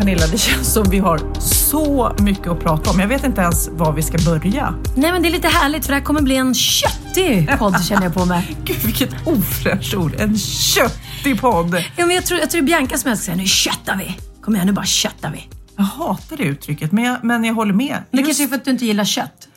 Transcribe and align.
Pernilla, 0.00 0.26
det 0.26 0.38
känns 0.38 0.72
som 0.72 0.90
vi 0.90 0.98
har 0.98 1.40
så 1.40 2.16
mycket 2.18 2.46
att 2.46 2.60
prata 2.60 2.90
om. 2.90 3.00
Jag 3.00 3.08
vet 3.08 3.24
inte 3.24 3.40
ens 3.40 3.68
var 3.68 3.92
vi 3.92 4.02
ska 4.02 4.18
börja. 4.30 4.74
Nej 4.96 5.12
men 5.12 5.22
det 5.22 5.28
är 5.28 5.32
lite 5.32 5.48
härligt 5.48 5.84
för 5.86 5.92
det 5.92 5.98
här 5.98 6.04
kommer 6.04 6.22
bli 6.22 6.36
en 6.36 6.54
köttig 6.54 7.50
podd 7.58 7.84
känner 7.84 8.02
jag 8.02 8.14
på 8.14 8.24
mig. 8.24 8.56
Gud, 8.64 8.76
vilket 8.84 9.10
ofräscht 9.26 9.94
ord. 9.94 10.14
En 10.18 10.38
köttig 10.38 11.40
podd. 11.40 11.74
Ja, 11.96 12.06
men 12.06 12.16
jag, 12.16 12.26
tror, 12.26 12.40
jag 12.40 12.50
tror 12.50 12.60
det 12.60 12.64
är 12.64 12.66
Bianca 12.66 12.98
som 12.98 13.08
helst 13.08 13.24
säger 13.24 13.38
nu 13.38 13.46
köttar 13.46 13.96
vi. 13.96 14.16
Kom 14.42 14.54
igen 14.54 14.66
nu 14.66 14.72
bara 14.72 14.84
köttar 14.84 15.30
vi. 15.30 15.48
Jag 15.76 15.84
hatar 15.84 16.36
det 16.36 16.42
uttrycket, 16.42 16.92
men 16.92 17.04
jag, 17.04 17.24
men 17.24 17.44
jag 17.44 17.54
håller 17.54 17.74
med. 17.74 17.98
Det 18.10 18.18
Just- 18.18 18.26
kanske 18.28 18.44
är 18.44 18.48
för 18.48 18.56
att 18.56 18.64
du 18.64 18.70
inte 18.70 18.86
gillar 18.86 19.04
kött. 19.04 19.48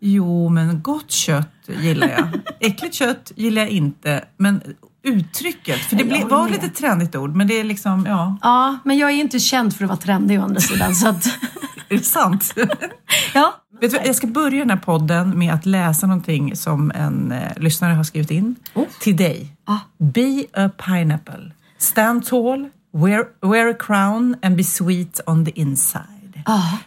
Jo, 0.00 0.48
men 0.48 0.82
gott 0.82 1.10
kött 1.10 1.50
gillar 1.80 2.08
jag. 2.08 2.28
Äckligt 2.70 2.94
kött 2.94 3.32
gillar 3.36 3.62
jag 3.62 3.70
inte, 3.70 4.24
men 4.36 4.60
uttrycket, 5.02 5.80
för 5.80 5.96
det 5.96 6.04
håller 6.04 6.26
var 6.28 6.48
lite 6.48 6.68
trendigt 6.68 7.16
ord, 7.16 7.36
men 7.36 7.46
det 7.46 7.60
är 7.60 7.64
liksom, 7.64 8.06
ja, 8.06 8.36
Ja, 8.42 8.78
men 8.84 8.98
jag 8.98 9.10
är 9.10 9.14
inte 9.14 9.38
känd 9.38 9.76
för 9.76 9.84
att 9.84 9.88
vara 9.88 9.98
trendig 9.98 10.40
å 10.40 10.42
andra 10.42 10.60
sidan. 10.60 10.94
Så 10.94 11.08
att, 11.08 11.26
är 11.88 11.96
det 11.96 12.04
sant? 12.04 12.54
ja. 13.34 13.54
Vet 13.80 13.90
du, 13.90 13.96
jag 13.96 14.16
ska 14.16 14.26
börja 14.26 14.58
den 14.58 14.70
här 14.70 14.76
podden 14.76 15.38
med 15.38 15.54
att 15.54 15.66
läsa 15.66 16.06
någonting 16.06 16.56
som 16.56 16.90
en 16.94 17.32
eh, 17.32 17.52
lyssnare 17.56 17.94
har 17.94 18.04
skrivit 18.04 18.30
in 18.30 18.56
till 19.00 19.16
dig. 19.16 19.56
Be 19.98 20.44
a 20.52 20.70
pineapple. 20.86 21.50
Stand 21.78 22.26
tall, 22.26 22.68
wear, 22.92 23.24
wear 23.42 23.70
a 23.70 23.74
crown 23.78 24.36
and 24.42 24.56
be 24.56 24.64
sweet 24.64 25.20
on 25.26 25.44
the 25.44 25.60
inside. 25.60 26.19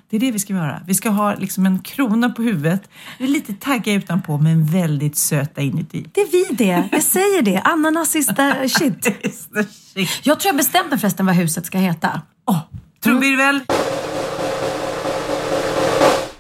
Det 0.10 0.16
är 0.16 0.20
det 0.20 0.32
vi 0.32 0.40
ska 0.40 0.54
göra. 0.54 0.82
Vi 0.88 0.94
ska 0.94 1.10
ha 1.10 1.36
liksom 1.36 1.66
en 1.66 1.80
krona 1.80 2.30
på 2.30 2.42
huvudet. 2.42 2.90
Lite 3.18 3.54
taggiga 3.54 3.96
utanpå 3.96 4.38
men 4.38 4.66
väldigt 4.66 5.18
söta 5.18 5.62
inuti. 5.62 6.06
Det 6.12 6.22
är 6.22 6.32
vi 6.32 6.56
det. 6.56 6.90
Jag 6.92 7.04
säger 7.04 7.42
det. 7.42 7.60
Ananas 7.60 8.16
is 8.16 8.28
the 8.28 8.70
shit. 8.70 9.04
Shit. 9.94 10.10
Jag 10.24 10.40
tror 10.40 10.50
jag 10.50 10.58
bestämt 10.58 10.90
mig 10.90 11.00
förresten 11.00 11.26
vad 11.26 11.36
huset 11.36 11.66
ska 11.66 11.78
heta. 11.78 12.22
Åh, 12.46 12.60
trumvirvel! 13.04 13.60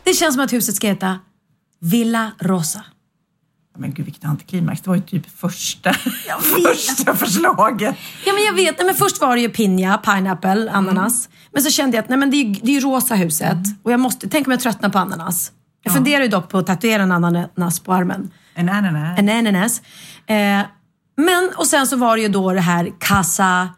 Det 0.04 0.14
känns 0.14 0.36
som 0.36 0.44
att 0.44 0.54
huset 0.54 0.76
ska 0.76 0.88
heta 0.88 1.20
Villa 1.80 2.32
Rosa. 2.40 2.84
Men 3.78 3.94
gud 3.94 4.06
vilket 4.06 4.26
antiklimax. 4.26 4.82
Det 4.82 4.88
var 4.90 4.96
ju 4.96 5.02
typ 5.02 5.38
första, 5.40 5.94
första 6.74 7.16
förslaget. 7.16 7.96
Ja 8.26 8.34
men 8.34 8.44
jag 8.44 8.54
vet, 8.54 8.78
nej, 8.78 8.86
men 8.86 8.96
först 8.96 9.22
var 9.22 9.36
det 9.36 9.42
ju 9.42 9.50
pinja, 9.50 9.98
pineapple, 9.98 10.72
ananas. 10.72 11.30
Men 11.52 11.64
så 11.64 11.70
kände 11.70 11.98
jag 11.98 12.04
att 12.04 12.10
nej, 12.10 12.18
men 12.18 12.32
det, 12.32 12.38
är, 12.38 12.44
ju- 12.46 12.60
det 12.64 12.72
är 12.72 12.74
ju 12.74 12.80
rosa 12.80 13.16
huset. 13.16 13.58
Och 13.84 13.92
jag 13.92 14.00
måste, 14.00 14.30
tänk 14.30 14.48
om 14.48 14.52
jag 14.52 14.60
tröttnar 14.60 14.90
på 14.90 15.00
ananas. 15.00 15.52
Jag 15.84 15.94
funderar 15.94 16.24
ju 16.24 16.30
dock 16.30 16.50
på 16.50 16.58
att 16.58 16.68
tatuera 16.68 17.04
en 17.04 17.12
ananas 17.12 17.80
på 17.80 17.94
armen. 17.94 18.32
En 18.56 18.70
ananas. 18.70 19.20
En 19.20 19.30
ananas. 19.30 19.82
Eh, 20.28 20.62
men, 21.18 21.52
och 21.58 21.68
sen 21.68 21.88
så 21.88 21.98
var 21.98 22.16
det 22.16 22.22
ju 22.22 22.28
då 22.30 22.54
det 22.54 22.62
här 22.62 22.90
Casa... 23.00 23.70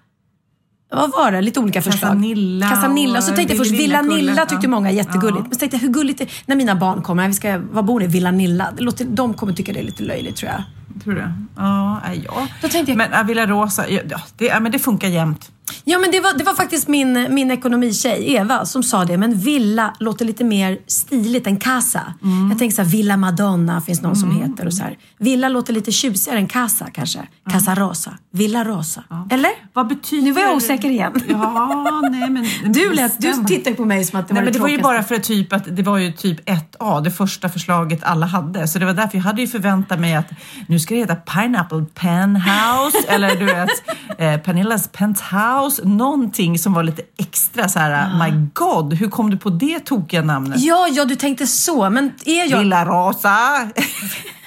Vad 0.96 1.12
var 1.12 1.32
det? 1.32 1.42
Lite 1.42 1.60
olika 1.60 1.82
förslag. 1.82 2.02
Casanilla 2.12 2.70
Casanilla. 2.70 3.18
Och 3.18 3.24
så 3.24 3.32
tänkte 3.36 3.54
jag 3.56 3.58
först. 3.68 3.72
Villanilla 3.80 4.46
tyckte 4.46 4.68
många 4.68 4.90
är 4.90 4.94
jättegulligt. 4.94 5.38
Ja. 5.38 5.44
Men 5.44 5.52
så 5.54 5.60
tänkte 5.60 5.78
jag 5.78 5.82
hur 5.82 5.90
gulligt 5.90 6.20
det 6.20 6.28
när 6.46 6.56
mina 6.56 6.76
barn 6.76 7.02
kommer. 7.02 7.28
Vi 7.28 7.34
ska, 7.34 7.58
var 7.72 7.84
bor 7.84 8.00
ni? 8.00 8.08
Villanilla. 8.08 8.68
De 9.08 9.34
kommer 9.34 9.54
tycka 9.54 9.74
det 9.74 9.80
är 9.80 9.84
lite 9.84 10.04
löjligt 10.04 10.36
tror 10.36 10.52
jag. 10.52 10.64
Tror 11.04 11.14
du? 11.14 11.22
Ja, 11.58 12.02
ja. 12.26 12.48
Då 12.62 12.68
tänkte 12.68 12.92
jag- 12.92 12.98
Men 12.98 13.14
Avila 13.14 13.46
Rosa, 13.46 13.90
ja, 13.90 14.02
det, 14.38 14.46
ja, 14.46 14.60
men 14.60 14.72
det 14.72 14.80
funkar 14.80 15.08
jämt. 15.08 15.52
Ja 15.84 16.00
men 16.00 16.12
det 16.12 16.20
var, 16.20 16.34
det 16.38 16.44
var 16.44 16.54
faktiskt 16.54 16.88
min, 16.88 17.28
min 17.30 17.52
ekonomitjej 17.52 18.36
Eva 18.36 18.66
som 18.66 18.84
sa 18.84 19.06
det. 19.06 19.18
Men 19.18 19.34
villa 19.34 19.96
låter 20.00 20.26
lite 20.26 20.44
mer 20.44 20.78
stiligt 20.88 21.48
än 21.48 21.58
casa. 21.58 22.14
Mm. 22.24 22.50
Jag 22.50 22.60
tänker 22.60 22.76
så 22.76 22.82
här, 22.82 22.90
Villa 22.90 23.18
Madonna 23.18 23.82
finns 23.82 24.02
någon 24.02 24.16
som 24.16 24.42
heter 24.42 24.66
och 24.66 24.74
så 24.74 24.84
här. 24.84 24.98
Villa 25.18 25.50
låter 25.50 25.74
lite 25.74 25.92
tjusigare 25.92 26.40
än 26.40 26.48
casa 26.48 26.88
kanske. 26.94 27.28
Casa 27.52 27.76
Rosa. 27.76 28.18
Villa 28.32 28.64
Rosa. 28.64 29.04
Eller? 29.32 29.52
Vad 29.74 29.88
betyder... 29.88 30.24
Nu 30.24 30.32
var 30.32 30.42
jag 30.42 30.56
osäker 30.56 30.90
igen. 30.90 31.14
Ja, 31.28 32.02
nej 32.12 32.30
men... 32.30 32.46
Du, 32.74 32.94
lät, 32.94 33.22
du 33.22 33.56
ju 33.70 33.76
på 33.76 33.86
mig 33.86 34.04
som 34.04 34.20
att 34.20 34.28
det 34.28 34.34
Nej, 34.34 34.42
var 34.42 34.46
men 34.46 34.54
det 34.54 34.60
var 34.60 34.68
ju 34.68 34.82
bara 34.82 35.04
för 35.04 35.16
att 35.16 35.24
typ 35.24 35.54
att 35.54 35.76
det 35.76 35.84
var 35.84 35.98
ju 35.98 36.12
typ 36.12 36.50
1A, 36.50 37.02
det 37.02 37.12
första 37.12 37.50
förslaget 37.50 38.04
alla 38.04 38.26
hade. 38.26 38.68
Så 38.68 38.80
det 38.80 38.86
var 38.86 38.94
därför 38.94 39.18
jag 39.18 39.24
hade 39.24 39.42
ju 39.42 39.48
förväntat 39.48 40.00
mig 40.00 40.16
att 40.16 40.28
nu 40.68 40.80
ska 40.80 40.94
det 40.94 41.00
heta 41.00 41.16
Pineapple 41.16 41.86
Penthouse 41.94 43.08
eller 43.08 43.36
du 43.36 43.46
vet 43.46 43.70
eh, 44.18 44.38
Pernillas 44.38 44.88
Penthouse. 44.88 45.55
Någonting 45.84 46.60
som 46.60 46.74
var 46.74 46.84
lite 46.84 47.02
extra 47.18 47.70
så 47.70 47.80
här, 47.80 48.30
my 48.30 48.48
god, 48.54 48.94
hur 48.94 49.10
kom 49.10 49.30
du 49.30 49.38
på 49.38 49.50
det 49.50 49.80
tokiga 49.80 50.22
namnet? 50.22 50.60
Ja, 50.60 50.88
ja, 50.92 51.06
du 51.06 51.16
tänkte 51.16 51.48
så. 51.48 51.90
Men 51.90 52.14
är 52.26 52.52
jag... 52.52 52.60
Villa 52.60 52.86
Rosa. 52.86 53.38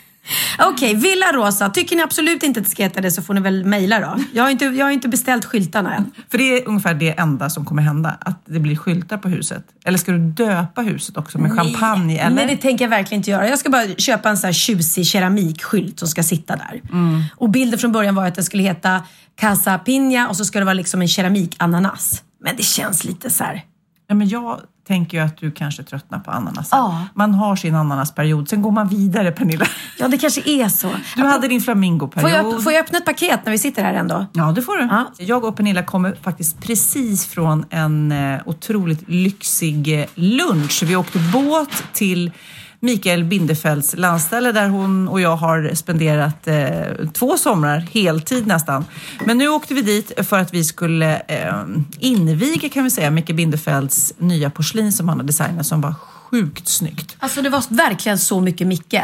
Okej, 0.59 0.94
Villa 0.94 1.33
Rosa. 1.33 1.71
Tycker 1.71 1.97
ni 1.97 2.03
absolut 2.03 2.43
inte 2.43 2.61
att 2.61 2.65
det 2.65 2.71
ska 2.71 2.83
heta 2.83 3.00
det 3.00 3.11
så 3.11 3.22
får 3.22 3.34
ni 3.34 3.41
väl 3.41 3.65
mejla 3.65 4.00
då. 4.00 4.16
Jag 4.33 4.43
har 4.43 4.50
inte, 4.50 4.65
jag 4.65 4.87
har 4.87 4.91
inte 4.91 5.09
beställt 5.09 5.44
skyltarna 5.44 5.94
än. 5.94 6.11
För 6.31 6.39
det 6.39 6.44
är 6.44 6.69
ungefär 6.69 6.94
det 6.94 7.19
enda 7.19 7.50
som 7.50 7.65
kommer 7.65 7.83
hända, 7.83 8.16
att 8.21 8.43
det 8.47 8.61
blir 8.61 8.77
skyltar 8.77 9.19
på 9.19 9.28
huset. 9.28 9.65
Eller 9.84 9.99
ska 9.99 10.12
du 10.12 10.19
döpa 10.19 10.83
huset 10.83 11.16
också 11.16 11.39
med 11.39 11.53
champagne? 11.53 12.19
Eller? 12.19 12.37
Nej, 12.37 12.47
det 12.47 12.56
tänker 12.56 12.84
jag 12.84 12.91
verkligen 12.91 13.21
inte 13.21 13.31
göra. 13.31 13.49
Jag 13.49 13.59
ska 13.59 13.71
bara 13.71 13.87
köpa 13.99 14.28
en 14.28 14.39
sån 14.39 14.49
här 14.49 14.53
tjusig 14.53 15.06
keramikskylt 15.06 15.99
som 15.99 16.09
ska 16.09 16.22
sitta 16.22 16.56
där. 16.56 16.81
Mm. 16.93 17.22
Och 17.37 17.50
bilden 17.50 17.78
från 17.78 17.93
början 17.93 18.15
var 18.15 18.27
att 18.27 18.34
det 18.34 18.45
skulle 18.45 18.62
heta 18.62 19.03
Casa 19.41 19.81
Piña 19.87 20.28
och 20.28 20.37
så 20.37 20.45
ska 20.45 20.59
det 20.59 20.65
vara 20.65 20.75
liksom 20.75 21.03
en 21.03 21.09
keramikananas. 21.09 22.22
Men 22.45 22.56
det 22.56 22.62
känns 22.62 23.05
lite 23.05 23.31
så 23.31 23.45
här. 23.45 23.65
Ja, 24.09 24.15
men 24.15 24.28
jag 24.28 24.60
tänker 24.88 25.19
ju 25.19 25.25
att 25.25 25.37
du 25.37 25.50
kanske 25.50 25.82
tröttnar 25.82 26.19
på 26.19 26.31
ananas. 26.31 26.69
Ja. 26.72 27.06
Man 27.15 27.34
har 27.34 27.56
sin 27.56 27.75
ananasperiod, 27.75 28.49
sen 28.49 28.62
går 28.62 28.71
man 28.71 28.88
vidare 28.88 29.32
Pernilla. 29.32 29.66
Ja, 29.99 30.09
det 30.09 30.19
kanske 30.19 30.41
är 30.44 30.69
så. 30.69 30.91
Du 31.16 31.22
hade 31.22 31.49
din 31.49 31.60
flamingoperiod. 31.60 32.31
Får 32.31 32.53
jag, 32.53 32.62
får 32.65 32.72
jag 32.72 32.84
öppna 32.84 32.98
ett 32.98 33.04
paket 33.04 33.41
när 33.44 33.53
vi 33.53 33.59
sitter 33.59 33.82
här 33.82 33.94
ändå? 33.94 34.27
Ja, 34.32 34.53
det 34.53 34.62
får 34.62 34.77
du. 34.77 34.82
Ja. 34.82 35.12
Jag 35.19 35.44
och 35.44 35.56
Pernilla 35.56 35.82
kommer 35.82 36.16
faktiskt 36.22 36.60
precis 36.60 37.27
från 37.27 37.65
en 37.71 38.12
eh, 38.12 38.41
otroligt 38.44 39.09
lyxig 39.09 40.00
eh, 40.00 40.06
lunch. 40.15 40.82
Vi 40.87 40.97
åkte 40.97 41.19
båt 41.19 41.84
till 41.93 42.32
Mikael 42.81 43.25
Bindefelds 43.25 43.97
landställe 43.97 44.53
där 44.53 44.69
hon 44.69 45.09
och 45.09 45.21
jag 45.21 45.36
har 45.36 45.75
spenderat 45.75 46.47
eh, 46.47 47.09
två 47.13 47.36
somrar, 47.36 47.78
heltid 47.78 48.47
nästan. 48.47 48.84
Men 49.25 49.39
nu 49.39 49.48
åkte 49.48 49.75
vi 49.75 49.83
dit 49.83 50.13
för 50.28 50.39
att 50.39 50.54
vi 50.54 50.65
skulle 50.65 51.22
eh, 51.28 51.54
inviga 51.98 52.69
kan 52.69 52.84
vi 52.84 52.91
säga 52.91 53.10
Mikael 53.10 53.36
Bindefelds 53.36 54.15
nya 54.19 54.51
porslin 54.51 54.92
som 54.92 55.09
han 55.09 55.19
har 55.19 55.27
designat 55.27 55.66
som 55.66 55.80
var 55.80 55.95
sjukt 56.30 56.69
snyggt. 56.69 57.16
Alltså 57.19 57.42
det 57.42 57.48
var 57.51 57.65
verkligen 57.75 58.19
så 58.19 58.41
mycket 58.41 58.66
Micke. 58.66 58.95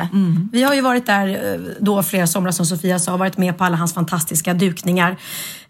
Vi 0.53 0.63
har 0.63 0.75
ju 0.75 0.81
varit 0.81 1.07
där 1.07 1.29
eh, 1.55 1.61
då 1.81 2.03
flera 2.03 2.27
somrar 2.27 2.53
som 2.53 2.67
Sofia 2.67 2.99
sa, 2.99 3.17
varit 3.17 3.37
med 3.39 3.59
på 3.59 3.65
alla 3.65 3.77
hans 3.77 3.95
fantastiska 3.95 4.55
dukningar. 4.55 5.17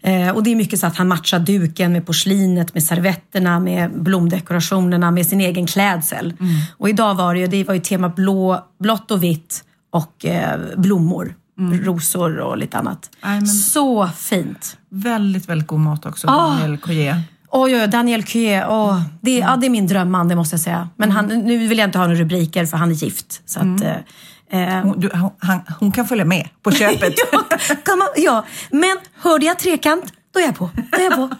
Eh, 0.01 0.29
och 0.29 0.43
det 0.43 0.51
är 0.51 0.55
mycket 0.55 0.79
så 0.79 0.87
att 0.87 0.97
han 0.97 1.07
matchar 1.07 1.39
duken 1.39 1.91
med 1.93 2.05
porslinet, 2.05 2.73
med 2.73 2.83
servetterna, 2.83 3.59
med 3.59 4.03
blomdekorationerna, 4.03 5.11
med 5.11 5.25
sin 5.25 5.41
egen 5.41 5.67
klädsel. 5.67 6.33
Och 6.77 6.89
idag 6.89 7.15
var 7.15 7.33
det 7.33 7.39
ju, 7.39 7.47
det 7.47 7.63
var 7.63 7.73
ju 7.73 7.79
tema 7.79 8.09
blå, 8.09 8.65
blått 8.79 9.11
och 9.11 9.23
vitt 9.23 9.63
och 9.91 10.25
eh, 10.25 10.59
blommor. 10.77 11.35
Rosor 11.83 12.37
och 12.39 12.57
lite 12.57 12.77
annat. 12.77 13.09
Men- 13.21 13.47
Så 13.47 14.07
fint. 14.17 14.77
Väldigt, 14.89 15.49
väldigt 15.49 15.67
god 15.67 15.79
mat 15.79 16.05
också. 16.05 16.27
Ah. 16.27 16.49
Daniel 16.49 16.77
Collier. 16.77 17.21
Oj, 17.57 17.75
oj, 17.75 17.87
Daniel 17.87 18.23
Cué. 18.23 18.65
Åh, 18.65 19.01
det, 19.21 19.37
ja, 19.37 19.55
det 19.55 19.65
är 19.65 19.69
min 19.69 19.87
drömman, 19.87 20.27
det 20.27 20.35
måste 20.35 20.53
jag 20.53 20.61
säga. 20.61 20.89
Men 20.95 21.11
han, 21.11 21.27
nu 21.27 21.67
vill 21.67 21.77
jag 21.77 21.87
inte 21.87 21.97
ha 21.97 22.07
några 22.07 22.19
rubriker 22.19 22.65
för 22.65 22.77
han 22.77 22.91
är 22.91 22.95
gift. 22.95 23.41
Så 23.45 23.59
att, 23.59 23.81
eh, 23.81 24.77
eh, 24.77 24.83
Hon, 24.83 24.99
du, 24.99 25.09
han, 25.39 25.59
hon 25.79 25.91
kan 25.91 26.07
följa 26.07 26.25
med 26.25 26.49
på 26.63 26.71
köpet. 26.71 27.13
ja, 27.85 27.95
man, 27.95 28.07
ja, 28.15 28.45
men 28.71 28.97
hörde 29.15 29.45
jag 29.45 29.59
trekant, 29.59 30.13
då 30.33 30.39
är 30.39 30.43
jag 30.43 30.55
på. 30.55 30.69
Då 30.91 30.97
är 30.97 31.03
jag 31.03 31.15
på. 31.15 31.29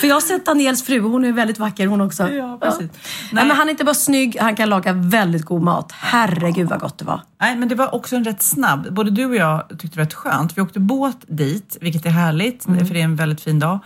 För 0.00 0.06
jag 0.06 0.14
har 0.14 0.20
sett 0.20 0.46
Daniels 0.46 0.82
fru, 0.82 1.00
hon 1.00 1.24
är 1.24 1.32
väldigt 1.32 1.58
vacker 1.58 1.86
hon 1.86 2.00
också. 2.00 2.28
Ja, 2.28 2.58
precis. 2.62 2.78
Nej. 2.80 2.90
Nej. 3.32 3.46
men 3.46 3.56
han 3.56 3.66
är 3.66 3.70
inte 3.70 3.84
bara 3.84 3.94
snygg, 3.94 4.36
han 4.40 4.56
kan 4.56 4.68
laga 4.68 4.92
väldigt 4.92 5.44
god 5.44 5.62
mat. 5.62 5.92
Herregud 5.92 6.68
vad 6.68 6.80
gott 6.80 6.98
det 6.98 7.04
var. 7.04 7.20
Nej, 7.40 7.56
men 7.56 7.68
det 7.68 7.74
var 7.74 7.94
också 7.94 8.16
en 8.16 8.24
rätt 8.24 8.42
snabb. 8.42 8.94
Både 8.94 9.10
du 9.10 9.24
och 9.26 9.36
jag 9.36 9.68
tyckte 9.68 9.86
det 9.86 9.96
var 9.96 10.04
rätt 10.04 10.14
skönt. 10.14 10.56
Vi 10.58 10.62
åkte 10.62 10.80
båt 10.80 11.18
dit, 11.28 11.76
vilket 11.80 12.06
är 12.06 12.10
härligt, 12.10 12.66
Mm. 12.68 12.86
för 12.86 12.94
det 12.94 13.00
är 13.00 13.04
en 13.04 13.16
väldigt 13.16 13.40
fin 13.40 13.58
dag. 13.58 13.78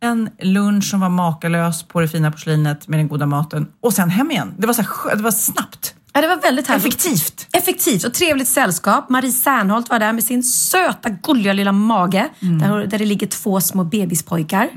En 0.00 0.30
lunch 0.42 0.84
som 0.84 1.00
var 1.00 1.08
makalös 1.08 1.82
på 1.82 2.00
det 2.00 2.08
fina 2.08 2.30
porslinet 2.30 2.88
med 2.88 2.98
den 2.98 3.08
goda 3.08 3.26
maten 3.26 3.68
och 3.80 3.92
sen 3.92 4.10
hem 4.10 4.30
igen. 4.30 4.54
Det 4.58 4.66
var, 4.66 4.74
så 4.74 4.82
här, 4.82 5.16
det 5.16 5.22
var 5.22 5.30
snabbt. 5.30 5.94
Ja, 6.12 6.20
det 6.20 6.28
var 6.28 6.36
väldigt 6.36 6.66
härligt. 6.66 6.86
Effektivt. 6.86 7.46
Effektivt 7.52 8.04
och 8.04 8.14
trevligt 8.14 8.48
sällskap. 8.48 9.08
Marie 9.08 9.32
Serneholt 9.32 9.90
var 9.90 9.98
där 9.98 10.12
med 10.12 10.24
sin 10.24 10.42
söta, 10.42 11.08
gulliga 11.10 11.52
lilla 11.52 11.72
mage. 11.72 12.28
Där, 12.40 12.86
där 12.86 12.98
det 12.98 13.04
ligger 13.04 13.26
två 13.26 13.60
små 13.60 13.84
bebispojkar. 13.84 14.70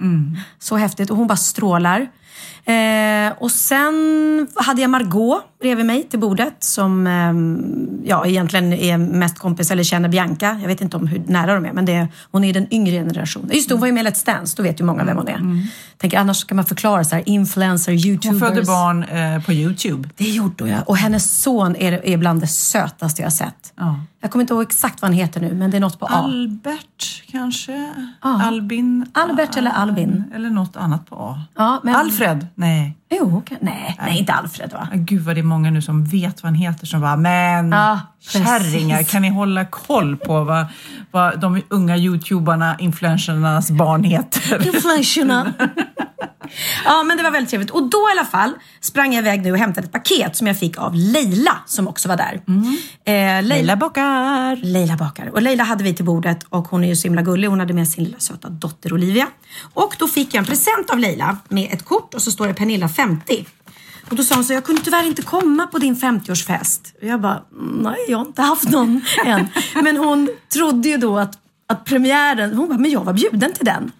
Så 0.59 0.75
häftigt. 0.75 1.09
Och 1.09 1.17
hon 1.17 1.27
bara 1.27 1.37
strålar. 1.37 2.09
Eh, 2.65 3.33
och 3.39 3.51
sen 3.51 4.47
hade 4.55 4.81
jag 4.81 4.89
Margot 4.89 5.43
bredvid 5.61 5.85
mig 5.85 6.03
till 6.03 6.19
bordet 6.19 6.55
som 6.59 7.07
ehm, 7.07 8.01
ja, 8.05 8.25
egentligen 8.25 8.73
är 8.73 8.97
mest 8.97 9.39
kompis 9.39 9.71
eller 9.71 9.83
känner 9.83 10.09
Bianca. 10.09 10.57
Jag 10.61 10.67
vet 10.67 10.81
inte 10.81 10.97
om 10.97 11.07
hur 11.07 11.23
nära 11.27 11.53
de 11.55 11.65
är, 11.65 11.73
men 11.73 11.85
det 11.85 11.93
är, 11.93 12.07
hon 12.31 12.43
är 12.43 12.53
den 12.53 12.73
yngre 12.73 12.91
generationen. 12.91 13.49
Just 13.53 13.69
det, 13.69 13.73
hon 13.73 13.81
var 13.81 13.87
ju 13.87 13.93
med 13.93 14.05
i 14.05 14.09
Let's 14.09 14.25
Dance, 14.25 14.57
då 14.57 14.63
vet 14.63 14.79
ju 14.79 14.83
många 14.83 15.03
vem 15.03 15.17
hon 15.17 15.27
är. 15.27 15.67
Tänker 15.97 16.17
annars 16.17 16.43
kan 16.43 16.55
man 16.55 16.65
förklara 16.65 17.03
så 17.03 17.15
här, 17.15 17.29
influencer, 17.29 17.91
youtubers. 17.91 18.41
Hon 18.41 18.49
födde 18.49 18.61
barn 18.65 19.03
eh, 19.03 19.43
på 19.43 19.53
Youtube. 19.53 20.09
Det 20.17 20.29
gjorde 20.29 20.63
hon 20.63 20.69
ja. 20.69 20.81
Och 20.85 20.97
hennes 20.97 21.41
son 21.41 21.75
är, 21.75 22.05
är 22.05 22.17
bland 22.17 22.41
det 22.41 22.47
sötaste 22.47 23.21
jag 23.21 23.25
har 23.25 23.31
sett. 23.31 23.73
Ja. 23.75 23.99
Jag 24.21 24.31
kommer 24.31 24.43
inte 24.43 24.53
ihåg 24.53 24.63
exakt 24.63 25.01
vad 25.01 25.09
han 25.11 25.17
heter 25.19 25.41
nu, 25.41 25.53
men 25.53 25.71
det 25.71 25.77
är 25.77 25.81
något 25.81 25.99
på 25.99 26.05
A. 26.05 26.09
Albert 26.09 27.23
kanske? 27.27 27.93
Ja. 28.21 28.41
Albin? 28.43 29.05
Albert 29.13 29.57
eller 29.57 29.71
Albin. 29.71 30.23
Eller 30.35 30.49
något 30.49 30.75
annat 30.75 31.09
på 31.09 31.15
A. 31.15 31.41
Ja, 31.55 31.79
men- 31.83 31.95
Alfred? 31.95 32.47
Nej. 32.55 32.97
Jo, 33.13 33.43
kan... 33.45 33.57
nej, 33.61 33.97
nej, 33.99 34.19
inte 34.19 34.33
Alfred 34.33 34.71
va? 34.73 34.87
Gud 34.93 35.21
vad 35.21 35.35
det 35.35 35.41
är 35.41 35.43
många 35.43 35.71
nu 35.71 35.81
som 35.81 36.05
vet 36.05 36.43
vad 36.43 36.51
han 36.51 36.55
heter 36.55 36.85
som 36.85 37.01
bara, 37.01 37.15
men 37.15 37.71
Ja, 37.71 37.99
kärringar, 38.19 39.03
kan 39.03 39.21
ni 39.21 39.29
hålla 39.29 39.65
koll 39.65 40.17
på 40.17 40.43
vad, 40.43 40.65
vad 41.11 41.39
de 41.39 41.61
unga 41.69 41.97
youtubarna, 41.97 42.75
influencernas 42.79 43.71
barn 43.71 44.03
heter? 44.03 44.67
Influencerna. 44.67 45.53
ja, 46.85 47.03
men 47.03 47.17
det 47.17 47.23
var 47.23 47.31
väldigt 47.31 47.49
trevligt. 47.49 47.71
Och 47.71 47.89
då 47.89 47.97
i 47.97 48.19
alla 48.19 48.27
fall 48.27 48.53
sprang 48.81 49.13
jag 49.13 49.21
iväg 49.21 49.41
nu 49.41 49.51
och 49.51 49.57
hämtade 49.57 49.85
ett 49.85 49.93
paket 49.93 50.35
som 50.35 50.47
jag 50.47 50.59
fick 50.59 50.77
av 50.77 50.95
Leila 50.95 51.57
som 51.65 51.87
också 51.87 52.09
var 52.09 52.17
där. 52.17 52.41
Eh, 53.05 53.43
Leila 53.43 53.75
bakar. 53.75 54.55
Leila 54.55 54.97
bakar. 54.97 55.29
Och 55.33 55.41
Leila 55.41 55.63
hade 55.63 55.83
vi 55.83 55.93
till 55.93 56.05
bordet 56.05 56.43
och 56.49 56.67
hon 56.67 56.83
är 56.83 56.87
ju 56.87 56.95
så 56.95 57.07
himla 57.07 57.21
gullig. 57.21 57.47
Hon 57.47 57.59
hade 57.59 57.73
med 57.73 57.87
sin 57.87 58.03
lilla 58.03 58.19
söta 58.19 58.49
dotter 58.49 58.93
Olivia. 58.93 59.27
Och 59.73 59.95
då 59.99 60.07
fick 60.07 60.33
jag 60.33 60.39
en 60.39 60.45
present 60.45 60.89
av 60.89 60.99
Leila 60.99 61.37
med 61.49 61.73
ett 61.73 61.85
kort 61.85 62.13
och 62.13 62.21
så 62.21 62.31
står 62.31 62.47
det 62.47 62.53
Pernilla 62.53 62.89
50. 63.05 63.45
Och 64.09 64.15
då 64.17 64.23
sa 64.23 64.35
hon 64.35 64.43
så 64.43 64.53
jag 64.53 64.63
kunde 64.65 64.81
tyvärr 64.81 65.07
inte 65.07 65.21
komma 65.21 65.67
på 65.67 65.77
din 65.77 65.95
50-årsfest. 65.95 66.79
Och 67.01 67.07
jag 67.07 67.21
bara, 67.21 67.41
nej 67.81 67.95
jag 68.09 68.17
har 68.17 68.25
inte 68.25 68.41
haft 68.41 68.69
någon 68.69 69.01
än. 69.25 69.47
Men 69.83 69.97
hon 69.97 70.29
trodde 70.53 70.89
ju 70.89 70.97
då 70.97 71.17
att, 71.19 71.37
att 71.67 71.85
premiären, 71.85 72.53
hon 72.53 72.67
bara, 72.69 72.77
men 72.77 72.91
jag 72.91 73.03
var 73.03 73.13
bjuden 73.13 73.53
till 73.53 73.65
den. 73.65 73.91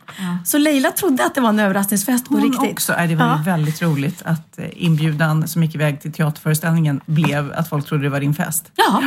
Så 0.46 0.58
Leila 0.58 0.92
trodde 0.92 1.26
att 1.26 1.36
det 1.36 1.42
var 1.42 1.50
en 1.50 1.60
överraskningsfest 1.60 2.28
på 2.30 2.34
Hon 2.34 2.44
riktigt. 2.44 2.72
också. 2.72 2.94
Äh, 2.94 3.08
det 3.10 3.16
var 3.16 3.26
Ja. 3.26 3.42
väldigt 3.46 3.82
roligt 3.82 4.22
att 4.26 4.60
eh, 4.60 4.66
inbjudan 4.76 5.48
som 5.48 5.64
gick 5.64 5.76
iväg 5.76 6.02
till 6.02 6.14
teaterföreställningen 6.14 7.02
blev 7.06 7.54
att 7.54 7.70
folk 7.70 7.86
trodde 7.88 8.04
det 8.04 8.10
var 8.10 8.20
din 8.20 8.34
fest. 8.34 8.72
Ja. 8.76 9.02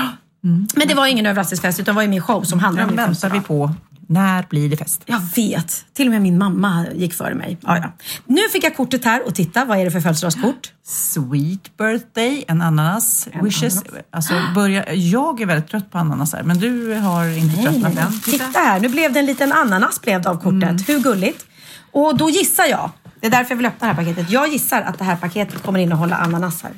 Men 0.77 0.89
det 0.89 0.95
var 0.95 1.07
ingen 1.07 1.27
överraskningsfest 1.27 1.81
utan 1.81 1.95
det 1.95 1.97
var 1.97 2.03
ju 2.03 2.09
min 2.09 2.23
show 2.23 2.43
som 2.43 2.59
handlade 2.61 2.91
om 2.91 2.97
Den 2.97 3.07
väntar 3.07 3.31
vi 3.31 3.41
på. 3.41 3.75
När 4.09 4.47
blir 4.51 4.69
det 4.69 4.77
fest? 4.77 5.03
Jag 5.07 5.21
vet. 5.37 5.85
Till 5.93 6.07
och 6.07 6.13
med 6.13 6.23
min 6.23 6.39
mamma 6.39 6.87
gick 6.95 7.15
före 7.15 7.35
mig. 7.35 7.59
Ja, 7.61 7.77
ja. 7.77 7.93
Nu 8.27 8.41
fick 8.53 8.65
jag 8.65 8.77
kortet 8.77 9.05
här 9.05 9.27
och 9.27 9.35
titta, 9.35 9.65
vad 9.65 9.79
är 9.79 9.85
det 9.85 9.91
för 9.91 10.01
födelsedagskort? 10.01 10.73
Sweet 10.83 11.77
birthday, 11.77 12.45
en 12.49 12.63
ananas. 12.63 13.29
Wishes. 13.43 13.83
Alltså, 14.11 14.35
börja, 14.55 14.95
jag 14.95 15.41
är 15.41 15.47
väldigt 15.47 15.71
trött 15.71 15.91
på 15.91 15.99
ananasar, 15.99 16.43
men 16.43 16.59
du 16.59 16.95
har 16.95 17.39
inte 17.39 17.63
tröttnat 17.63 17.99
än. 17.99 18.21
Titta 18.21 18.59
här, 18.59 18.81
nu 18.81 18.89
blev 18.89 19.13
det 19.13 19.19
en 19.19 19.27
liten 19.27 19.53
ananas 19.53 20.01
blev 20.01 20.23
det 20.23 20.31
av 20.31 20.37
kortet. 20.43 20.89
Hur 20.89 21.01
gulligt? 21.01 21.47
Och 21.93 22.17
då 22.17 22.31
gissar 22.31 22.65
jag, 22.65 22.91
det 23.21 23.27
är 23.27 23.31
därför 23.31 23.51
jag 23.51 23.57
vill 23.57 23.67
öppna 23.67 23.89
det 23.89 23.95
här 23.95 24.05
paketet. 24.05 24.31
Jag 24.31 24.49
gissar 24.49 24.83
att 24.83 24.99
det 24.99 25.05
här 25.05 25.17
paketet 25.17 25.63
kommer 25.63 25.81
innehålla 25.81 26.17
ananas 26.17 26.63
här. 26.63 26.73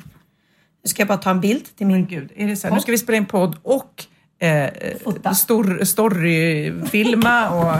Nu 0.83 0.89
ska 0.89 1.01
jag 1.01 1.07
bara 1.07 1.17
ta 1.17 1.29
en 1.29 1.41
bild 1.41 1.77
till 1.77 1.87
min... 1.87 2.05
Gud, 2.05 2.31
är 2.35 2.47
det 2.47 2.55
så 2.55 2.67
här? 2.67 2.75
Nu 2.75 2.81
ska 2.81 2.91
vi 2.91 2.97
spela 2.97 3.17
in 3.17 3.25
podd 3.25 3.57
och 3.63 4.05
eh, 4.39 5.33
stor, 5.33 5.85
storyfilma 5.85 7.49
och 7.49 7.75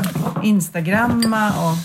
instagramma 0.46 1.50
och... 1.50 1.78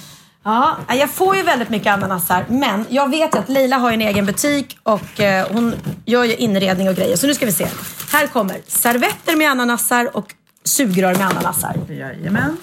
Ja, 0.44 0.76
jag 0.88 1.10
får 1.10 1.36
ju 1.36 1.42
väldigt 1.42 1.68
mycket 1.68 1.92
ananasar, 1.92 2.44
men 2.48 2.86
jag 2.88 3.10
vet 3.10 3.34
ju 3.34 3.38
att 3.38 3.48
Leila 3.48 3.76
har 3.76 3.92
en 3.92 4.00
egen 4.00 4.26
butik 4.26 4.78
och 4.82 5.20
eh, 5.20 5.46
hon 5.52 5.74
gör 6.04 6.24
ju 6.24 6.36
inredning 6.36 6.88
och 6.88 6.94
grejer. 6.94 7.16
Så 7.16 7.26
nu 7.26 7.34
ska 7.34 7.46
vi 7.46 7.52
se. 7.52 7.66
Här 8.12 8.26
kommer 8.26 8.60
servetter 8.66 9.36
med 9.36 9.50
ananasar 9.50 10.16
och 10.16 10.34
sugrör 10.64 11.14
med 11.14 11.26
ananasar. 11.26 11.76
Jajamän. 11.88 12.56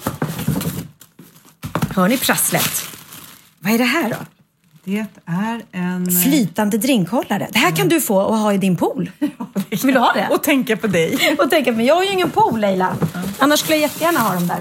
Hör 1.94 2.08
ni 2.08 2.18
prasslet? 2.18 2.88
Vad 3.58 3.72
är 3.72 3.78
det 3.78 3.84
här 3.84 4.10
då? 4.10 4.16
Det 4.84 5.06
är 5.26 5.62
en... 5.72 6.10
Flytande 6.10 6.78
drinkhållare. 6.78 7.48
Det 7.52 7.58
här 7.58 7.76
kan 7.76 7.88
du 7.88 8.00
få 8.00 8.22
och 8.22 8.36
ha 8.36 8.52
i 8.52 8.58
din 8.58 8.76
pool. 8.76 9.10
Vill 9.70 9.94
du 9.94 9.98
ha 9.98 10.12
det? 10.12 10.28
Och 10.30 10.42
tänka 10.42 10.76
på 10.76 10.86
dig. 10.86 11.36
Och 11.38 11.50
tänka, 11.50 11.72
men 11.72 11.86
jag 11.86 11.94
har 11.94 12.02
ju 12.02 12.10
ingen 12.10 12.30
pool 12.30 12.60
Leila. 12.60 12.96
Annars 13.38 13.60
skulle 13.60 13.74
jag 13.76 13.82
jättegärna 13.82 14.20
ha 14.20 14.34
dem 14.34 14.46
där. 14.46 14.58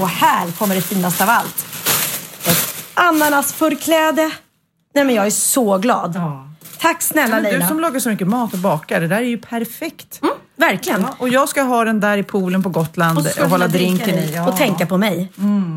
Och 0.00 0.08
här 0.08 0.50
kommer 0.50 0.74
det 0.74 0.80
finaste 0.80 1.24
av 1.24 1.30
allt. 1.30 1.66
Ett 2.46 2.84
ananasförkläde. 2.94 4.30
Nej 4.94 5.04
men 5.04 5.14
jag 5.14 5.26
är 5.26 5.30
så 5.30 5.78
glad. 5.78 6.12
Ja. 6.14 6.48
Tack 6.78 7.02
snälla 7.02 7.34
Men 7.34 7.44
du 7.44 7.50
Leila. 7.50 7.68
som 7.68 7.80
lagar 7.80 8.00
så 8.00 8.08
mycket 8.08 8.28
mat 8.28 8.52
och 8.52 8.58
bakar, 8.58 9.00
det 9.00 9.08
där 9.08 9.16
är 9.16 9.20
ju 9.20 9.38
perfekt. 9.38 10.18
Mm, 10.22 10.34
verkligen. 10.56 11.00
Ja, 11.00 11.14
och 11.18 11.28
jag 11.28 11.48
ska 11.48 11.62
ha 11.62 11.84
den 11.84 12.00
där 12.00 12.18
i 12.18 12.22
poolen 12.22 12.62
på 12.62 12.68
Gotland 12.68 13.18
och, 13.18 13.24
du 13.36 13.44
hålla 13.44 13.68
drinken 13.68 14.18
i. 14.18 14.32
Mm. 14.32 14.48
Och 14.48 14.56
tänka 14.56 14.86
på 14.86 14.98
mig. 14.98 15.32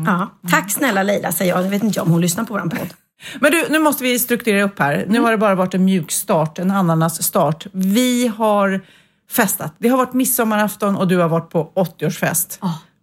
Ja. 0.06 0.28
Tack 0.50 0.70
snälla 0.70 1.02
Leila 1.02 1.32
säger 1.32 1.54
jag. 1.54 1.64
Jag 1.64 1.70
vet 1.70 1.82
inte 1.82 2.00
om 2.00 2.10
hon 2.10 2.20
lyssnar 2.20 2.44
på 2.44 2.52
våran 2.52 2.70
podd. 2.70 2.88
Men 3.40 3.52
du, 3.52 3.66
nu 3.70 3.78
måste 3.78 4.04
vi 4.04 4.18
strukturera 4.18 4.62
upp 4.62 4.78
här. 4.78 5.04
Nu 5.08 5.20
har 5.20 5.30
det 5.30 5.38
bara 5.38 5.54
varit 5.54 5.74
en 5.74 5.84
mjuk 5.84 6.10
start, 6.10 6.58
en 6.58 6.70
ananasstart. 6.70 7.66
Vi 7.72 8.26
har 8.26 8.80
festat. 9.30 9.74
Det 9.78 9.88
har 9.88 9.96
varit 9.96 10.12
midsommarafton 10.12 10.96
och 10.96 11.08
du 11.08 11.16
har 11.16 11.28
varit 11.28 11.50
på 11.50 11.72
80-årsfest. 11.74 12.58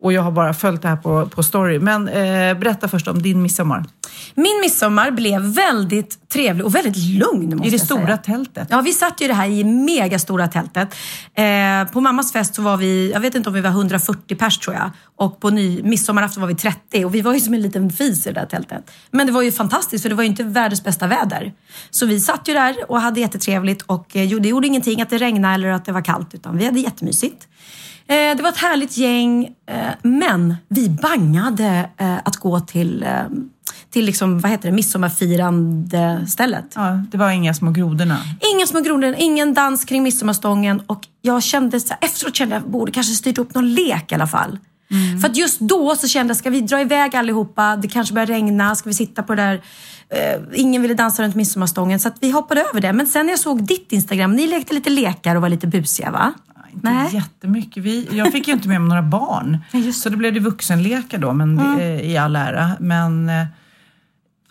Och 0.08 0.14
jag 0.14 0.22
har 0.22 0.32
bara 0.32 0.54
följt 0.54 0.82
det 0.82 0.88
här 0.88 0.96
på, 0.96 1.26
på 1.26 1.44
story. 1.44 1.80
Men 1.80 2.08
eh, 2.08 2.58
berätta 2.60 2.88
först 2.88 3.08
om 3.08 3.22
din 3.22 3.42
midsommar. 3.42 3.86
Min 4.36 4.62
midsommar 4.62 5.12
blev 5.12 5.42
väldigt 5.42 6.30
trevlig 6.30 6.66
och 6.66 6.76
väldigt 6.76 6.98
lugn 6.98 7.50
måste 7.58 7.68
I 7.68 7.72
det 7.72 7.80
stora 7.80 8.06
säga. 8.06 8.18
tältet. 8.18 8.68
Ja, 8.72 8.82
vi 8.82 8.94
satt 8.94 9.22
ju 9.22 9.26
i 9.26 9.28
det 9.28 9.34
här 9.34 9.48
i 9.48 9.64
megastora 9.64 10.48
tältet. 10.48 10.96
Eh, 11.34 11.92
på 11.94 12.02
mammas 12.02 12.34
fest 12.34 12.56
så 12.56 12.62
var 12.62 12.78
vi, 12.78 13.12
jag 13.12 13.20
vet 13.20 13.36
inte 13.36 13.50
om 13.50 13.56
vi 13.56 13.62
var 13.62 13.70
140 13.70 14.36
pers 14.36 14.58
tror 14.58 14.76
jag. 14.76 14.92
Och 15.16 15.40
på 15.40 15.50
ny, 15.50 15.84
midsommarafton 15.84 16.42
var 16.42 16.48
vi 16.48 16.56
30 16.56 17.06
och 17.06 17.16
vi 17.16 17.22
var 17.22 17.34
ju 17.34 17.40
som 17.40 17.54
en 17.54 17.62
liten 17.62 17.90
fis 17.90 18.28
i 18.28 18.32
det 18.32 18.40
där 18.40 18.48
tältet. 18.48 18.92
Men 19.12 19.28
det 19.28 19.34
var 19.34 19.42
ju 19.42 19.52
fantastiskt 19.52 20.02
för 20.02 20.10
det 20.10 20.16
var 20.16 20.24
ju 20.24 20.30
inte 20.30 20.44
världens 20.44 20.84
bästa 20.84 21.08
väder. 21.08 21.54
Så 21.90 22.06
vi 22.06 22.20
satt 22.20 22.48
ju 22.48 22.54
där 22.54 22.76
och 22.92 23.02
hade 23.02 23.20
jättetrevligt 23.20 23.82
och 23.82 24.16
eh, 24.16 24.30
det 24.30 24.50
gjorde 24.50 24.68
ingenting 24.68 25.02
att 25.02 25.10
det 25.10 25.18
regnade 25.18 25.54
eller 25.54 25.70
att 25.70 25.86
det 25.86 25.92
var 25.92 26.02
kallt 26.02 26.34
utan 26.34 26.58
vi 26.58 26.66
hade 26.66 26.80
jättemysigt. 26.80 27.48
Eh, 28.10 28.38
det 28.38 28.44
var 28.44 28.50
ett 28.50 28.58
härligt 28.58 28.98
gäng, 28.98 29.46
eh, 29.46 29.76
men 30.02 30.56
vi 30.68 30.90
bangade 30.90 31.90
eh, 31.98 32.18
att 32.18 32.36
gå 32.36 32.60
till, 32.60 33.06
till 33.90 34.06
liksom, 34.06 34.40
vad 34.40 34.52
heter 34.52 34.70
det, 34.70 34.76
midsommarfirande 34.76 36.26
stället. 36.28 36.66
Ja, 36.76 37.02
det 37.12 37.18
var 37.18 37.32
inga 37.32 37.54
små 37.54 37.72
grodorna. 37.72 38.18
Inga 38.56 38.68
små 38.68 38.82
grodor, 38.82 39.16
ingen 39.18 39.54
dans 39.54 39.86
kring 39.86 40.04
midsommarstången 40.04 40.82
och 40.88 41.02
jag 41.22 41.44
kände 41.44 41.80
så 41.80 41.88
här, 41.90 41.98
efteråt 42.02 42.36
kände 42.36 42.56
jag 42.56 42.60
att 42.60 42.66
jag 42.66 42.72
borde 42.72 42.92
kanske 42.92 43.14
styrt 43.14 43.38
upp 43.38 43.56
någon 43.56 43.74
lek 43.74 44.12
i 44.12 44.16
alla 44.16 44.28
fall. 44.28 44.60
För 45.22 45.30
att 45.30 45.38
just 45.38 45.60
då 45.60 45.96
så 45.96 46.08
kände 46.08 46.32
jag, 46.32 46.38
ska 46.38 46.50
vi 46.50 46.62
dra 46.62 46.82
iväg 46.82 47.16
allihopa? 47.16 47.76
Det 47.76 47.88
kanske 47.88 48.14
börjar 48.14 48.26
regna, 48.26 48.76
ska 48.76 48.90
vi 48.90 48.94
sitta 48.94 49.24
på 49.24 49.36
det 49.36 49.42
där? 49.42 49.62
Eh, 50.10 50.42
ingen 50.54 50.82
ville 50.82 50.94
dansa 50.94 51.24
runt 51.24 51.36
midsommarstången 51.36 52.00
så 52.00 52.10
vi 52.20 52.32
hoppade 52.32 52.62
över 52.62 52.82
det. 52.82 52.94
Men 52.94 53.08
sen 53.08 53.26
när 53.26 53.34
jag 53.34 53.40
såg 53.40 53.64
ditt 53.64 53.92
Instagram, 53.92 54.36
ni 54.36 54.48
lekte 54.48 54.74
lite 54.74 54.90
lekar 54.90 55.36
och 55.36 55.42
var 55.42 55.50
lite 55.50 55.68
busiga 55.68 56.12
va? 56.12 56.34
Inte 56.86 57.16
jättemycket. 57.16 57.84
Vi, 57.84 58.08
jag 58.12 58.32
fick 58.32 58.48
ju 58.48 58.54
inte 58.54 58.68
med 58.68 58.82
mig 58.82 58.90
några 58.90 59.02
barn. 59.02 59.58
Så 59.94 60.10
det 60.10 60.18
blev 60.18 60.34
det 60.34 60.40
vuxenlekar 60.40 61.18
då, 61.18 61.34
men 61.34 61.56
det, 61.56 61.84
eh, 61.84 62.12
i 62.12 62.18
all 62.18 62.36
ära. 62.36 62.72
Men, 62.80 63.30
eh, 63.30 63.46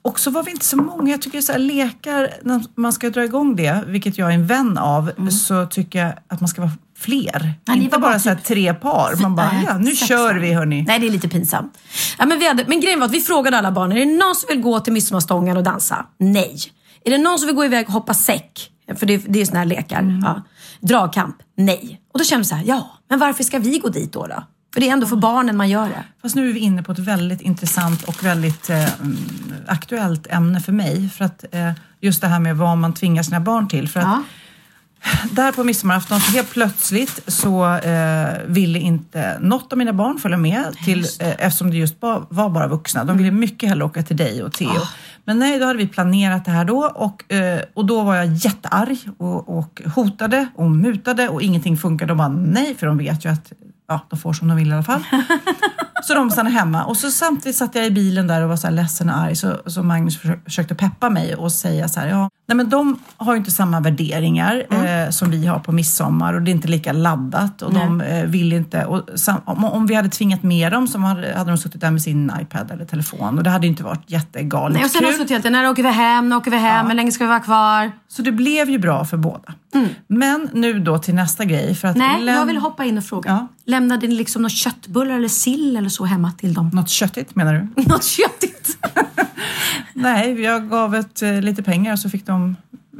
och 0.02 0.20
så 0.20 0.30
var 0.30 0.42
vi 0.42 0.50
inte 0.50 0.64
så 0.64 0.76
många. 0.76 1.10
Jag 1.10 1.22
tycker 1.22 1.40
så 1.40 1.52
här, 1.52 1.58
lekar, 1.58 2.30
när 2.42 2.64
man 2.74 2.92
ska 2.92 3.10
dra 3.10 3.24
igång 3.24 3.56
det, 3.56 3.84
vilket 3.86 4.18
jag 4.18 4.30
är 4.30 4.34
en 4.34 4.46
vän 4.46 4.78
av, 4.78 5.30
så 5.30 5.66
tycker 5.66 5.98
jag 6.04 6.12
att 6.28 6.40
man 6.40 6.48
ska 6.48 6.60
vara 6.60 6.72
fler. 6.98 7.54
Ni 7.68 7.84
inte 7.84 7.98
bara 7.98 8.00
bara 8.00 8.18
typ- 8.18 8.44
tre 8.44 8.74
par. 8.74 9.22
Man 9.22 9.36
bara, 9.36 9.52
Nej, 9.52 9.64
ja 9.66 9.78
nu 9.78 9.90
sex 9.90 10.08
kör 10.08 10.34
vi 10.34 10.52
hörni. 10.52 10.82
Nej, 10.82 11.00
det 11.00 11.06
är 11.06 11.10
lite 11.10 11.28
pinsamt. 11.28 11.78
Ja, 12.18 12.26
men, 12.26 12.38
vi 12.38 12.48
hade, 12.48 12.64
men 12.68 12.80
grejen 12.80 13.00
var 13.00 13.06
att 13.06 13.12
vi 13.12 13.20
frågade 13.20 13.58
alla 13.58 13.72
barn, 13.72 13.92
är 13.92 13.96
det 13.96 14.04
någon 14.04 14.34
som 14.34 14.46
vill 14.48 14.60
gå 14.60 14.80
till 14.80 14.92
midsommarstången 14.92 15.56
och 15.56 15.62
dansa? 15.62 16.06
Nej. 16.18 16.56
Är 17.04 17.10
det 17.10 17.18
någon 17.18 17.38
som 17.38 17.46
vill 17.46 17.56
gå 17.56 17.64
iväg 17.64 17.86
och 17.86 17.92
hoppa 17.92 18.14
säck? 18.14 18.70
För 18.94 19.06
det, 19.06 19.16
det 19.28 19.40
är 19.40 19.44
såna 19.44 19.58
här 19.58 19.66
lekar. 19.66 19.98
Mm. 20.00 20.20
Ja. 20.24 20.42
Dragkamp? 20.80 21.36
Nej. 21.56 22.00
Och 22.12 22.18
då 22.18 22.24
kände 22.24 22.40
vi 22.40 22.44
så 22.44 22.54
här, 22.54 22.64
ja, 22.66 22.90
men 23.08 23.18
varför 23.18 23.44
ska 23.44 23.58
vi 23.58 23.78
gå 23.78 23.88
dit 23.88 24.12
då? 24.12 24.26
då? 24.26 24.42
För 24.74 24.80
det 24.80 24.88
är 24.88 24.92
ändå 24.92 25.06
för 25.06 25.16
barnen 25.16 25.56
man 25.56 25.68
gör 25.68 25.88
det. 25.88 26.04
Fast 26.22 26.34
nu 26.34 26.48
är 26.48 26.52
vi 26.52 26.60
inne 26.60 26.82
på 26.82 26.92
ett 26.92 26.98
väldigt 26.98 27.40
intressant 27.40 28.02
och 28.02 28.24
väldigt 28.24 28.70
eh, 28.70 28.88
aktuellt 29.66 30.26
ämne 30.26 30.60
för 30.60 30.72
mig. 30.72 31.08
För 31.08 31.24
att 31.24 31.44
eh, 31.52 31.72
just 32.00 32.20
det 32.20 32.28
här 32.28 32.40
med 32.40 32.56
vad 32.56 32.78
man 32.78 32.94
tvingar 32.94 33.22
sina 33.22 33.40
barn 33.40 33.68
till. 33.68 33.88
För 33.88 34.00
att 34.00 34.06
Ja. 34.06 34.22
Där 35.30 35.52
på 35.52 35.64
midsommarafton, 35.64 36.20
så 36.20 36.32
helt 36.32 36.50
plötsligt 36.50 37.20
så 37.26 37.74
eh, 37.76 38.28
ville 38.46 38.78
inte 38.78 39.38
något 39.40 39.72
av 39.72 39.78
mina 39.78 39.92
barn 39.92 40.18
följa 40.18 40.36
med 40.36 40.76
till, 40.84 41.04
eh, 41.20 41.28
eftersom 41.38 41.70
det 41.70 41.76
just 41.76 42.00
ba, 42.00 42.26
var 42.28 42.50
bara 42.50 42.68
vuxna. 42.68 43.04
De 43.04 43.18
ville 43.18 43.30
mycket 43.30 43.68
hellre 43.68 43.84
åka 43.84 44.02
till 44.02 44.16
dig 44.16 44.42
och 44.42 44.52
Theo. 44.52 44.80
Men 45.24 45.38
nej, 45.38 45.58
då 45.58 45.66
hade 45.66 45.78
vi 45.78 45.86
planerat 45.88 46.44
det 46.44 46.50
här 46.50 46.64
då 46.64 46.92
och, 46.94 47.32
eh, 47.32 47.60
och 47.74 47.84
då 47.84 48.02
var 48.02 48.14
jag 48.14 48.26
jättearg 48.26 48.98
och, 49.18 49.58
och 49.58 49.82
hotade 49.94 50.48
och 50.54 50.70
mutade 50.70 51.28
och 51.28 51.42
ingenting 51.42 51.76
funkade. 51.76 52.10
De 52.10 52.18
bara 52.18 52.28
nej, 52.28 52.74
för 52.74 52.86
de 52.86 52.98
vet 52.98 53.24
ju 53.24 53.28
att 53.28 53.52
ja, 53.88 54.00
de 54.10 54.18
får 54.18 54.32
som 54.32 54.48
de 54.48 54.56
vill 54.56 54.68
i 54.70 54.72
alla 54.72 54.82
fall. 54.82 55.04
Så 56.02 56.14
de 56.14 56.30
stannade 56.30 56.56
hemma 56.56 56.84
och 56.84 56.96
så 56.96 57.10
samtidigt 57.10 57.56
satt 57.56 57.74
jag 57.74 57.86
i 57.86 57.90
bilen 57.90 58.26
där 58.26 58.42
och 58.42 58.48
var 58.48 58.56
så 58.56 58.66
här 58.66 58.74
ledsen 58.74 59.10
och 59.10 59.16
arg 59.16 59.36
så, 59.36 59.56
så 59.66 59.82
Magnus 59.82 60.18
försö- 60.18 60.44
försökte 60.44 60.74
peppa 60.74 61.10
mig 61.10 61.34
och 61.34 61.52
säga 61.52 61.88
så 61.88 62.00
här, 62.00 62.08
ja, 62.08 62.30
nej 62.46 62.56
men 62.56 62.68
de 62.68 62.98
har 63.16 63.32
ju 63.32 63.38
inte 63.38 63.50
samma 63.50 63.80
värderingar 63.80 64.66
eh, 64.70 65.10
som 65.10 65.30
vi 65.30 65.46
har 65.46 65.58
på 65.58 65.72
midsommar 65.72 66.34
och 66.34 66.42
det 66.42 66.50
är 66.50 66.52
inte 66.52 66.68
lika 66.68 66.92
laddat 66.92 67.62
och 67.62 67.74
de 67.74 68.00
eh, 68.00 68.24
vill 68.24 68.52
inte, 68.52 68.84
och 68.84 69.02
sam, 69.14 69.40
om, 69.44 69.64
om 69.64 69.86
vi 69.86 69.94
hade 69.94 70.08
tvingat 70.08 70.42
med 70.42 70.72
dem 70.72 70.88
så 70.88 70.98
hade, 70.98 71.34
hade 71.36 71.50
de 71.50 71.58
suttit 71.58 71.80
där 71.80 71.90
med 71.90 72.02
sin 72.02 72.32
iPad 72.40 72.70
eller 72.70 72.84
telefon 72.84 73.38
och 73.38 73.44
det 73.44 73.50
hade 73.50 73.66
ju 73.66 73.70
inte 73.70 73.82
varit 73.84 74.10
jättegalet 74.10 74.74
Nej, 74.74 74.84
och 74.84 74.90
sen 74.90 75.04
har 75.04 75.12
kul. 75.12 75.26
vi 75.26 75.32
helt 75.34 75.44
när 75.52 75.70
åker 75.70 75.82
vi 75.82 75.88
hem, 75.88 76.28
när 76.28 76.36
åker 76.36 76.50
vi 76.50 76.56
hem, 76.56 76.86
hur 76.86 76.94
länge 76.94 77.12
ska 77.12 77.24
vi 77.24 77.28
vara 77.28 77.40
kvar? 77.40 77.92
Så 78.08 78.22
det 78.22 78.32
blev 78.32 78.70
ju 78.70 78.78
bra 78.78 79.04
för 79.04 79.16
båda. 79.16 79.54
Men 80.06 80.48
nu 80.52 80.78
då 80.78 80.98
till 80.98 81.14
nästa 81.14 81.44
grej. 81.44 81.74
För 81.74 81.88
att 81.88 81.96
Mm. 81.96 82.24
Nej, 82.24 82.34
jag 82.34 82.46
vill 82.46 82.56
hoppa 82.56 82.84
in 82.84 82.98
och 82.98 83.04
fråga. 83.04 83.30
Ja. 83.30 83.48
Lämnade 83.66 84.06
ni 84.06 84.14
liksom 84.14 84.42
några 84.42 84.50
köttbullar 84.50 85.14
eller 85.14 85.28
sill 85.28 85.76
eller 85.76 85.88
så 85.88 86.04
hemma 86.04 86.32
till 86.32 86.54
dem? 86.54 86.70
Något 86.72 86.88
köttigt 86.88 87.34
menar 87.36 87.54
du? 87.54 87.82
Något 87.88 88.04
köttigt? 88.04 88.78
Nej, 89.94 90.40
jag 90.40 90.70
gav 90.70 90.94
ett, 90.94 91.22
eh, 91.22 91.40
lite 91.40 91.62
pengar 91.62 91.92
och 91.92 91.98
så 91.98 92.10
fick 92.10 92.26
de 92.26 92.35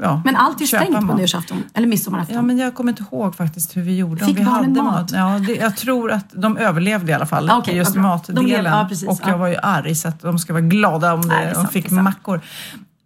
ja, 0.02 0.22
Men 0.24 0.36
allt 0.36 0.60
är 0.60 0.66
stängt 0.66 0.94
på 0.96 1.00
mat. 1.00 1.16
nyårsafton, 1.16 1.62
eller 1.74 1.86
midsommarafton. 1.86 2.36
Ja, 2.36 2.42
men 2.42 2.58
jag 2.58 2.74
kommer 2.74 2.92
inte 2.92 3.04
ihåg 3.10 3.34
faktiskt 3.36 3.76
hur 3.76 3.82
vi 3.82 3.96
gjorde. 3.96 4.24
Fick 4.24 4.38
vi 4.38 4.44
barnen 4.44 4.76
hade 4.76 4.82
mat? 4.82 5.10
Ja, 5.14 5.38
det, 5.46 5.54
jag 5.54 5.76
tror 5.76 6.10
att 6.12 6.26
de 6.32 6.56
överlevde 6.56 7.12
i 7.12 7.14
alla 7.14 7.26
fall. 7.26 7.50
Ah, 7.50 7.58
okej, 7.58 7.76
just. 7.76 7.94
De 7.94 8.00
matdelen. 8.00 8.44
blev- 8.44 8.64
ja, 8.64 8.86
precis, 8.88 9.08
och 9.08 9.18
ja. 9.22 9.28
jag 9.30 9.38
var 9.38 9.48
ju 9.48 9.56
arg 9.62 9.94
så 9.94 10.08
att 10.08 10.20
de 10.20 10.38
ska 10.38 10.52
vara 10.52 10.62
glada 10.62 11.14
om 11.14 11.20
det, 11.22 11.28
Nej, 11.28 11.36
det 11.44 11.50
är 11.50 11.54
de 11.54 11.54
sant, 11.54 11.72
fick 11.72 11.88
sant. 11.88 12.02
mackor. 12.02 12.40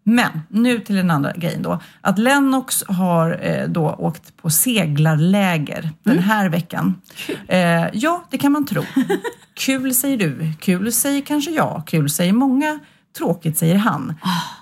Men 0.04 0.40
nu 0.49 0.78
till 0.78 0.94
den 0.96 1.10
andra 1.10 1.32
grejen 1.32 1.62
då. 1.62 1.80
Att 2.00 2.18
Lennox 2.18 2.84
har 2.88 3.38
eh, 3.42 3.68
då 3.68 3.94
åkt 3.99 4.37
på 4.37 4.50
seglarläger 4.50 5.90
den 6.02 6.12
Mm. 6.12 6.25
här 6.25 6.49
veckan. 6.49 6.94
Eh, 7.49 7.60
ja, 7.92 8.25
det 8.30 8.38
kan 8.38 8.52
man 8.52 8.66
tro. 8.66 8.82
Kul 9.54 9.94
säger 9.94 10.16
du, 10.16 10.52
kul 10.60 10.92
säger 10.92 11.20
kanske 11.22 11.50
jag, 11.50 11.82
kul 11.87 12.10
säger 12.10 12.32
många, 12.32 12.78
tråkigt 13.19 13.59
säger 13.59 13.76
han. 13.76 14.14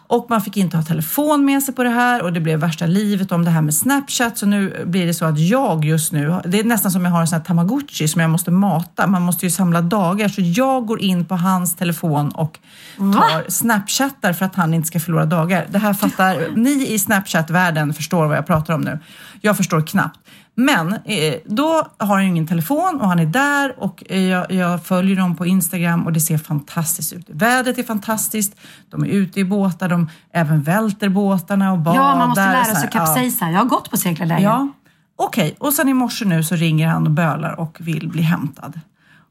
Och 0.07 0.27
man 0.31 0.41
fick 0.41 0.57
inte 0.57 0.77
ha 0.77 0.85
telefon 0.85 1.45
med 1.45 1.63
sig 1.63 1.75
på 1.75 1.83
det 1.83 1.91
här 1.91 2.23
och 2.23 2.33
det 2.33 2.41
blev 2.41 2.61
värsta 2.61 2.87
livet 2.87 3.33
om 3.33 3.45
det 3.45 3.51
här 3.51 3.63
med 3.63 3.75
Snapchat. 3.75 4.39
Så 4.39 4.47
nu 4.47 4.85
blir 4.87 5.07
det 5.07 5.15
så 5.15 5.25
att 5.25 5.39
jag 5.39 5.85
just 5.85 6.13
nu, 6.13 6.41
det 6.45 6.61
är 6.61 6.65
nästan 6.65 6.91
som 6.91 7.05
jag 7.05 7.13
har 7.13 7.21
en 7.21 7.27
sån 7.27 7.39
här 7.39 7.45
tamagotchi 7.45 8.09
som 8.09 8.21
jag 8.21 8.31
måste 8.31 8.51
mata. 8.51 9.07
Man 9.07 9.23
måste 9.23 9.47
ju 9.47 9.51
samla 9.51 9.83
dagar. 9.83 10.29
Så 10.29 10.41
jag 10.45 10.87
går 10.87 11.01
in 11.01 11.25
på 11.25 11.37
hans 11.37 11.77
telefon 11.77 12.29
och 12.29 12.59
tar 12.97 13.51
Snapchattar 13.51 14.33
för 14.33 14.45
att 14.45 14.55
han 14.55 14.75
inte 14.75 14.89
ska 14.89 15.01
förlora 15.01 15.25
dagar. 15.25 15.67
Det 15.71 15.79
här 15.79 15.95
fattar, 15.95 16.49
ni 16.57 16.87
i 16.93 16.99
Snapchat-världen 16.99 17.95
förstår 17.95 18.27
vad 18.27 18.37
jag 18.37 18.47
pratar 18.47 18.75
om 18.75 18.81
nu. 18.81 18.99
Jag 19.41 19.57
förstår 19.57 19.87
knappt. 19.87 20.19
Men 20.61 20.93
eh, 20.93 21.35
då 21.47 21.87
har 21.99 22.15
han 22.15 22.23
ju 22.23 22.29
ingen 22.29 22.47
telefon 22.47 23.01
och 23.01 23.09
han 23.09 23.19
är 23.19 23.27
där 23.27 23.75
och 23.79 24.05
eh, 24.09 24.29
jag, 24.29 24.53
jag 24.53 24.85
följer 24.85 25.17
dem 25.17 25.37
på 25.37 25.47
Instagram 25.47 26.07
och 26.07 26.13
det 26.13 26.21
ser 26.21 26.39
fantastiskt 26.39 27.13
ut. 27.13 27.27
Vädret 27.29 27.79
är 27.79 27.83
fantastiskt, 27.83 28.57
de 28.91 29.05
är 29.05 29.09
ute 29.09 29.41
i 29.41 29.45
båtar, 29.45 29.89
de 29.89 30.11
även 30.33 30.63
välter 30.63 31.09
båtarna 31.09 31.73
och 31.73 31.79
badar. 31.79 32.01
Ja, 32.01 32.19
man 32.19 32.29
måste 32.29 32.53
lära 32.53 32.65
sig 32.65 32.85
att 32.85 32.93
kapsejsa. 32.93 33.51
Jag 33.51 33.59
har 33.59 33.65
gått 33.65 33.91
på 33.91 33.97
seglarläger. 33.97 34.43
Ja, 34.43 34.69
okej. 35.17 35.57
Och 35.59 35.73
sen 35.73 35.89
i 35.89 35.95
morse 35.95 36.25
nu 36.25 36.43
så 36.43 36.55
ringer 36.55 36.89
han 36.89 37.07
och 37.07 37.13
bölar 37.13 37.61
och 37.61 37.77
vill 37.81 38.09
bli 38.09 38.23
hämtad. 38.23 38.81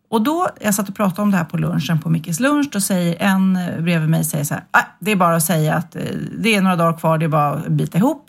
Och 0.09 0.21
då, 0.21 0.47
jag 0.61 0.73
satt 0.75 0.89
och 0.89 0.95
pratade 0.95 1.21
om 1.21 1.31
det 1.31 1.37
här 1.37 1.43
på 1.43 1.57
lunchen, 1.57 1.99
på 1.99 2.09
Mickes 2.09 2.39
lunch, 2.39 2.69
då 2.71 2.81
säger 2.81 3.15
en 3.21 3.55
eh, 3.55 3.81
bredvid 3.81 4.09
mig 4.09 4.23
säger 4.23 4.43
så 4.43 4.53
här, 4.53 4.63
"Ah, 4.71 4.81
det 4.99 5.11
är 5.11 5.15
bara 5.15 5.35
att 5.35 5.43
säga 5.43 5.75
att 5.75 5.95
eh, 5.95 6.01
det 6.39 6.55
är 6.55 6.61
några 6.61 6.75
dagar 6.75 6.97
kvar, 6.97 7.17
det 7.17 7.25
är 7.25 7.29
bara 7.29 7.49
att 7.53 7.67
bita 7.67 7.97
ihop. 7.97 8.23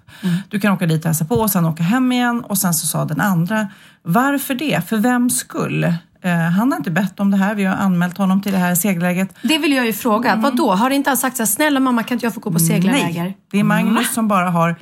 Du 0.49 0.61
kan 0.61 0.73
åka 0.73 0.87
dit 0.87 1.01
och 1.01 1.07
hälsa 1.07 1.25
på 1.25 1.35
och 1.35 1.51
sen 1.51 1.65
åka 1.65 1.83
hem 1.83 2.13
igen. 2.13 2.41
Och 2.41 2.59
sen 2.59 2.75
så 2.75 2.87
sa 2.87 3.05
den 3.05 3.21
andra, 3.21 3.69
varför 4.03 4.55
det? 4.55 4.89
För 4.89 4.97
vem 4.97 5.31
skull? 5.31 5.85
Eh, 6.23 6.37
han 6.37 6.73
har 6.73 6.79
inte 6.79 6.91
bett 6.91 7.21
om 7.21 7.31
det 7.31 7.37
här, 7.37 7.55
vi 7.55 7.65
har 7.65 7.77
anmält 7.77 8.19
honom 8.19 8.43
till 8.43 8.53
det 8.53 8.59
här 8.59 8.75
segläget. 8.75 9.35
Det 9.43 9.59
vill 9.59 9.73
jag 9.73 9.87
ju 9.87 9.93
fråga. 9.93 10.37
Vad 10.37 10.57
då? 10.57 10.71
Har 10.75 10.91
inte 10.91 11.11
han 11.11 11.17
sagt 11.17 11.37
så 11.37 11.43
här, 11.43 11.47
snälla 11.47 11.81
mamma 11.81 12.03
kan 12.03 12.15
inte 12.15 12.27
jag 12.27 12.35
få 12.35 12.41
gå 12.41 12.51
på 12.53 12.59
seglarläger? 12.59 13.23
Nej, 13.23 13.37
det 13.51 13.61
är 13.61 13.65
Magnus 13.65 14.15
som 14.15 14.29
bara 14.29 14.51
har 14.51 14.77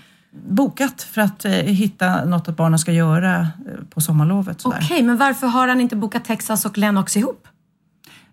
bokat 0.48 1.02
för 1.02 1.20
att 1.20 1.44
eh, 1.44 1.52
hitta 1.52 2.24
något 2.24 2.48
att 2.48 2.56
barnen 2.56 2.78
ska 2.78 2.92
göra 2.92 3.40
eh, 3.40 3.46
på 3.90 4.00
sommarlovet. 4.00 4.66
Okej, 4.66 5.02
men 5.02 5.16
varför 5.16 5.46
har 5.46 5.68
han 5.68 5.80
inte 5.80 5.96
bokat 5.96 6.24
Texas 6.24 6.64
och 6.64 6.78
Lennox 6.78 7.16
ihop? 7.16 7.48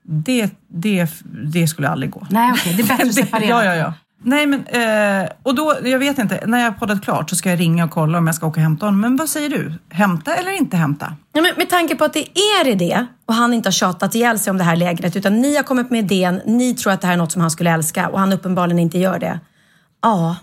Det, 0.04 0.52
det, 0.68 1.10
det 1.44 1.68
skulle 1.68 1.90
aldrig 1.90 2.12
gå. 2.12 2.28
Nej, 2.30 2.52
okej, 2.52 2.74
det 2.74 2.84
är 2.84 2.88
bättre 2.88 3.08
att 3.08 3.14
separera. 3.26 3.50
ja, 3.50 3.64
ja, 3.64 3.76
ja. 3.76 3.94
Nej, 4.26 4.48
men 4.48 4.66
eh, 4.66 5.30
och 5.44 5.56
då, 5.56 5.76
jag 5.84 6.00
vet 6.00 6.18
inte, 6.18 6.44
när 6.46 6.60
jag 6.60 6.66
har 6.66 6.72
poddat 6.72 7.04
klart 7.04 7.30
så 7.30 7.36
ska 7.36 7.50
jag 7.50 7.60
ringa 7.60 7.84
och 7.84 7.92
kolla 7.92 8.18
om 8.18 8.28
jag 8.28 8.36
ska 8.36 8.48
åka 8.48 8.60
och 8.60 8.64
hämta 8.64 8.86
honom. 8.86 9.02
Men 9.02 9.16
vad 9.16 9.30
säger 9.30 9.50
du? 9.50 9.74
Hämta 9.90 10.36
eller 10.36 10.52
inte 10.52 10.78
hämta? 10.78 11.16
Ja, 11.34 11.42
men 11.42 11.52
med 11.58 11.70
tanke 11.70 11.96
på 11.96 12.06
att 12.06 12.14
det 12.14 12.20
är 12.20 12.62
er 12.68 12.72
idé 12.72 13.06
och 13.26 13.34
han 13.34 13.54
inte 13.54 13.68
har 13.68 13.72
tjatat 13.72 14.16
ihjäl 14.16 14.40
sig 14.40 14.52
om 14.52 14.58
det 14.58 14.64
här 14.64 14.76
lägret 14.76 15.16
utan 15.16 15.42
ni 15.42 15.56
har 15.56 15.64
kommit 15.64 15.90
med 15.90 16.00
idén, 16.00 16.42
ni 16.46 16.74
tror 16.74 16.94
att 16.94 17.02
det 17.02 17.08
här 17.08 17.14
är 17.14 17.18
något 17.18 17.32
som 17.32 17.42
han 17.42 17.52
skulle 17.52 17.72
älska 17.72 18.10
och 18.10 18.20
han 18.20 18.34
uppenbarligen 18.34 18.80
inte 18.80 19.00
gör 19.00 19.20
det. 19.20 19.40
Ja, 20.02 20.36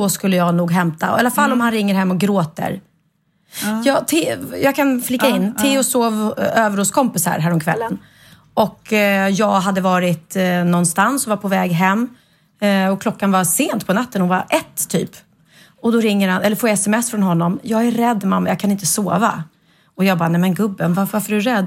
då 0.00 0.08
skulle 0.08 0.36
jag 0.36 0.54
nog 0.54 0.70
hämta. 0.70 1.06
I 1.06 1.10
alla 1.20 1.30
fall 1.30 1.52
om 1.52 1.60
han 1.60 1.72
ringer 1.72 1.94
hem 1.94 2.10
och 2.10 2.18
gråter. 2.18 2.80
Ja, 3.84 4.00
te, 4.06 4.36
jag 4.62 4.74
kan 4.76 5.02
flika 5.02 5.26
in. 5.28 5.54
Theo 5.54 5.82
sov 5.84 6.34
eh, 6.38 6.64
över 6.64 6.78
hos 6.78 6.90
kompisar 6.90 7.38
häromkvällen. 7.38 7.98
Och 8.54 8.92
eh, 8.92 9.28
jag 9.28 9.60
hade 9.60 9.80
varit 9.80 10.36
eh, 10.36 10.64
någonstans 10.64 11.24
och 11.26 11.30
var 11.30 11.36
på 11.36 11.48
väg 11.48 11.70
hem. 11.70 12.08
Eh, 12.60 12.88
och 12.92 13.02
klockan 13.02 13.32
var 13.32 13.44
sent 13.44 13.86
på 13.86 13.92
natten, 13.92 14.20
hon 14.20 14.28
var 14.28 14.46
ett 14.50 14.88
typ. 14.88 15.10
Och 15.82 15.92
då 15.92 16.00
ringer 16.00 16.28
han, 16.28 16.42
eller 16.42 16.56
får 16.56 16.68
jag 16.68 16.74
sms 16.74 17.10
från 17.10 17.22
honom. 17.22 17.58
Jag 17.62 17.86
är 17.86 17.90
rädd 17.90 18.24
mamma, 18.24 18.48
jag 18.48 18.58
kan 18.60 18.70
inte 18.70 18.86
sova. 18.86 19.44
Och 19.96 20.04
jag 20.04 20.18
bara, 20.18 20.28
nej 20.28 20.40
men 20.40 20.54
gubben, 20.54 20.94
varför, 20.94 21.12
varför 21.12 21.32
är 21.32 21.36
du 21.36 21.42
rädd? 21.42 21.66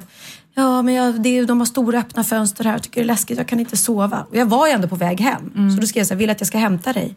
Ja, 0.56 0.82
men 0.82 0.94
jag, 0.94 1.22
det, 1.22 1.30
är- 1.38 1.46
de 1.46 1.60
har 1.60 1.66
stora 1.66 2.00
öppna 2.00 2.24
fönster 2.24 2.64
här. 2.64 2.72
Jag 2.72 2.84
tycker 2.84 3.02
det 3.02 3.06
är 3.06 3.08
läskigt, 3.08 3.38
jag 3.38 3.48
kan 3.48 3.60
inte 3.60 3.78
sova. 3.78 4.26
Och 4.30 4.36
jag 4.36 4.46
var 4.46 4.68
ju 4.68 4.74
ändå 4.74 4.88
på 4.88 4.96
väg 4.96 5.22
hem. 5.22 5.52
Så 5.76 5.82
då 5.82 5.88
skrev 5.88 6.00
jag 6.02 6.08
så 6.08 6.14
här, 6.14 6.20
vill 6.20 6.30
att 6.30 6.42
jag 6.42 6.48
ska 6.48 6.58
hämta 6.58 6.94
dig? 6.94 7.16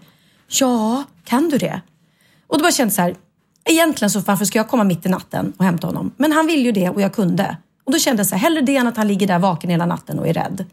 Ja, 0.60 1.04
kan 1.24 1.48
du 1.48 1.58
det? 1.58 1.80
Och 2.46 2.58
då 2.58 2.62
bara 2.62 2.72
kände 2.72 2.94
så 2.94 3.02
här, 3.02 3.14
egentligen 3.64 4.10
så 4.10 4.20
varför 4.20 4.44
ska 4.44 4.58
jag 4.58 4.68
komma 4.68 4.84
mitt 4.84 5.06
i 5.06 5.08
natten 5.08 5.52
och 5.56 5.64
hämta 5.64 5.86
honom? 5.86 6.10
Men 6.16 6.32
han 6.32 6.46
vill 6.46 6.64
ju 6.64 6.72
det 6.72 6.88
och 6.88 7.00
jag 7.00 7.14
kunde. 7.14 7.56
Och 7.84 7.92
då 7.92 7.98
kände 7.98 8.20
jag 8.20 8.26
så 8.26 8.34
här, 8.34 8.42
hellre 8.42 8.60
det 8.60 8.76
än 8.76 8.86
att 8.86 8.96
han 8.96 9.08
ligger 9.08 9.26
där 9.26 9.38
vaken 9.38 9.70
hela 9.70 9.86
natten 9.86 10.18
och 10.18 10.28
är 10.28 10.34
rädd. 10.34 10.64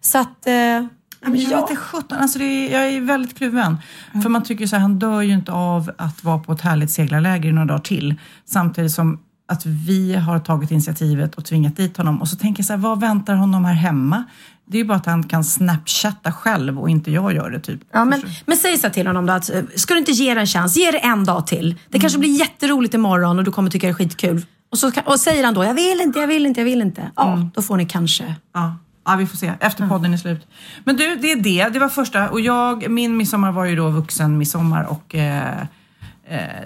Så 0.00 0.18
att, 0.18 0.46
eh, 0.46 0.86
Ja, 1.24 1.28
men 1.30 1.40
jag 1.40 1.70
ja. 1.70 1.76
sjutton, 1.76 2.18
alltså 2.18 2.38
är, 2.38 2.72
jag 2.72 2.88
är 2.88 3.00
väldigt 3.00 3.38
kluven. 3.38 3.76
För 4.22 4.28
man 4.28 4.42
tycker 4.42 4.66
så 4.66 4.76
här, 4.76 4.80
han 4.80 4.98
dör 4.98 5.22
ju 5.22 5.32
inte 5.32 5.52
av 5.52 5.90
att 5.98 6.24
vara 6.24 6.38
på 6.38 6.52
ett 6.52 6.60
härligt 6.60 6.90
seglarläger 6.90 7.48
i 7.48 7.52
några 7.52 7.66
dagar 7.66 7.78
till. 7.78 8.14
Samtidigt 8.44 8.92
som 8.92 9.18
att 9.48 9.66
vi 9.66 10.14
har 10.14 10.38
tagit 10.38 10.70
initiativet 10.70 11.34
och 11.34 11.44
tvingat 11.44 11.76
dit 11.76 11.96
honom. 11.96 12.20
Och 12.20 12.28
så 12.28 12.36
tänker 12.36 12.60
jag 12.60 12.66
så 12.66 12.72
här, 12.72 12.80
vad 12.80 13.00
väntar 13.00 13.34
honom 13.34 13.64
här 13.64 13.74
hemma? 13.74 14.24
Det 14.72 14.80
är 14.80 14.84
bara 14.84 14.98
att 14.98 15.06
han 15.06 15.22
kan 15.22 15.44
snapchatta 15.44 16.32
själv 16.32 16.80
och 16.80 16.90
inte 16.90 17.10
jag 17.10 17.34
gör 17.34 17.50
det 17.50 17.60
typ. 17.60 17.80
Ja, 17.92 18.04
men, 18.04 18.22
men 18.46 18.56
säg 18.56 18.78
så 18.78 18.90
till 18.90 19.06
honom 19.06 19.26
då 19.26 19.32
att, 19.32 19.50
eh, 19.50 19.62
ska 19.76 19.94
du 19.94 20.00
inte 20.00 20.12
ge 20.12 20.34
det 20.34 20.40
en 20.40 20.46
chans? 20.46 20.76
Ge 20.76 20.90
det 20.90 20.98
en 20.98 21.24
dag 21.24 21.46
till. 21.46 21.78
Det 21.88 21.98
kanske 21.98 22.18
blir 22.18 22.38
jätteroligt 22.38 22.94
imorgon 22.94 23.38
och 23.38 23.44
du 23.44 23.52
kommer 23.52 23.70
tycka 23.70 23.86
det 23.86 23.90
är 23.90 23.94
skitkul. 23.94 24.46
Och, 24.70 24.78
så, 24.78 24.92
och 25.04 25.20
säger 25.20 25.44
han 25.44 25.54
då, 25.54 25.64
jag 25.64 25.74
vill 25.74 26.00
inte, 26.00 26.18
jag 26.18 26.26
vill 26.26 26.46
inte, 26.46 26.60
jag 26.60 26.64
vill 26.64 26.82
inte. 26.82 27.10
Ja, 27.16 27.48
då 27.54 27.62
får 27.62 27.76
ni 27.76 27.86
kanske. 27.86 28.34
Ja. 28.54 28.76
ja, 29.06 29.16
vi 29.16 29.26
får 29.26 29.36
se. 29.36 29.52
Efter 29.60 29.88
podden 29.88 30.12
är 30.12 30.16
slut. 30.16 30.46
Men 30.84 30.96
du, 30.96 31.16
det 31.16 31.32
är 31.32 31.36
det. 31.36 31.68
Det 31.72 31.78
var 31.78 31.88
första. 31.88 32.30
Och 32.30 32.40
jag, 32.40 32.90
min 32.90 33.16
midsommar 33.16 33.52
var 33.52 33.64
ju 33.64 33.76
då 33.76 33.88
vuxen 33.88 34.38
midsommar 34.38 34.84
och 34.84 35.14
Eh, 35.14 35.66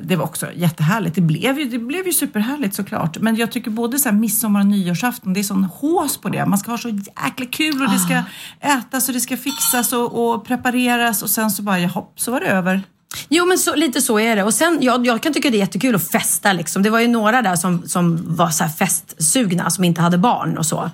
det 0.03 0.17
var 0.17 0.25
också 0.25 0.53
jättehärligt. 0.53 1.15
Det 1.15 1.21
blev, 1.21 1.59
ju, 1.59 1.65
det 1.65 1.79
blev 1.79 2.07
ju 2.07 2.13
superhärligt 2.13 2.75
såklart. 2.75 3.19
Men 3.19 3.37
jag 3.37 3.53
tycker 3.53 3.71
både 3.71 3.99
så 3.99 4.09
här 4.09 4.17
midsommar 4.17 4.61
och 4.61 4.67
nyårsafton, 4.67 5.33
det 5.33 5.41
är 5.41 5.45
sån 5.45 5.65
hås 5.65 6.21
på 6.21 6.29
det. 6.29 6.47
Man 6.47 6.59
ska 6.59 6.71
ha 6.71 6.79
så 6.79 6.89
jäkla 6.89 7.47
kul 7.51 7.83
och 7.83 7.91
det 7.91 7.99
ska 7.99 8.23
ätas 8.61 9.09
och 9.09 9.15
det 9.15 9.21
ska 9.21 9.37
fixas 9.37 9.93
och, 9.93 10.33
och 10.33 10.45
prepareras 10.45 11.23
och 11.23 11.31
sen 11.31 11.51
så 11.51 11.63
bara, 11.63 11.79
ja, 11.79 11.89
hopp, 11.89 12.21
så 12.21 12.33
var 12.33 12.41
det 12.41 12.47
över. 12.47 12.83
Jo, 13.29 13.47
men 13.47 13.59
så, 13.59 13.75
lite 13.75 14.03
så 14.03 14.19
är 14.19 14.37
det. 14.37 14.43
Och 14.43 14.55
sen, 14.55 14.79
jag, 14.81 15.07
jag 15.07 15.23
kan 15.23 15.33
tycka 15.33 15.51
det 15.51 15.57
är 15.57 15.59
jättekul 15.59 15.95
att 15.95 16.11
festa. 16.11 16.53
Liksom. 16.53 16.83
Det 16.83 16.91
var 16.91 17.01
ju 17.01 17.09
några 17.09 17.43
där 17.43 17.57
som, 17.57 17.89
som 17.89 18.37
var 18.37 18.51
så 18.51 18.65
festsugna, 18.79 19.71
som 19.71 19.85
inte 19.85 20.01
hade 20.01 20.19
barn 20.19 20.59
och 20.59 20.67
så. 20.67 20.91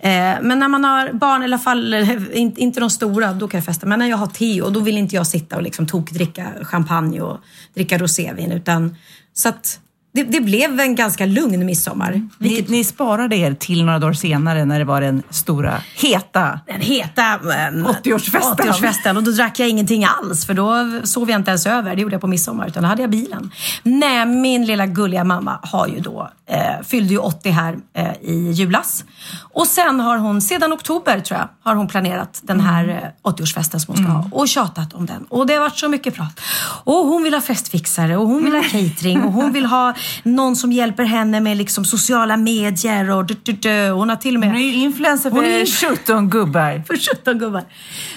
Eh, 0.00 0.36
men 0.42 0.58
när 0.58 0.68
man 0.68 0.84
har 0.84 1.12
barn, 1.12 1.42
i 1.42 1.44
alla 1.44 1.58
fall 1.58 1.94
inte, 2.32 2.60
inte 2.60 2.80
de 2.80 2.90
stora, 2.90 3.32
då 3.32 3.48
kan 3.48 3.58
jag 3.58 3.64
festa. 3.64 3.86
Men 3.86 3.98
när 3.98 4.06
jag 4.06 4.16
har 4.16 4.26
Theo, 4.26 4.70
då 4.70 4.80
vill 4.80 4.98
inte 4.98 5.14
jag 5.16 5.26
sitta 5.26 5.56
och 5.56 5.62
liksom 5.62 5.86
tokdricka 5.86 6.46
champagne 6.62 7.20
och 7.20 7.38
dricka 7.74 7.98
rosévin. 7.98 8.52
Utan, 8.52 8.96
så 9.34 9.48
att 9.48 9.80
det, 10.16 10.22
det 10.22 10.40
blev 10.40 10.80
en 10.80 10.94
ganska 10.94 11.26
lugn 11.26 11.66
midsommar. 11.66 12.28
Ni, 12.38 12.64
ni 12.68 12.84
sparade 12.84 13.36
er 13.36 13.54
till 13.54 13.84
några 13.84 13.98
dagar 13.98 14.12
senare 14.12 14.64
när 14.64 14.78
det 14.78 14.84
var 14.84 15.00
den 15.00 15.22
stora, 15.30 15.82
heta 15.94 16.60
Den 16.66 16.80
heta 16.80 17.32
eh, 17.32 17.38
80-årsfesten. 17.38 18.56
80-årsfesten. 18.56 19.16
Och 19.16 19.22
då 19.22 19.30
drack 19.30 19.58
jag 19.58 19.68
ingenting 19.68 20.04
alls, 20.04 20.46
för 20.46 20.54
då 20.54 21.00
sov 21.04 21.30
jag 21.30 21.40
inte 21.40 21.50
ens 21.50 21.66
över. 21.66 21.96
Det 21.96 22.02
gjorde 22.02 22.14
jag 22.14 22.20
på 22.20 22.26
midsommar, 22.26 22.66
utan 22.68 22.82
då 22.82 22.88
hade 22.88 23.02
jag 23.02 23.10
bilen. 23.10 23.50
Nej, 23.82 24.26
min 24.26 24.64
lilla 24.64 24.86
gulliga 24.86 25.24
mamma 25.24 25.58
har 25.62 25.86
ju 25.86 26.00
då, 26.00 26.30
eh, 26.48 26.84
fyllde 26.84 27.12
ju 27.12 27.18
80 27.18 27.50
här 27.50 27.78
eh, 27.94 28.12
i 28.22 28.50
julas. 28.52 29.04
Och 29.52 29.66
sen 29.66 30.00
har 30.00 30.18
hon, 30.18 30.42
sedan 30.42 30.72
oktober 30.72 31.20
tror 31.20 31.40
jag, 31.40 31.48
har 31.62 31.74
hon 31.74 31.88
planerat 31.88 32.40
den 32.42 32.60
här 32.60 33.12
eh, 33.24 33.30
80-årsfesten 33.30 33.78
som 33.78 33.94
hon 33.94 34.04
ska 34.04 34.12
ha. 34.12 34.28
Och 34.32 34.48
tjatat 34.48 34.94
om 34.94 35.06
den. 35.06 35.24
Och 35.28 35.46
det 35.46 35.54
har 35.54 35.60
varit 35.60 35.78
så 35.78 35.88
mycket 35.88 36.14
prat. 36.14 36.40
Och 36.84 36.94
hon 37.06 37.22
vill 37.22 37.34
ha 37.34 37.40
festfixare 37.40 38.16
och 38.16 38.28
hon 38.28 38.44
vill 38.44 38.54
ha 38.54 38.62
catering 38.62 39.22
och 39.22 39.32
hon 39.32 39.52
vill 39.52 39.66
ha 39.66 39.94
någon 40.22 40.56
som 40.56 40.72
hjälper 40.72 41.04
henne 41.04 41.40
med 41.40 41.56
liksom 41.56 41.84
sociala 41.84 42.36
medier 42.36 43.10
och 43.10 43.24
du, 43.24 43.36
du, 43.42 43.52
du. 43.52 43.90
Hon 43.90 44.08
har 44.08 44.16
till 44.16 44.34
och 44.34 44.40
med... 44.40 44.48
Hon 44.48 44.58
är 44.58 44.64
ju 44.64 44.74
influencer 44.74 45.30
Hon 45.30 45.44
är 45.44 45.66
för 45.66 45.96
17 45.96 46.30
gubbar. 46.30 46.82
för 46.86 47.16
17 47.16 47.38
gubbar. 47.38 47.64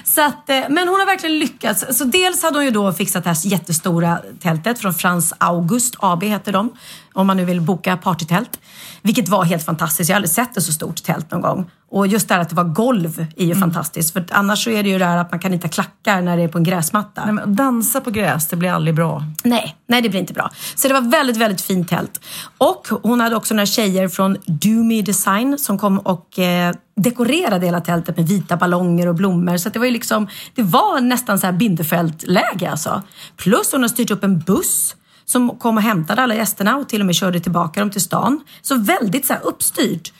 Så 0.03 0.21
att, 0.21 0.49
eh, 0.49 0.55
men 0.69 0.87
hon 0.87 0.99
har 0.99 1.05
verkligen 1.05 1.39
lyckats. 1.39 1.97
Så 1.97 2.03
dels 2.03 2.43
hade 2.43 2.57
hon 2.57 2.65
ju 2.65 2.71
då 2.71 2.93
fixat 2.93 3.23
det 3.23 3.29
här 3.29 3.47
jättestora 3.47 4.19
tältet 4.39 4.79
från 4.79 4.93
Frans 4.93 5.33
August 5.37 5.95
AB 5.99 6.23
heter 6.23 6.51
de. 6.51 6.73
Om 7.13 7.27
man 7.27 7.37
nu 7.37 7.45
vill 7.45 7.61
boka 7.61 7.97
partytält. 7.97 8.59
Vilket 9.01 9.29
var 9.29 9.43
helt 9.43 9.65
fantastiskt. 9.65 10.09
Jag 10.09 10.15
har 10.15 10.17
aldrig 10.17 10.31
sett 10.31 10.57
ett 10.57 10.63
så 10.63 10.73
stort 10.73 11.03
tält 11.03 11.31
någon 11.31 11.41
gång. 11.41 11.69
Och 11.91 12.07
just 12.07 12.27
det 12.27 12.33
här 12.33 12.41
att 12.41 12.49
det 12.49 12.55
var 12.55 12.63
golv 12.63 13.25
är 13.37 13.45
ju 13.45 13.55
fantastiskt. 13.55 14.13
För 14.13 14.25
annars 14.31 14.63
så 14.63 14.69
är 14.69 14.83
det 14.83 14.89
ju 14.89 14.99
det 14.99 15.05
här 15.05 15.17
att 15.17 15.31
man 15.31 15.39
kan 15.39 15.53
inte 15.53 15.67
ha 15.67 15.71
klackar 15.71 16.21
när 16.21 16.37
det 16.37 16.43
är 16.43 16.47
på 16.47 16.57
en 16.57 16.63
gräsmatta. 16.63 17.25
Nej, 17.25 17.33
men 17.33 17.55
dansa 17.55 18.01
på 18.01 18.11
gräs, 18.11 18.47
det 18.47 18.55
blir 18.55 18.71
aldrig 18.71 18.95
bra. 18.95 19.23
Nej, 19.43 19.75
nej 19.87 20.01
det 20.01 20.09
blir 20.09 20.19
inte 20.19 20.33
bra. 20.33 20.51
Så 20.75 20.87
det 20.87 20.93
var 20.93 21.01
väldigt, 21.01 21.37
väldigt 21.37 21.61
fint 21.61 21.89
tält. 21.89 22.21
Och 22.57 22.87
hon 23.03 23.21
hade 23.21 23.35
också 23.35 23.53
några 23.53 23.65
tjejer 23.65 24.07
från 24.07 24.37
Doomy 24.45 25.01
Design 25.01 25.57
som 25.57 25.77
kom 25.77 25.99
och 25.99 26.39
eh, 26.39 26.75
dekorerade 26.95 27.65
hela 27.65 27.81
tältet 27.81 28.17
med 28.17 28.27
vita 28.27 28.57
ballonger 28.57 29.07
och 29.07 29.15
blommor. 29.15 29.57
Så 29.57 29.69
det 29.69 29.79
var 29.79 29.85
ju 29.85 29.91
liksom, 29.91 30.27
det 30.55 30.63
var 30.63 31.01
nästan 31.01 31.39
så 31.39 31.45
här 31.45 31.53
Bindefält-läge 31.53 32.71
alltså. 32.71 33.03
Plus 33.37 33.71
hon 33.71 33.81
har 33.81 33.89
styrt 33.89 34.11
upp 34.11 34.23
en 34.23 34.39
buss 34.39 34.95
som 35.29 35.57
kom 35.57 35.77
och 35.77 35.83
hämtade 35.83 36.21
alla 36.21 36.35
gästerna 36.35 36.77
och 36.77 36.89
till 36.89 36.99
och 36.99 37.05
med 37.05 37.15
körde 37.15 37.39
tillbaka 37.39 37.79
dem 37.79 37.89
till 37.89 38.01
stan. 38.01 38.41
Så 38.61 38.77
väldigt 38.77 39.25
så 39.25 39.33
här 39.33 39.45
uppstyrt. 39.45 40.13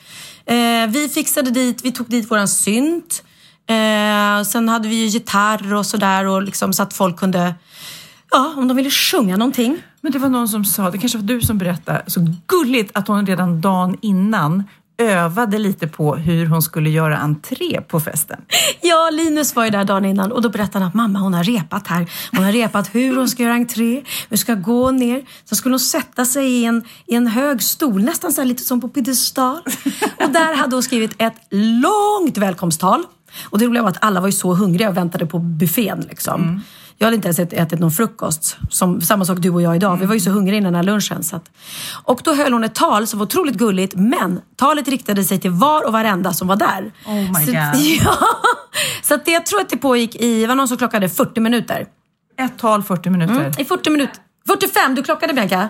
Eh, 0.45 0.87
vi 0.87 1.09
fixade 1.13 1.51
dit, 1.51 1.85
vi 1.85 1.91
tog 1.91 2.09
dit 2.09 2.31
våran 2.31 2.47
synt. 2.47 3.23
Eh, 3.67 4.43
sen 4.43 4.69
hade 4.69 4.87
vi 4.87 4.95
ju 4.95 5.05
gitarr 5.05 5.73
och 5.73 5.85
sådär 5.85 6.25
och 6.25 6.41
liksom 6.43 6.73
så 6.73 6.83
att 6.83 6.93
folk 6.93 7.17
kunde, 7.17 7.55
ja 8.31 8.53
om 8.57 8.67
de 8.67 8.77
ville 8.77 8.89
sjunga 8.89 9.37
någonting. 9.37 9.81
Men 10.01 10.11
det 10.11 10.19
var 10.19 10.29
någon 10.29 10.47
som 10.47 10.65
sa, 10.65 10.91
det 10.91 10.97
kanske 10.97 11.17
var 11.17 11.25
du 11.25 11.41
som 11.41 11.57
berättade, 11.57 12.03
så 12.07 12.35
gulligt 12.47 12.91
att 12.97 13.07
hon 13.07 13.25
redan 13.25 13.61
dagen 13.61 13.97
innan 14.01 14.63
övade 14.99 15.57
lite 15.57 15.87
på 15.87 16.15
hur 16.15 16.45
hon 16.45 16.61
skulle 16.61 16.89
göra 16.89 17.17
entré 17.17 17.81
på 17.81 17.99
festen. 17.99 18.41
Ja, 18.81 19.09
Linus 19.13 19.55
var 19.55 19.65
ju 19.65 19.69
där 19.69 19.83
dagen 19.83 20.05
innan 20.05 20.31
och 20.31 20.41
då 20.41 20.49
berättade 20.49 20.79
han 20.79 20.87
att 20.87 20.93
mamma 20.93 21.19
hon 21.19 21.33
har 21.33 21.43
repat 21.43 21.87
här. 21.87 22.11
Hon 22.31 22.43
har 22.43 22.51
repat 22.51 22.95
hur 22.95 23.15
hon 23.15 23.29
ska 23.29 23.43
göra 23.43 23.53
entré, 23.53 24.03
hur 24.29 24.37
ska 24.37 24.53
gå 24.53 24.91
ner. 24.91 25.25
Sen 25.45 25.55
skulle 25.55 25.73
hon 25.73 25.79
sätta 25.79 26.25
sig 26.25 26.51
i 26.51 26.65
en, 26.65 26.83
i 27.05 27.15
en 27.15 27.27
hög 27.27 27.63
stol, 27.63 28.03
nästan 28.03 28.33
så 28.33 28.41
här 28.41 28.45
lite 28.45 28.63
som 28.63 28.81
på 28.81 28.89
piedestal. 28.89 29.61
Och 30.19 30.29
där 30.29 30.55
hade 30.55 30.75
hon 30.75 30.83
skrivit 30.83 31.15
ett 31.17 31.35
långt 31.51 32.37
välkomsttal. 32.37 33.03
Och 33.43 33.59
det 33.59 33.65
roliga 33.65 33.81
var 33.81 33.89
att 33.89 34.03
alla 34.03 34.19
var 34.19 34.27
ju 34.27 34.31
så 34.31 34.53
hungriga 34.53 34.89
och 34.89 34.97
väntade 34.97 35.25
på 35.25 35.39
buffén. 35.39 36.05
Liksom. 36.09 36.61
Jag 37.01 37.07
hade 37.07 37.15
inte 37.15 37.27
ens 37.27 37.39
ätit, 37.39 37.79
någon 37.79 37.91
frukost. 37.91 38.57
Som, 38.69 39.01
samma 39.01 39.25
sak 39.25 39.37
du 39.39 39.49
och 39.49 39.61
jag 39.61 39.75
idag. 39.75 39.97
Vi 39.97 40.05
var 40.05 40.13
ju 40.13 40.19
så 40.19 40.29
hungriga 40.29 40.57
innan 40.57 40.73
den 40.73 40.85
här 40.85 40.93
lunchen. 40.93 41.23
Så 41.23 41.35
att, 41.35 41.51
och 42.03 42.21
då 42.23 42.33
höll 42.33 42.53
hon 42.53 42.63
ett 42.63 42.75
tal 42.75 43.07
som 43.07 43.19
var 43.19 43.25
otroligt 43.25 43.55
gulligt. 43.55 43.95
Men 43.95 44.41
talet 44.55 44.87
riktade 44.87 45.23
sig 45.23 45.39
till 45.39 45.51
var 45.51 45.85
och 45.85 45.93
varenda 45.93 46.33
som 46.33 46.47
var 46.47 46.55
där. 46.55 46.91
Oh 47.05 47.39
my 47.39 47.45
så, 47.45 47.51
God. 47.51 48.01
Ja, 48.05 48.17
så 49.01 49.13
att 49.13 49.25
det, 49.25 49.31
jag 49.31 49.45
tror 49.45 49.61
att 49.61 49.69
det 49.69 49.77
pågick 49.77 50.15
i, 50.15 50.45
var 50.45 50.55
någon 50.55 50.67
som 50.67 50.77
klockade 50.77 51.09
40 51.09 51.39
minuter. 51.39 51.85
Ett 52.37 52.59
tal 52.59 52.83
40 52.83 53.09
minuter. 53.09 53.61
I 53.61 53.65
40 53.65 53.89
minuter. 53.89 54.15
45, 54.47 54.95
du 54.95 55.03
klockade 55.03 55.33
Bianca. 55.33 55.69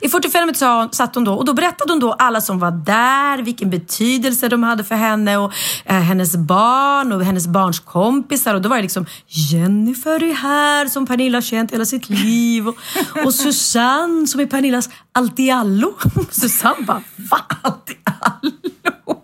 I 0.00 0.08
45 0.08 0.40
minuter 0.40 0.94
satt 0.94 1.14
hon 1.14 1.24
då 1.24 1.34
och 1.34 1.44
då 1.44 1.54
berättade 1.54 1.92
hon 1.92 2.00
då 2.00 2.12
alla 2.12 2.40
som 2.40 2.58
var 2.58 2.70
där, 2.70 3.42
vilken 3.42 3.70
betydelse 3.70 4.48
de 4.48 4.62
hade 4.62 4.84
för 4.84 4.94
henne 4.94 5.36
och 5.36 5.52
eh, 5.84 5.96
hennes 5.96 6.36
barn 6.36 7.12
och 7.12 7.24
hennes 7.24 7.46
barns 7.46 7.80
kompisar. 7.80 8.54
Och 8.54 8.62
då 8.62 8.68
var 8.68 8.76
det 8.76 8.82
liksom 8.82 9.06
Jennifer 9.26 10.22
är 10.22 10.34
här 10.34 10.86
som 10.86 11.06
Pernilla 11.06 11.36
har 11.36 11.42
känt 11.42 11.72
hela 11.72 11.84
sitt 11.84 12.08
liv 12.08 12.68
och, 12.68 12.76
och 13.24 13.34
Susanne 13.34 14.26
som 14.26 14.40
är 14.40 14.46
Pernillas 14.46 14.90
allt-i-allo. 15.12 15.94
Susanne 16.30 16.86
bara, 16.86 17.02
va? 17.16 17.38
Allt-i-allo? 17.62 19.17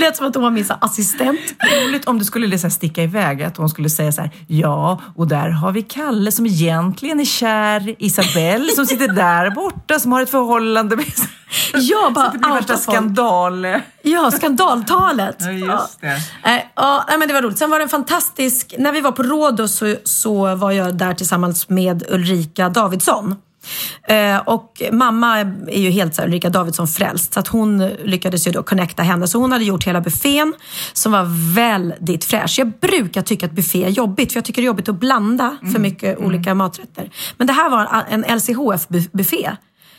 Lät 0.00 0.16
som 0.16 0.26
att 0.26 0.34
hon 0.34 0.44
var 0.44 0.50
min 0.50 0.64
så 0.64 0.74
assistent. 0.80 1.40
Roligt 1.84 2.04
om 2.08 2.18
du 2.18 2.24
skulle 2.24 2.46
liksom 2.46 2.70
sticka 2.70 3.02
iväg, 3.02 3.42
att 3.42 3.56
hon 3.56 3.68
skulle 3.68 3.90
säga 3.90 4.12
så 4.12 4.20
här, 4.20 4.30
ja, 4.46 5.00
och 5.16 5.28
där 5.28 5.48
har 5.48 5.72
vi 5.72 5.82
Kalle 5.82 6.32
som 6.32 6.46
egentligen 6.46 7.20
är 7.20 7.24
kär, 7.24 7.94
Isabelle 7.98 8.72
som 8.72 8.86
sitter 8.86 9.08
där 9.08 9.50
borta 9.50 9.98
som 9.98 10.12
har 10.12 10.22
ett 10.22 10.30
förhållande 10.30 10.96
med... 10.96 11.06
Ja, 11.74 12.10
bara 12.14 12.26
så 12.26 12.32
det 12.32 12.38
blir 12.38 12.54
värsta 12.54 12.76
skandal. 12.76 13.66
Ja, 14.02 14.30
skandaltalet. 14.30 15.36
Ja, 15.38 15.50
just 15.50 16.00
det. 16.00 16.06
Ja, 16.42 16.50
Eh, 16.56 16.62
ja, 16.74 17.04
men 17.18 17.28
det 17.28 17.34
var 17.34 17.42
roligt. 17.42 17.58
Sen 17.58 17.70
var 17.70 17.78
det 17.78 17.82
en 17.82 17.88
fantastisk... 17.88 18.74
När 18.78 18.92
vi 18.92 19.00
var 19.00 19.12
på 19.12 19.22
Rhodos 19.22 19.76
så, 19.76 19.94
så 20.04 20.54
var 20.54 20.70
jag 20.70 20.94
där 20.94 21.14
tillsammans 21.14 21.68
med 21.68 22.02
Ulrika 22.10 22.68
Davidsson. 22.68 23.34
Eh, 24.08 24.36
och 24.38 24.82
mamma 24.92 25.38
är 25.68 25.80
ju 25.80 25.90
helt 25.90 26.14
så 26.14 26.22
här, 26.22 26.28
Ulrika 26.28 26.50
Davidsson 26.50 26.88
frälst 26.88 27.34
så 27.34 27.40
att 27.40 27.48
hon 27.48 27.78
lyckades 28.04 28.46
ju 28.46 28.52
då 28.52 28.62
connecta 28.62 29.02
henne. 29.02 29.28
Så 29.28 29.38
hon 29.38 29.52
hade 29.52 29.64
gjort 29.64 29.84
hela 29.86 30.00
buffén 30.00 30.54
som 30.92 31.12
var 31.12 31.54
väldigt 31.54 32.24
fräsch. 32.24 32.58
Jag 32.58 32.72
brukar 32.80 33.22
tycka 33.22 33.46
att 33.46 33.52
buffé 33.52 33.84
är 33.84 33.88
jobbigt 33.88 34.32
för 34.32 34.36
jag 34.38 34.44
tycker 34.44 34.62
det 34.62 34.64
är 34.64 34.66
jobbigt 34.66 34.88
att 34.88 35.00
blanda 35.00 35.56
för 35.72 35.78
mycket 35.78 36.18
olika 36.18 36.54
maträtter. 36.54 37.10
Men 37.36 37.46
det 37.46 37.52
här 37.52 37.70
var 37.70 38.04
en 38.10 38.24
LCHF-buffé. 38.24 39.56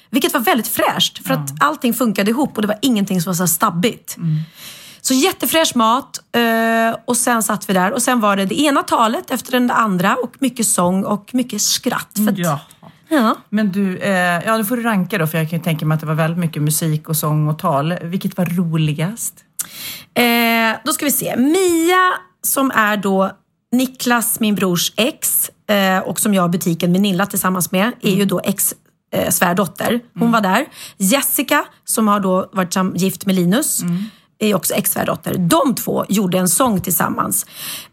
Vilket 0.10 0.34
var 0.34 0.40
väldigt 0.42 0.68
fräscht 0.68 1.28
för 1.28 1.34
att 1.34 1.64
allting 1.64 1.94
funkade 1.94 2.32
ihop 2.32 2.56
och 2.56 2.62
det 2.62 2.68
var 2.68 2.78
ingenting 2.82 3.22
som 3.22 3.30
var 3.30 3.36
så 3.36 3.48
stabbigt. 3.48 4.18
Så 5.02 5.14
jättefräsch 5.14 5.76
mat 5.76 6.20
eh, 6.36 7.00
och 7.06 7.18
sen 7.18 7.44
satt 7.44 7.70
vi 7.70 7.74
där 7.74 7.92
och 7.94 8.02
sen 8.02 8.20
var 8.20 8.36
det 8.36 8.46
det 8.46 8.60
ena 8.60 8.84
talet 8.84 9.32
efter 9.32 9.60
det 9.60 9.74
andra 9.74 10.16
och 10.16 10.34
mycket 10.40 10.68
sång 10.68 11.04
och 11.04 11.30
mycket 11.34 11.62
skratt. 11.62 12.10
För 12.16 12.32
att, 12.32 12.38
Ja. 12.38 12.60
Ja. 13.10 13.36
Men 13.50 13.72
du, 13.72 13.98
eh, 13.98 14.12
ja 14.46 14.58
nu 14.58 14.66
får 14.66 14.78
du 14.78 14.84
ranka 14.84 15.18
då 15.18 15.28
för 15.28 15.38
jag 15.38 15.50
kan 15.50 15.60
ju 15.60 15.64
tänka 15.64 15.86
mig 15.86 15.96
att 15.96 16.02
det 16.02 16.08
var 16.08 16.14
väldigt 16.16 16.40
mycket 16.40 16.62
musik 16.62 17.10
och 17.10 17.16
sång 17.18 17.48
och 17.48 17.60
tal. 17.60 17.94
Vilket 18.02 18.38
var 18.38 18.46
roligast? 18.46 19.34
Eh, 20.14 20.78
då 20.86 20.92
ska 20.94 21.06
vi 21.06 21.12
se. 21.12 21.36
Mia 21.38 22.14
som 22.44 22.72
är 22.72 22.98
då 22.98 23.32
Niklas, 23.72 24.40
min 24.40 24.56
brors 24.56 24.94
ex 24.96 25.50
eh, 25.70 26.00
och 26.00 26.20
som 26.20 26.34
jag 26.34 26.42
har 26.42 26.50
butiken 26.50 26.92
med 26.92 27.02
Nilla 27.02 27.26
tillsammans 27.26 27.72
med, 27.72 27.92
är 28.02 28.16
ju 28.16 28.26
då 28.26 28.40
ex 28.44 28.74
eh, 29.14 29.30
svärdotter. 29.30 30.00
Hon 30.20 30.32
var 30.32 30.42
där. 30.42 30.66
Jessica 30.98 31.66
som 31.86 32.08
har 32.08 32.20
då 32.20 32.50
varit 32.54 32.74
sam- 32.74 32.96
gift 32.96 33.26
med 33.26 33.36
Linus 33.36 33.82
är 34.40 34.56
också 34.56 34.74
ex-svärdotter. 34.74 35.36
De 35.38 35.76
två 35.76 36.06
gjorde 36.10 36.38
en 36.38 36.50
sång 36.50 36.82
tillsammans 36.82 37.46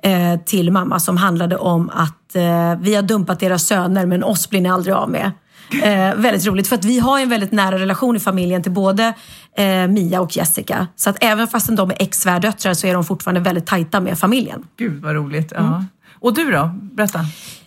eh, 0.03 0.41
till 0.47 0.71
mamma 0.73 1.01
som 1.01 1.17
handlade 1.17 1.57
om 1.57 1.91
att 1.95 2.24
eh, 2.37 2.79
vi 2.81 2.95
har 2.95 3.03
dumpat 3.03 3.41
deras 3.41 3.67
söner 3.67 4.07
men 4.07 4.25
oss 4.25 4.51
blir 4.51 4.61
ni 4.61 4.69
aldrig 4.69 4.95
av 4.95 5.11
med. 5.11 5.33
Eh, 5.83 6.15
väldigt 6.17 6.47
roligt 6.47 6.69
för 6.69 6.77
att 6.77 6.85
vi 6.85 6.99
har 6.99 7.21
en 7.21 7.29
väldigt 7.29 7.53
nära 7.53 7.79
relation 7.79 8.17
i 8.17 8.21
familjen 8.21 8.63
till 8.63 8.73
både 8.73 9.15
eh, 9.57 9.87
Mia 9.87 10.21
och 10.21 10.37
Jessica. 10.37 10.87
Så 10.97 11.11
att 11.11 11.17
även 11.21 11.49
fast 11.49 11.77
de 11.77 11.91
är 11.91 11.97
ex-svärdöttrar 11.99 12.75
så 12.75 12.87
är 12.87 12.95
de 12.95 13.05
fortfarande 13.05 13.41
väldigt 13.41 13.67
tajta 13.67 14.01
med 14.01 14.19
familjen. 14.19 14.67
Gud 14.77 15.03
vad 15.03 15.15
roligt. 15.15 15.53
Ja. 15.57 15.85
Och 16.21 16.35
du 16.35 16.51
då? 16.51 16.71
Berätta. 16.83 17.21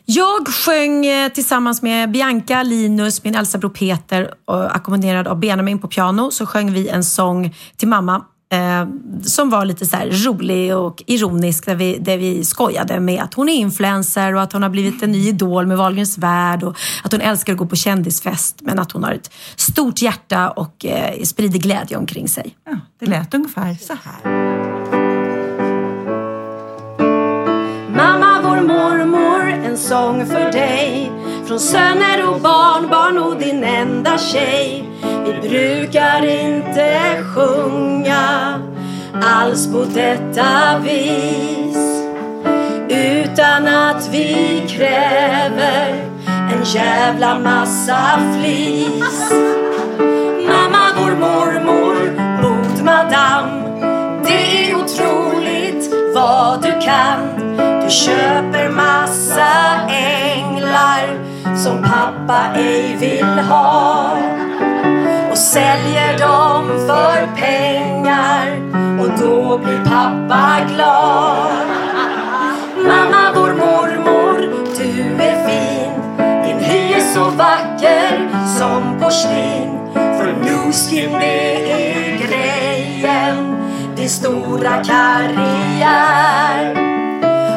Jag 0.05 0.47
sjöng 0.47 1.05
eh, 1.05 1.29
tillsammans 1.29 1.81
med 1.81 2.11
Bianca, 2.11 2.63
Linus, 2.63 3.23
min 3.23 3.35
äldsta 3.35 3.57
bror 3.57 3.69
Peter 3.69 4.33
och 4.45 4.75
ackompanjerad 4.75 5.27
av 5.27 5.39
Benjamin 5.39 5.79
på 5.79 5.87
piano 5.87 6.31
så 6.31 6.45
sjöng 6.45 6.73
vi 6.73 6.87
en 6.87 7.03
sång 7.03 7.55
till 7.77 7.87
mamma 7.87 8.25
Eh, 8.49 8.87
som 9.23 9.49
var 9.49 9.65
lite 9.65 9.85
så 9.85 9.97
rolig 9.97 10.75
och 10.75 11.03
ironisk 11.07 11.65
där 11.65 11.75
vi, 11.75 11.97
där 11.97 12.17
vi 12.17 12.45
skojade 12.45 12.99
med 12.99 13.23
att 13.23 13.33
hon 13.33 13.49
är 13.49 13.53
influencer 13.53 14.35
och 14.35 14.41
att 14.41 14.53
hon 14.53 14.63
har 14.63 14.69
blivit 14.69 15.03
en 15.03 15.11
ny 15.11 15.27
idol 15.27 15.67
med 15.67 15.77
Wahlgrens 15.77 16.17
värld 16.17 16.63
och 16.63 16.77
att 17.03 17.11
hon 17.11 17.21
älskar 17.21 17.53
att 17.53 17.59
gå 17.59 17.65
på 17.65 17.75
kändisfest 17.75 18.61
men 18.61 18.79
att 18.79 18.91
hon 18.91 19.03
har 19.03 19.11
ett 19.11 19.31
stort 19.55 20.01
hjärta 20.01 20.49
och 20.49 20.85
eh, 20.85 21.23
sprider 21.23 21.59
glädje 21.59 21.97
omkring 21.97 22.27
sig. 22.27 22.55
Ja, 22.65 22.79
det 22.99 23.05
lät 23.05 23.33
ungefär 23.33 23.75
så 23.81 23.93
här. 24.03 24.31
Mamma, 27.95 28.41
vår 28.43 28.61
mormor, 28.61 29.47
en 29.49 29.77
sång 29.77 30.25
för 30.25 30.51
dig 30.51 31.11
från 31.47 31.59
söner 31.59 32.29
och 32.29 32.41
barnbarn 32.41 33.17
och 33.17 33.39
din 33.39 33.63
enda 33.63 34.17
tjej. 34.17 34.89
Vi 35.25 35.49
brukar 35.49 36.25
inte 36.25 37.23
sjunga 37.35 38.59
alls 39.23 39.71
på 39.71 39.85
detta 39.93 40.79
vis 40.83 41.77
Utan 42.89 43.67
att 43.67 44.09
vi 44.11 44.63
kräver 44.67 45.95
en 46.27 46.63
jävla 46.63 47.39
massa 47.39 48.19
flis. 48.39 49.31
Mamma, 50.47 50.87
vår 50.97 51.11
mormor, 51.11 51.95
god 52.41 52.85
madam. 52.85 53.63
Det 54.23 54.69
är 54.69 54.75
otroligt 54.75 55.93
vad 56.15 56.63
du 56.63 56.71
kan. 56.81 57.19
Du 57.83 57.89
köper 57.89 58.69
massa 58.69 59.81
änglar 59.89 61.26
som 61.57 61.83
pappa 61.83 62.39
ej 62.55 62.95
vill 62.99 63.39
ha 63.39 64.17
och 65.31 65.37
säljer 65.37 66.17
dem 66.17 66.67
för 66.87 67.35
pengar 67.35 68.61
och 68.99 69.09
då 69.19 69.57
blir 69.57 69.85
pappa 69.85 70.59
glad. 70.75 71.67
Mamma, 72.75 73.31
vår 73.35 73.53
mormor, 73.53 74.39
du 74.77 75.23
är 75.23 75.47
fin. 75.47 75.91
Din 76.45 76.59
hy 76.59 76.93
är 76.93 77.13
så 77.13 77.23
vacker 77.23 78.29
som 78.59 78.99
porslin. 78.99 79.79
För 79.93 80.33
Nuskin, 80.43 81.11
det 81.19 81.71
är 81.91 82.17
grejen, 82.27 83.57
din 83.95 84.09
stora 84.09 84.83
karriär. 84.83 86.71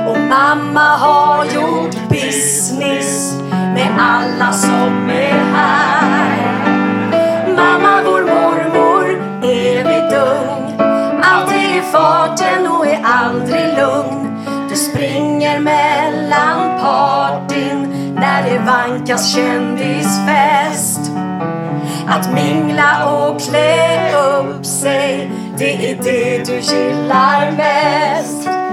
Och 0.09 0.19
mamma 0.19 0.97
har 0.97 1.45
gjort 1.45 2.00
business 2.31 3.35
med 3.51 3.89
alla 3.99 4.53
som 4.53 5.11
är 5.11 5.45
här. 5.55 6.67
Mamma, 7.57 8.03
vår 8.05 8.23
mormor, 8.23 9.05
evigt 9.45 10.13
ung. 10.13 10.81
Alltid 11.23 11.77
i 11.77 11.83
farten 11.93 12.67
och 12.67 12.87
är 12.87 13.01
aldrig 13.05 13.79
lugn. 13.79 14.45
Du 14.71 14.77
springer 14.77 15.61
mellan 15.61 16.81
partyn 16.81 18.15
när 18.15 18.51
det 18.51 18.59
vankas 18.59 19.35
kändisfest. 19.35 21.13
Att 22.09 22.35
mingla 22.35 23.13
och 23.13 23.41
klä 23.41 24.13
upp 24.17 24.67
sig, 24.67 25.31
det 25.59 25.91
är 25.91 25.97
det 26.03 26.45
du 26.45 26.59
gillar 26.59 27.51
mest. 27.51 28.70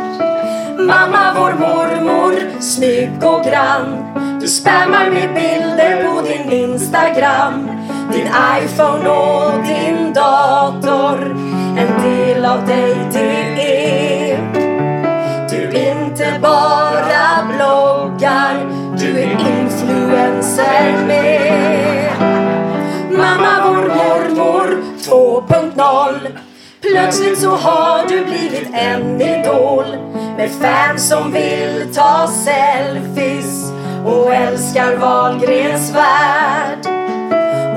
Mamma, 0.88 1.34
vår 1.36 1.54
mormor, 1.60 2.62
snygg 2.62 3.24
och 3.24 3.44
grann. 3.46 4.06
Du 4.42 4.48
spammar 4.48 5.10
med 5.10 5.34
bilder 5.34 6.04
på 6.04 6.22
din 6.22 6.52
Instagram. 6.52 7.70
Din 8.14 8.28
iPhone 8.62 9.10
och 9.10 9.64
din 9.64 10.14
dator. 10.14 11.36
En 11.78 12.02
del 12.04 12.46
av 12.46 12.68
dig 12.68 12.96
det 13.14 14.32
är. 14.32 14.40
Du 15.50 15.64
inte 15.64 16.40
bara 16.42 17.48
bloggar, 17.56 18.68
du 18.98 19.20
är 19.20 19.32
influencer 19.32 21.06
med. 21.08 22.12
Mamma, 23.12 23.64
vår 23.66 23.76
mormor 23.76 24.84
2.0 25.02 26.38
Plötsligt 26.82 27.40
så 27.40 27.50
har 27.50 28.08
du 28.08 28.26
blivit 28.26 28.70
en 28.74 29.22
idol 29.22 29.86
med 30.38 30.50
fans 30.52 31.10
som 31.10 31.32
vill 31.32 31.94
ta 31.96 32.28
selfies 32.28 33.72
och 34.06 34.34
älskar 34.34 34.96
Wahlgrens 34.96 35.96
värld. 35.96 36.88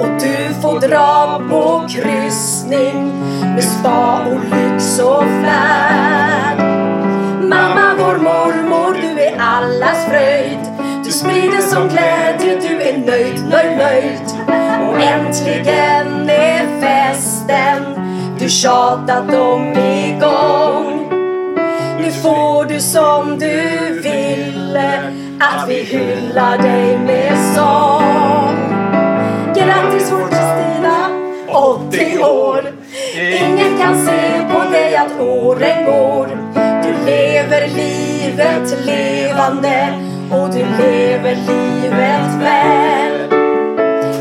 Och 0.00 0.20
du 0.20 0.54
får 0.62 0.80
dra 0.88 1.42
på 1.50 1.88
kryssning 1.88 3.12
med 3.42 3.64
spa 3.64 4.26
och 4.26 4.40
lyx 4.40 4.98
och 4.98 5.22
flärd. 5.22 6.58
Mamma, 7.42 7.94
vår 7.98 8.18
mormor, 8.18 8.94
du 8.94 9.20
är 9.20 9.38
allas 9.38 10.06
fröjd. 10.06 10.58
Du 11.04 11.10
sprider 11.10 11.60
som 11.60 11.88
glädje, 11.88 12.60
du 12.60 12.82
är 12.82 12.98
nöjd, 12.98 13.48
nöjd, 13.50 13.78
nöjd. 13.78 14.20
Och 14.88 15.00
äntligen 15.00 16.30
är 16.30 16.80
festen 16.80 18.00
tjatat 18.50 19.34
om 19.34 19.72
igång. 19.72 21.08
Nu 22.00 22.12
får 22.12 22.64
du 22.64 22.80
som 22.80 23.38
du 23.38 24.00
ville 24.02 25.12
att 25.40 25.68
vi 25.68 25.82
hyllar 25.82 26.58
dig 26.58 26.98
med 26.98 27.38
sång. 27.54 28.56
Grattis 29.54 30.12
vår 30.12 30.28
Kristina, 30.28 31.08
80 31.48 32.18
år. 32.18 32.72
Ingen 33.14 33.78
kan 33.78 34.06
se 34.06 34.46
på 34.52 34.70
dig 34.70 34.96
att 34.96 35.20
åren 35.20 35.84
går. 35.84 36.26
Du 36.82 37.06
lever 37.06 37.68
livet 37.68 38.86
levande 38.86 39.88
och 40.30 40.50
du 40.50 40.64
lever 40.82 41.34
livet 41.34 42.42
väl. 42.42 43.39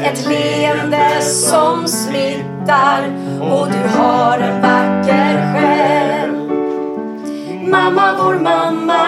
Ett 0.10 0.28
leende 0.28 1.22
som 1.22 1.88
smittar 1.88 3.04
och 3.41 3.67
du 3.72 4.00
har 4.00 4.38
en 4.38 4.62
vacker 4.62 5.54
själ. 5.54 6.32
Mamma, 7.69 8.15
vår 8.17 8.34
mamma 8.34 9.02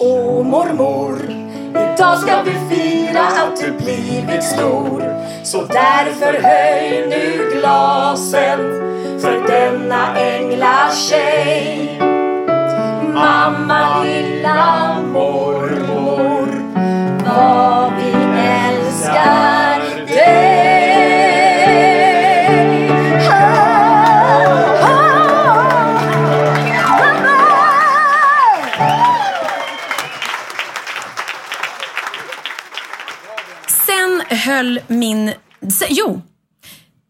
och 0.00 0.46
mormor. 0.46 1.18
Idag 1.70 2.18
ska 2.18 2.42
vi 2.42 2.76
fira 2.76 3.20
att 3.20 3.56
du 3.60 3.84
blivit 3.84 4.44
stor. 4.44 5.02
Så 5.42 5.64
därför 5.64 6.42
höj 6.42 7.06
nu 7.08 7.50
glasen 7.52 8.58
för 9.20 9.46
denna 9.48 10.16
änglatjej. 10.16 11.98
Mamma, 13.14 14.04
lilla 14.04 14.96
mormor, 15.12 16.48
vad 17.26 17.92
vi 17.98 18.12
älskar 18.40 19.63
höll 34.54 34.80
min... 34.86 35.32
se- 35.70 35.86
Jo. 35.90 36.22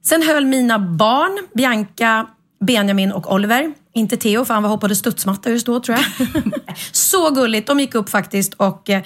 Sen 0.04 0.22
höll 0.22 0.44
mina 0.44 0.78
barn, 0.78 1.38
Bianca, 1.54 2.26
Benjamin 2.61 3.12
och 3.12 3.33
Oliver, 3.35 3.74
inte 3.94 4.16
Theo 4.16 4.44
för 4.44 4.54
han 4.54 4.62
var 4.62 4.70
hoppade 4.70 4.96
studsmatta 4.96 5.50
just 5.50 5.66
då 5.66 5.80
tror 5.80 5.98
jag. 5.98 6.28
så 6.92 7.30
gulligt. 7.30 7.66
De 7.66 7.80
gick 7.80 7.94
upp 7.94 8.11
faktiskt 8.11 8.54
och... 8.54 8.90
Eh, 8.90 9.02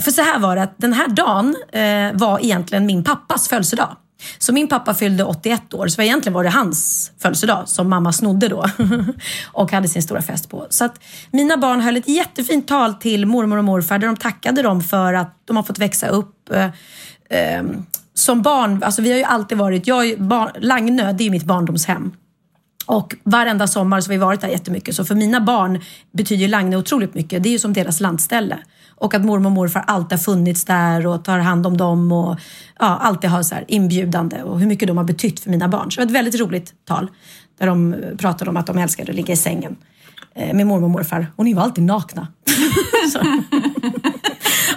för 0.00 0.10
så 0.10 0.22
här 0.22 0.38
var 0.38 0.56
det 0.56 0.62
att 0.62 0.74
den 0.76 0.92
här 0.92 1.08
dagen 1.08 1.56
eh, 1.72 2.18
var 2.20 2.44
egentligen 2.44 2.86
min 2.86 3.04
pappas 3.04 3.48
födelsedag. 3.48 3.96
Så 4.38 4.52
min 4.52 4.68
pappa 4.68 4.94
fyllde 4.94 5.24
81 5.24 5.74
år, 5.74 5.88
så 5.88 6.02
egentligen 6.02 6.34
var 6.34 6.44
det 6.44 6.50
hans 6.50 7.12
födelsedag 7.18 7.68
som 7.68 7.88
mamma 7.88 8.12
snodde 8.12 8.48
då 8.48 8.64
och 9.52 9.72
hade 9.72 9.88
sin 9.88 10.02
stora 10.02 10.22
fest 10.22 10.50
på. 10.50 10.66
Så 10.70 10.84
att 10.84 11.00
mina 11.30 11.56
barn 11.56 11.80
höll 11.80 11.96
ett 11.96 12.08
jättefint 12.08 12.68
tal 12.68 12.94
till 12.94 13.26
mormor 13.26 13.56
och 13.56 13.64
morfar 13.64 13.98
där 13.98 14.06
de 14.06 14.16
tackade 14.16 14.62
dem 14.62 14.82
för 14.82 15.14
att 15.14 15.42
de 15.44 15.56
har 15.56 15.62
fått 15.62 15.78
växa 15.78 16.08
upp 16.08 16.50
eh, 17.30 17.62
som 18.14 18.42
barn. 18.42 18.82
Alltså 18.82 19.02
vi 19.02 19.10
har 19.10 19.18
ju 19.18 19.24
alltid 19.24 19.58
varit, 19.58 19.86
jag 19.86 20.06
är 20.06 20.16
barn, 20.16 20.50
Lagnö, 20.58 21.12
det 21.12 21.26
är 21.26 21.30
mitt 21.30 21.44
barndomshem. 21.44 22.12
Och 22.86 23.14
varenda 23.22 23.66
sommar 23.66 24.00
så 24.00 24.08
har 24.08 24.12
vi 24.12 24.18
varit 24.18 24.40
där 24.40 24.48
jättemycket. 24.48 24.94
Så 24.94 25.04
för 25.04 25.14
mina 25.14 25.40
barn 25.40 25.80
betyder 26.12 26.48
Langnö 26.48 26.76
otroligt 26.76 27.14
mycket. 27.14 27.42
Det 27.42 27.48
är 27.48 27.50
ju 27.50 27.58
som 27.58 27.72
deras 27.72 28.00
landställe. 28.00 28.58
Och 28.94 29.14
att 29.14 29.24
mormor 29.24 29.46
och 29.46 29.52
morfar 29.52 29.84
alltid 29.86 30.18
har 30.18 30.24
funnits 30.24 30.64
där 30.64 31.06
och 31.06 31.24
tar 31.24 31.38
hand 31.38 31.66
om 31.66 31.76
dem 31.76 32.12
och 32.12 32.38
ja, 32.78 32.86
alltid 32.86 33.30
har 33.30 33.42
så 33.42 33.54
här 33.54 33.64
inbjudande 33.68 34.42
och 34.42 34.60
hur 34.60 34.66
mycket 34.66 34.88
de 34.88 34.96
har 34.96 35.04
betytt 35.04 35.40
för 35.40 35.50
mina 35.50 35.68
barn. 35.68 35.92
Så 35.92 36.00
det 36.00 36.04
var 36.04 36.10
ett 36.10 36.16
väldigt 36.16 36.40
roligt 36.40 36.74
tal 36.84 37.10
där 37.58 37.66
de 37.66 37.96
pratade 38.18 38.50
om 38.50 38.56
att 38.56 38.66
de 38.66 38.78
älskade 38.78 39.10
att 39.10 39.16
ligga 39.16 39.34
i 39.34 39.36
sängen 39.36 39.76
med 40.36 40.66
mormor 40.66 40.84
och 40.84 40.90
morfar. 40.90 41.26
Och 41.36 41.44
ni 41.44 41.54
var 41.54 41.62
alltid 41.62 41.84
nakna. 41.84 42.28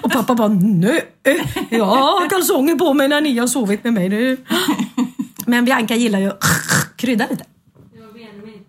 Och 0.02 0.12
pappa 0.12 0.36
bara, 0.36 0.48
nej, 0.48 1.06
jag 1.69 1.86
har 1.86 2.30
kalsonger 2.30 2.76
på 2.76 2.93
mig 2.93 3.08
när 3.08 3.22
ni 3.22 3.38
har 3.38 3.48
sovit 3.48 3.84
med 3.84 3.93
mig. 3.93 4.10
nu." 4.10 4.38
Men 5.45 5.65
Bianca 5.65 5.95
gillar 5.95 6.19
ju 6.19 6.32
krydda 6.95 7.28
lite. 7.30 7.43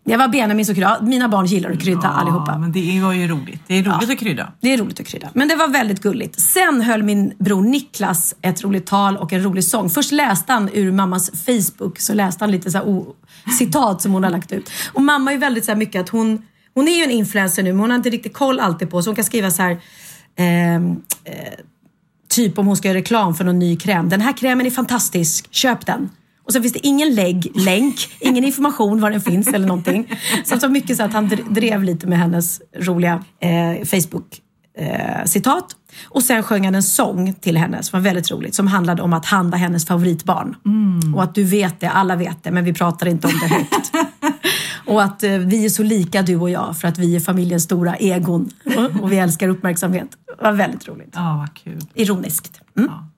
Det 0.05 0.17
var 0.17 0.29
Benjamins 0.29 0.69
och 0.69 0.75
krydda. 0.75 0.99
Mina 1.03 1.29
barn 1.29 1.47
gillar 1.47 1.71
att 1.71 1.81
krydda 1.81 2.09
allihopa. 2.09 2.53
Ja, 2.53 2.59
men 2.59 2.73
det 2.73 3.01
var 3.03 3.13
ju 3.13 3.29
roligt. 3.29 3.63
Det 3.67 3.79
är 3.79 3.83
roligt 3.83 4.11
att 4.11 4.19
krydda. 4.19 4.53
Det 4.61 4.73
är 4.73 4.79
roligt 4.79 5.01
att 5.01 5.07
krydda. 5.07 5.29
Men 5.35 5.49
det 5.49 5.55
var 5.57 5.69
väldigt 5.69 6.01
gulligt. 6.03 6.41
Sen 6.41 6.81
höll 6.81 7.03
min 7.03 7.33
bror 7.39 7.63
Niklas 7.63 8.35
ett 8.43 8.63
roligt 8.65 8.87
tal 8.87 9.17
och 9.17 9.33
en 9.33 9.43
rolig 9.43 9.65
sång. 9.65 9.91
Först 9.91 10.13
läste 10.13 10.53
han 10.53 10.71
ur 10.73 10.93
mammas 10.93 11.31
Facebook, 11.47 11.99
så 11.99 12.15
läste 12.15 12.45
han 12.45 12.51
lite 12.51 12.71
så 12.71 12.79
här, 12.79 12.85
oh, 12.85 13.07
citat 13.59 14.03
som 14.03 14.13
hon 14.13 14.25
har 14.25 14.31
lagt 14.31 14.53
ut. 14.53 14.71
Och 14.93 15.03
mamma 15.03 15.33
är 15.33 15.39
väldigt 15.39 15.65
så 15.65 15.75
mycket 15.75 16.01
att 16.01 16.09
hon, 16.09 16.43
hon 16.75 16.89
är 16.89 16.97
ju 16.97 17.05
en 17.05 17.11
influencer 17.11 17.63
nu 17.63 17.73
men 17.73 17.81
hon 17.81 17.91
har 17.91 17.97
inte 17.97 18.11
riktigt 18.11 18.35
koll 18.35 18.61
alltid 18.61 18.91
på 18.91 19.03
så 19.03 19.11
hon 19.11 19.17
kan 19.17 19.25
skriva 19.25 19.51
så 19.51 19.63
här 19.63 19.81
ehm, 20.37 21.03
eh, 21.25 21.35
Typ 22.31 22.59
om 22.59 22.67
hon 22.67 22.77
ska 22.77 22.89
göra 22.89 22.99
reklam 22.99 23.35
för 23.35 23.45
någon 23.45 23.59
ny 23.59 23.77
kräm. 23.77 24.09
Den 24.09 24.21
här 24.21 24.37
krämen 24.37 24.67
är 24.67 24.71
fantastisk, 24.71 25.55
köp 25.55 25.87
den. 25.87 26.11
Och 26.45 26.53
sen 26.53 26.63
finns 26.63 26.75
det 26.75 26.87
ingen 26.87 27.15
lägg, 27.15 27.53
länk, 27.55 27.97
ingen 28.21 28.45
information 28.45 29.01
var 29.01 29.11
den 29.11 29.21
finns 29.21 29.49
eller 29.49 29.67
någonting. 29.67 30.19
Så 30.45 30.55
det 30.55 30.63
var 30.63 30.69
mycket 30.69 30.97
så 30.97 31.03
att 31.03 31.13
han 31.13 31.31
drev 31.51 31.85
lite 31.85 32.07
med 32.07 32.19
hennes 32.19 32.63
roliga 32.77 33.25
eh, 33.41 33.85
Facebook-citat. 33.85 35.47
Eh, 35.47 36.09
och 36.09 36.23
sen 36.23 36.43
sjöng 36.43 36.65
han 36.65 36.75
en 36.75 36.83
sång 36.83 37.35
till 37.35 37.57
henne 37.57 37.83
som 37.83 37.99
var 38.01 38.05
väldigt 38.05 38.31
roligt. 38.31 38.55
Som 38.55 38.67
handlade 38.67 39.03
om 39.03 39.13
att 39.13 39.27
han 39.27 39.51
var 39.51 39.59
hennes 39.59 39.87
favoritbarn. 39.87 40.57
Mm. 40.67 41.15
Och 41.15 41.23
att 41.23 41.35
du 41.35 41.45
vet 41.45 41.81
det, 41.81 41.91
alla 41.91 42.17
vet 42.17 42.45
det, 42.45 42.51
men 42.51 42.65
vi 42.65 42.73
pratar 42.73 43.07
inte 43.07 43.27
om 43.27 43.33
det 43.41 43.47
högt. 43.47 43.93
och 44.91 45.03
att 45.03 45.23
eh, 45.23 45.31
vi 45.31 45.65
är 45.65 45.69
så 45.69 45.83
lika 45.83 46.23
du 46.23 46.37
och 46.37 46.51
jag 46.51 46.77
för 46.81 46.89
att 46.89 46.99
vi 46.99 47.17
är 47.17 47.21
familjens 47.21 47.63
stora 47.63 47.97
egon. 47.97 48.51
och 49.01 49.13
vi 49.13 49.19
älskar 49.19 49.49
uppmärksamhet. 49.49 50.09
Det 50.39 50.45
var 50.45 50.53
väldigt 50.53 50.89
roligt. 50.89 51.11
Ja, 51.13 51.37
vad 51.39 51.55
kul. 51.55 51.81
Ironiskt. 51.95 52.61
Mm. 52.77 52.91
Ja. 52.93 53.09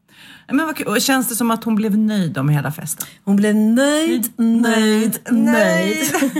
Men 0.53 0.67
vad 0.67 0.77
kul. 0.77 1.01
Känns 1.01 1.29
det 1.29 1.35
som 1.35 1.51
att 1.51 1.65
hon 1.65 1.75
blev 1.75 1.99
nöjd 1.99 2.45
med 2.45 2.55
hela 2.55 2.73
festen? 2.73 3.07
Hon 3.25 3.37
blev 3.37 3.55
nöjd, 3.55 4.33
nöjd, 4.37 5.19
nöjd. 5.31 5.99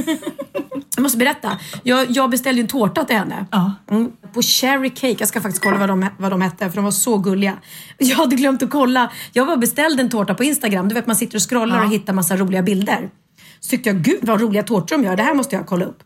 jag 0.97 1.03
måste 1.03 1.19
berätta. 1.19 1.59
Jag, 1.83 2.11
jag 2.11 2.31
beställde 2.31 2.61
en 2.61 2.69
tårta 2.69 3.05
till 3.05 3.17
henne. 3.17 3.47
Ja. 3.51 3.73
Mm, 3.91 4.13
på 4.33 4.43
Cherry 4.43 4.91
Cake. 4.91 5.17
Jag 5.19 5.29
ska 5.29 5.41
faktiskt 5.41 5.65
kolla 5.65 5.79
vad 5.79 5.89
de, 5.89 6.07
vad 6.19 6.33
de 6.33 6.41
hette 6.41 6.69
för 6.69 6.77
de 6.77 6.85
var 6.85 6.91
så 6.91 7.19
gulliga. 7.19 7.57
Jag 7.99 8.17
hade 8.17 8.37
glömt 8.37 8.63
att 8.63 8.71
kolla. 8.71 9.13
Jag 9.33 9.47
var 9.47 9.57
beställde 9.57 10.03
en 10.03 10.11
tårta 10.11 10.35
på 10.35 10.45
Instagram. 10.45 10.89
Du 10.89 10.95
vet 10.95 11.07
man 11.07 11.17
sitter 11.17 11.37
och 11.37 11.51
scrollar 11.51 11.77
ja. 11.77 11.85
och 11.85 11.91
hittar 11.91 12.13
massa 12.13 12.37
roliga 12.37 12.63
bilder. 12.63 13.11
Så 13.65 13.71
tyckte 13.71 13.89
jag, 13.89 14.03
gud 14.03 14.19
vad 14.23 14.41
roliga 14.41 14.63
tårtor 14.63 14.97
de 14.97 15.05
gör. 15.05 15.17
Det 15.17 15.23
här 15.23 15.35
måste 15.35 15.57
jag 15.57 15.67
kolla 15.67 15.85
upp. 15.85 16.03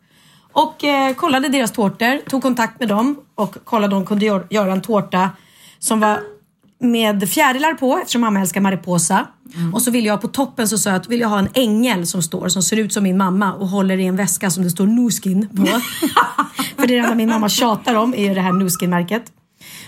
Och 0.53 0.85
eh, 0.85 1.15
kollade 1.15 1.49
deras 1.49 1.73
tårtor, 1.73 2.29
tog 2.29 2.43
kontakt 2.43 2.81
med 2.81 2.89
dem 2.89 3.17
och 3.35 3.57
kollade 3.65 3.97
om 3.97 4.03
de 4.03 4.07
kunde 4.07 4.47
göra 4.51 4.73
en 4.73 4.83
tårta 4.83 5.31
som 5.79 6.01
var 6.01 6.21
med 6.81 7.29
fjärilar 7.29 7.75
på 7.75 7.99
eftersom 7.99 8.21
mamma 8.21 8.41
älskar 8.41 8.61
Mariposa. 8.61 9.27
Mm. 9.55 9.75
Och 9.75 9.83
så 9.83 9.91
vill 9.91 10.07
jag 10.07 10.21
på 10.21 10.29
toppen 10.29 10.69
så 10.69 10.79
sa 10.79 10.91
jag 10.91 10.97
att 10.97 11.09
vill 11.09 11.21
jag 11.21 11.29
ha 11.29 11.39
en 11.39 11.49
ängel 11.55 12.07
som 12.07 12.23
står 12.23 12.49
som 12.49 12.63
ser 12.63 12.77
ut 12.77 12.93
som 12.93 13.03
min 13.03 13.17
mamma 13.17 13.53
och 13.53 13.69
håller 13.69 13.99
i 13.99 14.07
en 14.07 14.17
väska 14.17 14.51
som 14.51 14.63
det 14.63 14.71
står 14.71 14.87
Nuskin 14.87 15.49
på. 15.49 15.67
För 16.77 16.87
det 16.87 16.95
är 16.95 16.97
det 16.97 16.99
enda 16.99 17.15
min 17.15 17.29
mamma 17.29 17.49
tjatar 17.49 17.95
om 17.95 18.15
är 18.15 18.35
det 18.35 18.41
här 18.41 18.53
Nuskin-märket. 18.53 19.23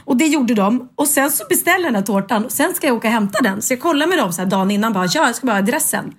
Och 0.05 0.17
det 0.17 0.27
gjorde 0.27 0.55
de. 0.55 0.89
Och 0.95 1.09
sen 1.09 1.31
så 1.31 1.45
beställde 1.49 1.83
jag 1.83 1.89
den 1.89 1.95
här 1.95 2.03
tårtan. 2.03 2.45
Och 2.45 2.53
sen 2.53 2.75
ska 2.75 2.87
jag 2.87 2.97
åka 2.97 3.09
och 3.09 3.13
hämta 3.13 3.43
den. 3.43 3.63
Så 3.63 3.73
jag 3.73 3.81
kollar 3.81 4.07
med 4.07 4.19
dem 4.19 4.33
så 4.33 4.43
här 4.43 4.49
dagen 4.49 4.71
innan. 4.71 4.93
Bara, 4.93 5.07
ja, 5.07 5.27
jag 5.27 5.35
ska 5.35 5.47
bara 5.47 5.53
ha 5.53 5.59
adressen. 5.59 6.15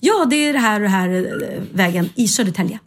Ja, 0.00 0.26
det 0.30 0.36
är 0.36 0.52
det 0.52 0.58
här 0.58 0.80
och 0.80 0.82
det 0.82 0.88
här 0.88 1.08
eh, 1.08 1.62
vägen 1.72 2.10
i 2.14 2.28
Södertälje. 2.28 2.78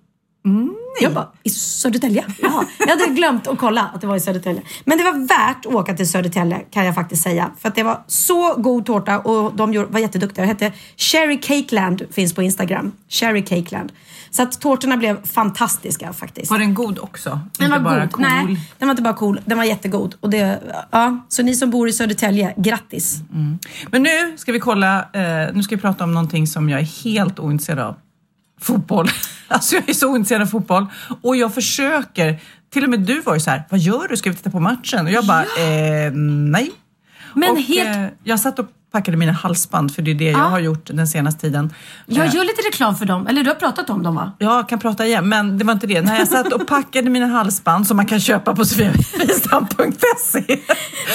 Mm. 0.45 0.75
Jag 1.01 1.13
bara, 1.13 1.27
i 1.43 1.49
Södertälje? 1.49 2.25
Jaha. 2.41 2.65
Jag 2.79 2.87
hade 2.87 3.13
glömt 3.13 3.47
att 3.47 3.59
kolla 3.59 3.91
att 3.93 4.01
det 4.01 4.07
var 4.07 4.15
i 4.15 4.19
Södertälje. 4.19 4.61
Men 4.83 4.97
det 4.97 5.03
var 5.03 5.27
värt 5.27 5.65
att 5.65 5.73
åka 5.73 5.93
till 5.93 6.09
Södertälje 6.09 6.59
kan 6.71 6.85
jag 6.85 6.95
faktiskt 6.95 7.23
säga. 7.23 7.51
För 7.59 7.69
att 7.69 7.75
det 7.75 7.83
var 7.83 8.03
så 8.07 8.55
god 8.55 8.85
tårta 8.85 9.19
och 9.19 9.55
de 9.55 9.85
var 9.89 9.99
jätteduktiga. 9.99 10.45
Det 10.45 10.47
hette 10.47 10.71
Cherry 10.97 11.41
Cakeland, 11.41 12.03
finns 12.11 12.33
på 12.33 12.43
Instagram. 12.43 12.91
Cherry 13.09 13.45
Cakeland. 13.45 13.91
Så 14.31 14.43
att 14.43 14.61
tårtorna 14.61 14.97
blev 14.97 15.25
fantastiska 15.25 16.13
faktiskt. 16.13 16.51
Var 16.51 16.59
den 16.59 16.73
god 16.73 16.99
också? 16.99 17.39
Den 17.57 17.65
inte 17.65 17.79
var 17.79 17.91
bara 17.91 18.05
god. 18.05 18.11
cool? 18.11 18.25
Nej, 18.25 18.59
den 18.77 18.87
var 18.87 18.93
inte 18.93 19.03
bara 19.03 19.13
cool. 19.13 19.41
Den 19.45 19.57
var 19.57 19.65
jättegod. 19.65 20.15
Och 20.19 20.29
det, 20.29 20.59
ja, 20.91 21.25
så 21.29 21.43
ni 21.43 21.55
som 21.55 21.69
bor 21.69 21.89
i 21.89 21.93
Södertälje, 21.93 22.53
grattis. 22.57 23.21
Mm. 23.33 23.59
Men 23.91 24.03
nu 24.03 24.37
ska 24.37 24.51
vi 24.51 24.59
kolla, 24.59 24.99
eh, 25.13 25.53
nu 25.53 25.63
ska 25.63 25.75
vi 25.75 25.81
prata 25.81 26.03
om 26.03 26.13
någonting 26.13 26.47
som 26.47 26.69
jag 26.69 26.79
är 26.79 27.03
helt 27.03 27.39
ointresserad 27.39 27.79
av. 27.79 27.95
Fotboll. 28.61 29.09
Alltså 29.51 29.75
jag 29.75 29.89
är 29.89 29.93
så 29.93 30.11
ointresserad 30.11 30.41
av 30.41 30.45
fotboll. 30.45 30.85
Och 31.21 31.35
jag 31.35 31.53
försöker, 31.53 32.39
till 32.69 32.83
och 32.83 32.89
med 32.89 32.99
du 32.99 33.21
var 33.21 33.33
ju 33.33 33.39
så 33.39 33.49
här, 33.49 33.63
vad 33.69 33.79
gör 33.79 34.07
du? 34.07 34.17
Ska 34.17 34.29
vi 34.29 34.35
titta 34.35 34.49
på 34.49 34.59
matchen? 34.59 35.05
Och 35.05 35.11
jag 35.11 35.25
bara, 35.25 35.45
ja. 35.57 35.63
eh, 35.63 36.11
nej. 36.11 36.71
Men 37.33 37.51
och, 37.51 37.57
helt... 37.57 37.97
eh, 37.97 38.05
jag 38.23 38.39
satt 38.39 38.59
och 38.59 38.65
packade 38.91 39.17
mina 39.17 39.31
halsband, 39.31 39.95
för 39.95 40.01
det 40.01 40.11
är 40.11 40.15
det 40.15 40.25
jag 40.31 40.37
har 40.37 40.59
gjort 40.59 40.89
den 40.93 41.07
senaste 41.07 41.41
tiden. 41.41 41.73
Jag 42.05 42.25
Eh, 42.27 42.35
gör 42.35 42.43
lite 42.43 42.61
reklam 42.67 42.95
för 42.95 43.05
dem. 43.05 43.27
Eller 43.27 43.43
du 43.43 43.49
har 43.49 43.55
pratat 43.55 43.89
om 43.89 44.03
dem 44.03 44.15
va? 44.15 44.31
Jag 44.39 44.69
kan 44.69 44.79
prata 44.79 45.05
igen, 45.05 45.29
men 45.29 45.57
det 45.57 45.65
var 45.65 45.73
inte 45.73 45.87
det. 45.87 46.01
När 46.01 46.19
jag 46.19 46.27
satt 46.27 46.53
och 46.53 46.67
packade 46.67 47.09
mina 47.09 47.25
halsband 47.25 47.87
som 47.87 47.97
man 47.97 48.05
kan 48.05 48.19
köpa 48.19 48.55
på 48.55 48.65
sofiawistam.se. 48.65 50.41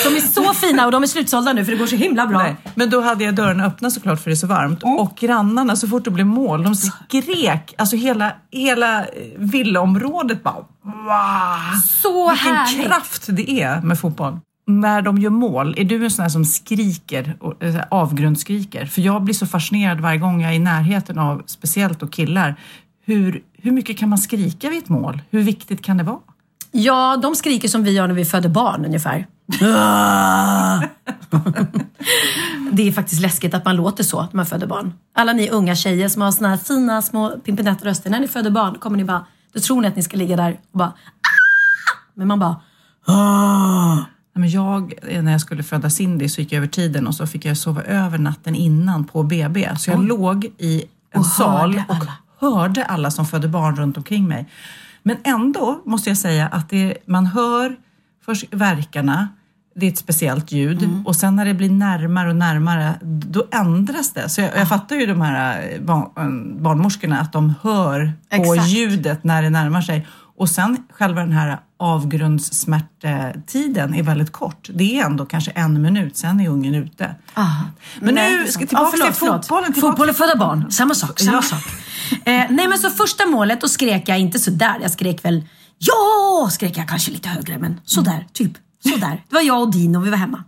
De 0.04 0.16
är 0.16 0.20
så 0.32 0.54
fina 0.54 0.86
och 0.86 0.92
de 0.92 1.02
är 1.02 1.06
slutsålda 1.06 1.52
nu 1.52 1.64
för 1.64 1.72
det 1.72 1.78
går 1.78 1.86
så 1.86 1.96
himla 1.96 2.26
bra. 2.26 2.38
Nej, 2.38 2.56
men 2.74 2.90
då 2.90 3.00
hade 3.00 3.24
jag 3.24 3.34
dörren 3.34 3.60
öppna 3.60 3.90
såklart 3.90 4.20
för 4.20 4.30
det 4.30 4.34
är 4.34 4.36
så 4.36 4.46
varmt. 4.46 4.82
Och 4.82 5.16
grannarna, 5.16 5.76
så 5.76 5.88
fort 5.88 6.04
det 6.04 6.10
blev 6.10 6.26
mål, 6.26 6.62
de 6.64 6.74
skrek. 6.74 7.74
Alltså 7.78 7.96
hela, 7.96 8.32
hela 8.52 9.04
villaområdet 9.36 10.42
bara 10.42 10.54
wow! 10.82 11.80
Så 12.02 12.30
Vilken 12.30 12.54
härligt. 12.56 12.86
kraft 12.86 13.26
det 13.28 13.50
är 13.62 13.80
med 13.80 13.98
fotboll. 14.00 14.38
När 14.66 15.02
de 15.02 15.18
gör 15.18 15.30
mål, 15.30 15.74
är 15.78 15.84
du 15.84 16.04
en 16.04 16.10
sån 16.10 16.22
här 16.22 16.30
som 16.30 16.44
skriker, 16.44 17.36
eh, 17.60 17.76
avgrundsskriker? 17.90 18.86
För 18.86 19.02
jag 19.02 19.22
blir 19.22 19.34
så 19.34 19.46
fascinerad 19.46 20.00
varje 20.00 20.18
gång 20.18 20.40
jag 20.42 20.50
är 20.50 20.56
i 20.56 20.58
närheten 20.58 21.18
av, 21.18 21.42
speciellt 21.46 22.00
då 22.00 22.06
killar, 22.06 22.56
hur, 23.04 23.42
hur 23.52 23.72
mycket 23.72 23.98
kan 23.98 24.08
man 24.08 24.18
skrika 24.18 24.70
vid 24.70 24.78
ett 24.82 24.88
mål? 24.88 25.22
Hur 25.30 25.42
viktigt 25.42 25.82
kan 25.82 25.96
det 25.96 26.04
vara? 26.04 26.18
Ja, 26.72 27.16
de 27.16 27.34
skriker 27.34 27.68
som 27.68 27.84
vi 27.84 27.90
gör 27.90 28.06
när 28.06 28.14
vi 28.14 28.24
föder 28.24 28.48
barn 28.48 28.84
ungefär. 28.84 29.26
det 32.72 32.88
är 32.88 32.92
faktiskt 32.92 33.22
läskigt 33.22 33.54
att 33.54 33.64
man 33.64 33.76
låter 33.76 34.04
så 34.04 34.20
när 34.22 34.34
man 34.36 34.46
föder 34.46 34.66
barn. 34.66 34.92
Alla 35.14 35.32
ni 35.32 35.50
unga 35.50 35.74
tjejer 35.74 36.08
som 36.08 36.22
har 36.22 36.32
såna 36.32 36.48
här 36.48 36.56
fina 36.56 37.02
små 37.02 37.30
pimpinettröster. 37.44 38.10
När 38.10 38.20
ni 38.20 38.28
föder 38.28 38.50
barn 38.50 38.74
kommer 38.78 38.96
ni 38.96 39.04
bara, 39.04 39.26
då 39.54 39.60
tror 39.60 39.80
ni 39.80 39.88
att 39.88 39.96
ni 39.96 40.02
ska 40.02 40.16
ligga 40.16 40.36
där 40.36 40.60
och 40.72 40.78
bara 40.78 40.88
"Ah!" 40.88 40.94
Men 42.14 42.28
man 42.28 42.38
bara 42.38 42.56
Nej, 43.06 44.04
men 44.34 44.50
jag, 44.50 44.94
när 45.22 45.32
jag 45.32 45.40
skulle 45.40 45.62
föda 45.62 45.90
Cindy 45.90 46.28
så 46.28 46.40
gick 46.40 46.52
jag 46.52 46.56
över 46.56 46.66
tiden 46.66 47.06
och 47.06 47.14
så 47.14 47.26
fick 47.26 47.44
jag 47.44 47.56
sova 47.56 47.82
över 47.82 48.18
natten 48.18 48.54
innan 48.54 49.04
på 49.04 49.22
BB. 49.22 49.76
Så 49.78 49.90
jag 49.90 50.04
låg 50.04 50.44
i 50.58 50.84
en 51.10 51.20
Och 51.20 51.26
sal 51.26 51.82
och 51.88 51.94
alla. 51.94 52.12
hörde 52.40 52.84
alla 52.84 53.10
som 53.10 53.26
födde 53.26 53.48
barn 53.48 53.76
runt 53.76 53.96
omkring 53.96 54.28
mig. 54.28 54.48
Men 55.02 55.16
ändå 55.24 55.80
måste 55.84 56.10
jag 56.10 56.16
säga 56.18 56.46
att 56.46 56.70
det, 56.70 56.96
man 57.06 57.26
hör 57.26 57.76
först 58.24 58.44
verkarna, 58.54 59.28
det 59.76 59.86
är 59.86 59.90
ett 59.90 59.98
speciellt 59.98 60.52
ljud 60.52 60.82
Mm. 60.82 61.06
och 61.06 61.16
sen 61.16 61.36
när 61.36 61.44
det 61.44 61.54
blir 61.54 61.70
närmare 61.70 62.28
och 62.28 62.36
närmare 62.36 62.94
då 63.02 63.44
ändras 63.52 64.12
det. 64.12 64.28
Så 64.28 64.40
jag, 64.40 64.50
jag 64.56 64.68
fattar 64.68 64.96
ju 64.96 65.06
de 65.06 65.20
här 65.20 65.68
eh, 65.72 65.80
barn, 65.82 66.02
eh, 66.16 66.62
barnmorskorna 66.62 67.20
att 67.20 67.32
de 67.32 67.54
hör 67.62 68.12
på 68.30 68.36
Exakt. 68.54 68.68
ljudet 68.68 69.24
när 69.24 69.42
det 69.42 69.50
närmar 69.50 69.80
sig. 69.80 70.06
Och 70.36 70.48
sen 70.48 70.76
själva 70.90 71.20
den 71.20 71.32
här 71.32 71.58
avgrundssmärtetiden 71.84 73.94
är 73.94 74.02
väldigt 74.02 74.32
kort. 74.32 74.68
Det 74.74 75.00
är 75.00 75.04
ändå 75.04 75.26
kanske 75.26 75.50
en 75.50 75.82
minut, 75.82 76.16
sen 76.16 76.40
är 76.40 76.48
ungen 76.48 76.74
ute. 76.74 77.14
Men 78.00 78.14
nu 78.14 78.46
ska 78.48 78.66
tillbaka 78.66 78.96
till 78.96 79.12
fotbollen. 79.12 79.42
Tillbaka 79.72 79.80
Fotboll 79.80 80.08
och 80.10 80.16
föda 80.16 80.36
barn, 80.36 80.70
samma 80.70 80.94
sak. 80.94 81.20
Samma 81.20 81.32
Ja. 81.36 81.42
sak. 81.42 81.62
Eh, 82.10 82.16
nej 82.50 82.68
men 82.68 82.78
så 82.78 82.90
första 82.90 83.26
målet, 83.26 83.60
då 83.60 83.68
skrek 83.68 84.08
jag 84.08 84.18
inte 84.20 84.38
sådär. 84.38 84.78
Jag 84.82 84.90
skrek 84.90 85.24
väl 85.24 85.42
ja, 85.78 86.48
skrek 86.50 86.78
jag 86.78 86.88
kanske 86.88 87.10
lite 87.10 87.28
högre, 87.28 87.58
men 87.58 87.80
sådär, 87.84 88.26
typ. 88.32 88.52
Sådär. 88.92 89.22
Det 89.28 89.34
var 89.34 89.42
jag 89.42 89.60
och 89.62 89.72
Dino, 89.72 90.00
vi 90.00 90.10
var 90.10 90.16
hemma. 90.18 90.44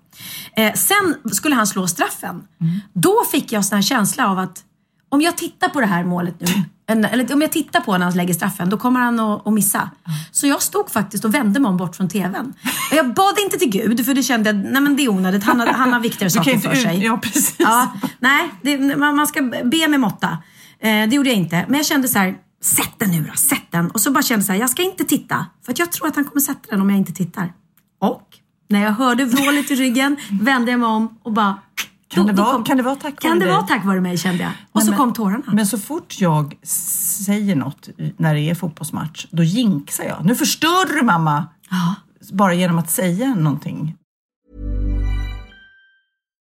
Eh, 0.57 0.73
sen 0.75 1.15
skulle 1.33 1.55
han 1.55 1.67
slå 1.67 1.87
straffen. 1.89 2.43
Då 2.93 3.15
fick 3.33 3.53
jag 3.53 3.65
sån 3.65 3.77
här 3.77 3.83
känsla 3.83 4.29
av 4.31 4.39
att 4.39 4.63
om 5.09 5.21
jag 5.21 5.37
tittar 5.37 5.69
på 5.69 5.81
det 5.81 5.87
här 5.87 6.05
målet 6.05 6.35
nu, 6.41 6.47
en- 6.87 7.05
eller 7.05 7.35
om 7.35 7.43
jag 7.43 7.53
tittar 7.53 7.81
på 7.81 7.99
när 7.99 8.05
han 8.07 8.15
lägger 8.17 8.35
straffen, 8.35 8.71
då 8.71 8.77
kommer 8.77 9.01
han 9.01 9.21
att, 9.21 9.47
att 9.47 9.53
missa. 9.53 9.91
Så 10.31 10.47
jag 10.47 10.63
stod 10.63 10.91
faktiskt 10.91 11.25
och 11.25 11.35
vände 11.35 11.61
mig 11.61 11.69
om 11.69 11.77
bort 11.77 11.97
från 11.97 12.09
TVn. 12.09 12.55
Och 12.91 12.97
jag 12.97 13.15
bad 13.15 13.35
inte 13.45 13.59
till 13.59 13.71
Gud, 13.71 14.07
för 14.07 14.15
det 14.15 14.23
kände 14.23 14.51
jag, 14.51 14.57
nej 14.57 14.83
men 14.83 14.97
det 14.97 15.05
är 15.05 15.09
onödigt. 15.09 15.45
Han 15.45 15.61
har, 15.61 15.67
han 15.67 15.93
har 15.93 16.01
viktigare 16.01 16.31
saker 16.31 16.51
inte 16.55 16.69
för 16.69 16.77
sig. 16.77 17.05
ja, 17.05 17.17
precis. 17.23 17.55
Ja, 17.59 17.93
nej, 18.21 18.51
det, 18.63 18.97
man, 18.97 19.17
man 19.17 19.27
ska 19.27 19.43
be 19.65 19.89
med 19.89 20.01
måtta. 20.01 20.29
Eh, 20.81 21.09
det 21.09 21.17
gjorde 21.17 21.29
jag 21.29 21.39
inte. 21.39 21.65
Men 21.69 21.77
jag 21.77 21.87
kände 21.87 22.09
så 22.09 22.19
här, 22.19 22.35
sätt 22.63 22.93
den 22.99 23.11
nu 23.11 23.25
då, 23.31 23.37
sätt 23.37 23.63
den. 23.71 23.91
Och 23.91 24.01
så 24.01 24.11
bara 24.11 24.23
kände 24.23 24.45
så 24.45 24.53
här, 24.53 24.59
jag 24.61 24.71
ska 24.71 24.83
inte 24.83 25.05
titta. 25.05 25.47
För 25.65 25.73
att 25.73 25.79
jag 25.79 25.93
tror 25.93 26.09
att 26.09 26.17
han 26.17 26.25
kommer 26.25 26.41
sätta 26.41 26.71
den 26.71 26.81
om 26.81 26.91
jag 26.91 26.99
inte 26.99 27.13
tittar. 27.13 27.53
Och 28.01 28.23
när 28.69 28.83
jag 28.83 28.93
hörde 28.93 29.25
vrålet 29.25 29.71
i 29.71 29.75
ryggen 29.75 30.17
vände 30.41 30.71
jag 30.71 30.81
mig 30.81 30.89
om 30.89 31.19
och 31.23 31.33
bara... 31.33 31.59
Kan 32.09 32.27
det 32.27 32.33
vara- 32.33 32.63
kan 32.65 32.77
det 32.77 32.83
vara 32.83 32.97
tack 32.97 33.21
Kan 33.21 33.39
det 33.39 33.47
vara 33.47 33.63
tack 33.63 33.85
vare 33.85 34.01
mig 34.01 34.19
kände 34.19 34.43
jag. 34.43 34.53
Och 34.73 34.83
så 34.83 34.91
men- 34.91 34.99
kom 34.99 35.13
tårarna. 35.13 35.43
Men 35.53 35.67
så 35.67 35.79
fort 35.79 36.21
jag 36.21 36.55
säger 36.63 37.57
något 37.57 37.89
när 38.17 38.35
det 38.35 38.41
är 38.41 38.55
fotbollsmatch, 38.55 39.27
då 39.31 39.43
jinxar 39.43 40.05
jag. 40.05 40.25
Nu 40.25 40.35
förstör 40.35 40.99
du 41.01 41.03
mamma! 41.05 41.45
Ja. 41.71 41.95
Bara 42.33 42.55
genom 42.55 42.79
att 42.79 42.91
säga 42.91 43.35
någonting. 43.35 43.95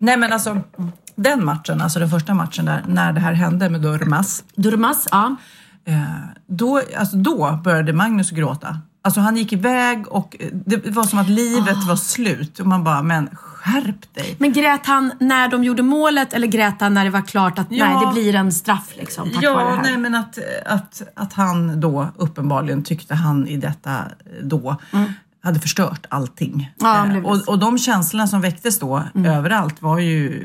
Nej 0.00 0.16
men 0.16 0.32
alltså 0.32 0.60
den 1.14 1.44
matchen, 1.44 1.80
alltså 1.80 1.98
den 1.98 2.10
första 2.10 2.34
matchen 2.34 2.64
där, 2.64 2.84
när 2.88 3.12
det 3.12 3.20
här 3.20 3.32
hände 3.32 3.68
med 3.70 3.80
Durmas. 3.80 4.44
Durmas, 4.54 5.08
ja. 5.10 5.36
Eh, 5.84 6.02
då, 6.46 6.82
alltså 6.98 7.16
då 7.16 7.60
började 7.64 7.92
Magnus 7.92 8.30
gråta. 8.30 8.78
Alltså 9.02 9.20
han 9.20 9.36
gick 9.36 9.52
iväg 9.52 10.08
och 10.08 10.36
det 10.52 10.86
var 10.90 11.04
som 11.04 11.18
att 11.18 11.28
livet 11.28 11.76
Ah. 11.84 11.88
var 11.88 11.96
slut. 11.96 12.58
Och 12.60 12.66
man 12.66 12.84
bara, 12.84 13.02
men 13.02 13.28
skärp 13.36 14.14
dig. 14.14 14.36
Men 14.38 14.52
grät 14.52 14.86
han 14.86 15.12
när 15.20 15.48
de 15.48 15.64
gjorde 15.64 15.82
målet 15.82 16.32
eller 16.32 16.46
grät 16.46 16.74
han 16.80 16.94
när 16.94 17.04
det 17.04 17.10
var 17.10 17.22
klart 17.22 17.58
att 17.58 17.66
Ja. 17.70 17.84
nej, 17.86 18.06
det 18.06 18.12
blir 18.12 18.34
en 18.34 18.52
straff 18.52 18.92
liksom, 18.96 19.24
tack 19.30 19.42
vare 19.44 19.54
det 19.54 19.60
Ja, 19.62 19.74
här? 19.76 19.82
nej 19.82 19.96
men 19.98 20.14
att, 20.14 20.38
att, 20.66 21.02
att 21.16 21.32
han 21.32 21.80
då 21.80 22.08
uppenbarligen 22.16 22.82
tyckte 22.82 23.14
han 23.14 23.48
i 23.48 23.56
detta 23.56 24.04
då 24.42 24.76
hade 25.46 25.60
förstört 25.60 26.06
allting. 26.08 26.72
Ja, 26.78 27.06
Eh, 27.06 27.24
och, 27.24 27.48
och 27.48 27.58
de 27.58 27.78
känslorna 27.78 28.26
som 28.26 28.40
väcktes 28.40 28.78
då 28.78 29.02
Mm. 29.14 29.32
överallt 29.32 29.82
var 29.82 29.98
ju, 29.98 30.42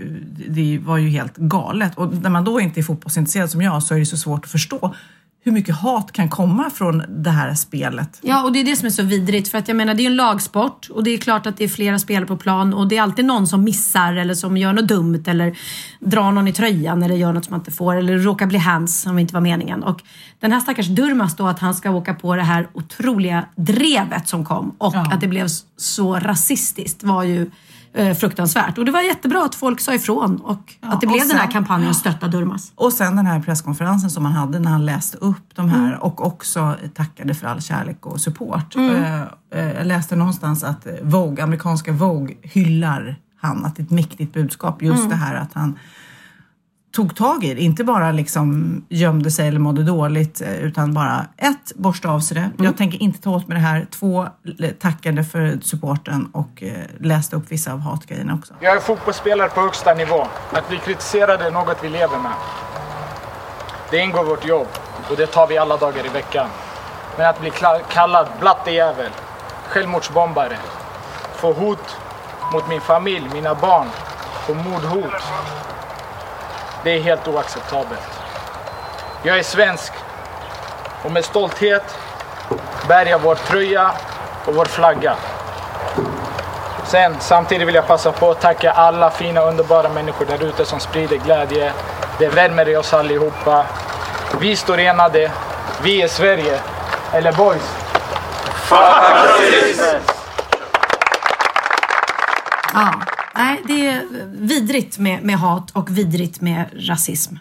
det 0.49 0.79
var 0.83 0.97
ju 0.97 1.09
helt 1.09 1.37
galet. 1.37 1.97
Och 1.97 2.13
när 2.21 2.29
man 2.29 2.43
då 2.43 2.59
inte 2.61 2.79
är 2.79 2.83
fotbollsintresserad 2.83 3.49
som 3.49 3.61
jag 3.61 3.83
så 3.83 3.95
är 3.95 3.99
det 3.99 4.05
så 4.05 4.17
svårt 4.17 4.45
att 4.45 4.51
förstå 4.51 4.95
hur 5.43 5.51
mycket 5.51 5.75
hat 5.75 6.11
kan 6.11 6.29
komma 6.29 6.69
från 6.69 7.03
det 7.23 7.29
här 7.29 7.53
spelet. 7.53 8.19
Ja, 8.21 8.43
och 8.43 8.51
det 8.51 8.59
är 8.59 8.63
det 8.63 8.75
som 8.75 8.85
är 8.85 8.89
så 8.89 9.03
vidrigt. 9.03 9.47
För 9.51 9.57
att 9.57 9.67
jag 9.67 9.77
menar, 9.77 9.93
det 9.93 10.03
är 10.03 10.07
en 10.07 10.15
lagsport 10.15 10.87
och 10.89 11.03
det 11.03 11.11
är 11.11 11.17
klart 11.17 11.45
att 11.45 11.57
det 11.57 11.63
är 11.63 11.67
flera 11.67 11.99
spelare 11.99 12.25
på 12.25 12.37
plan 12.37 12.73
och 12.73 12.87
det 12.87 12.97
är 12.97 13.01
alltid 13.01 13.25
någon 13.25 13.47
som 13.47 13.63
missar 13.63 14.13
eller 14.13 14.33
som 14.33 14.57
gör 14.57 14.73
något 14.73 14.87
dumt 14.87 15.23
eller 15.27 15.57
drar 15.99 16.31
någon 16.31 16.47
i 16.47 16.53
tröjan 16.53 17.03
eller 17.03 17.15
gör 17.15 17.33
något 17.33 17.45
som 17.45 17.51
man 17.51 17.59
inte 17.59 17.71
får 17.71 17.95
eller 17.95 18.17
råkar 18.17 18.45
bli 18.45 18.57
hands 18.57 19.01
som 19.01 19.19
inte 19.19 19.33
var 19.33 19.41
meningen. 19.41 19.83
Och 19.83 20.01
den 20.39 20.51
här 20.51 20.59
stackars 20.59 20.87
Durmas 20.87 21.35
då, 21.35 21.47
att 21.47 21.59
han 21.59 21.75
ska 21.75 21.91
åka 21.91 22.13
på 22.13 22.35
det 22.35 22.43
här 22.43 22.67
otroliga 22.73 23.45
drevet 23.55 24.27
som 24.27 24.45
kom 24.45 24.75
och 24.77 24.95
Ja. 24.95 25.11
att 25.13 25.21
det 25.21 25.27
blev 25.27 25.47
så 25.77 26.15
rasistiskt 26.19 27.03
var 27.03 27.23
ju 27.23 27.51
eh, 27.93 28.13
fruktansvärt. 28.15 28.77
Och 28.77 28.85
det 28.85 28.91
var 28.91 29.01
jättebra 29.01 29.43
att 29.45 29.55
folk 29.55 29.79
sa 29.81 29.93
ifrån 29.93 30.37
och 30.41 30.73
att 30.79 31.01
det 31.01 31.07
blev 31.07 31.19
den 31.27 31.31
här 31.37 31.43
sen- 31.43 31.51
kampanjen 31.51 31.93
Stötta 31.95 32.27
Durmas. 32.27 32.71
Och 32.75 32.93
sen 32.93 33.15
den 33.15 33.25
här 33.25 33.39
presskonferensen 33.39 34.09
som 34.09 34.25
han 34.25 34.33
hade 34.33 34.59
när 34.59 34.71
han 34.71 34.85
läste 34.85 35.17
upp 35.17 35.55
de 35.55 35.69
här 35.69 35.87
Mm. 35.87 35.99
och 35.99 36.25
också 36.25 36.75
tackade 36.93 37.33
för 37.33 37.47
all 37.47 37.61
kärlek 37.61 38.05
och 38.05 38.21
support. 38.21 38.75
Mm. 38.75 38.95
Eh, 39.03 39.21
eh, 39.51 39.71
Jag 39.77 39.87
läste 39.87 40.15
någonstans 40.15 40.63
att 40.63 40.87
Vogue, 41.03 41.43
amerikanska 41.43 41.91
Vogue 41.91 42.35
hyllar 42.41 43.15
han, 43.41 43.65
att 43.65 43.75
det 43.75 43.81
är 43.81 43.83
ett 43.83 43.91
mäktigt 43.91 44.33
budskap. 44.33 44.81
Just 44.81 44.97
Mm. 44.97 45.09
det 45.09 45.15
här 45.15 45.35
att 45.35 45.53
han 45.53 45.79
tog 46.91 47.15
tag 47.15 47.43
i 47.43 47.53
det, 47.53 47.61
inte 47.61 47.83
bara 47.83 48.11
liksom 48.11 48.75
gömde 48.89 49.31
sig 49.31 49.47
eller 49.47 49.59
mådde 49.59 49.83
dåligt 49.83 50.41
eh, 50.41 50.55
utan 50.55 50.93
bara 50.93 51.25
ett, 51.37 51.75
borsta 51.75 52.09
av 52.09 52.19
sig 52.19 52.35
det. 52.35 52.41
Mm. 52.41 52.65
Jag 52.65 52.77
tänker 52.77 53.01
inte 53.01 53.21
ta 53.21 53.29
åt 53.29 53.47
mig 53.47 53.57
det 53.57 53.63
här. 53.63 53.87
Två, 53.91 54.27
tackade 54.79 55.23
för 55.23 55.59
supporten 55.61 56.29
och 56.33 56.63
eh, 56.63 56.73
läste 56.99 57.35
upp 57.35 57.51
vissa 57.51 57.73
av 57.73 57.79
hatgrejerna 57.79 58.33
också. 58.33 58.53
Jag 58.59 58.75
är 58.75 58.79
fotbollsspelare 58.79 59.49
på 59.49 59.61
högsta 59.61 59.93
nivå. 59.93 60.27
Att 60.51 60.69
bli 60.69 60.77
kritiserad 60.77 61.41
är 61.41 61.51
något 61.51 61.77
vi 61.83 61.89
lever 61.89 62.19
med. 62.19 62.33
Det 63.91 63.97
ingår 63.97 64.21
i 64.21 64.27
vårt 64.27 64.47
jobb 64.47 64.67
och 65.09 65.17
det 65.17 65.27
tar 65.27 65.47
vi 65.47 65.57
alla 65.57 65.77
dagar 65.77 66.05
i 66.05 66.09
veckan. 66.09 66.47
Men 67.17 67.29
att 67.29 67.41
bli 67.41 67.51
kallad 67.89 68.27
blattejävel, 68.39 69.11
självmordsbombare, 69.67 70.57
få 71.35 71.53
hot 71.53 71.97
mot 72.53 72.69
min 72.69 72.81
familj, 72.81 73.25
mina 73.33 73.55
barn, 73.55 73.87
få 74.47 74.53
mordhot. 74.53 75.13
Det 76.83 76.91
är 76.91 77.01
helt 77.01 77.27
oacceptabelt. 77.27 78.19
Jag 79.23 79.39
är 79.39 79.43
svensk 79.43 79.93
och 81.03 81.11
med 81.11 81.25
stolthet 81.25 81.97
bär 82.87 83.05
jag 83.05 83.19
vår 83.19 83.35
tröja 83.35 83.91
och 84.45 84.55
vår 84.55 84.65
flagga. 84.65 85.15
Sen 86.85 87.15
samtidigt 87.19 87.67
vill 87.67 87.75
jag 87.75 87.87
passa 87.87 88.11
på 88.11 88.31
att 88.31 88.41
tacka 88.41 88.71
alla 88.71 89.11
fina 89.11 89.41
underbara 89.41 89.89
människor 89.89 90.25
där 90.25 90.43
ute 90.43 90.65
som 90.65 90.79
sprider 90.79 91.17
glädje. 91.17 91.73
Det 92.17 92.27
värmer 92.27 92.69
i 92.69 92.75
oss 92.75 92.93
allihopa. 92.93 93.65
Vi 94.39 94.55
står 94.55 94.79
enade. 94.79 95.31
Vi 95.81 96.01
är 96.01 96.07
Sverige. 96.07 96.59
Eller 97.13 97.31
boys. 97.31 97.75
Ja. 102.73 102.93
Nej, 103.35 103.61
det 103.67 103.87
är 103.87 104.05
vidrigt 104.31 104.99
med, 104.99 105.23
med 105.23 105.35
hat 105.39 105.71
och 105.71 105.97
vidrigt 105.97 106.41
med 106.41 106.65
rasism. 106.73 107.35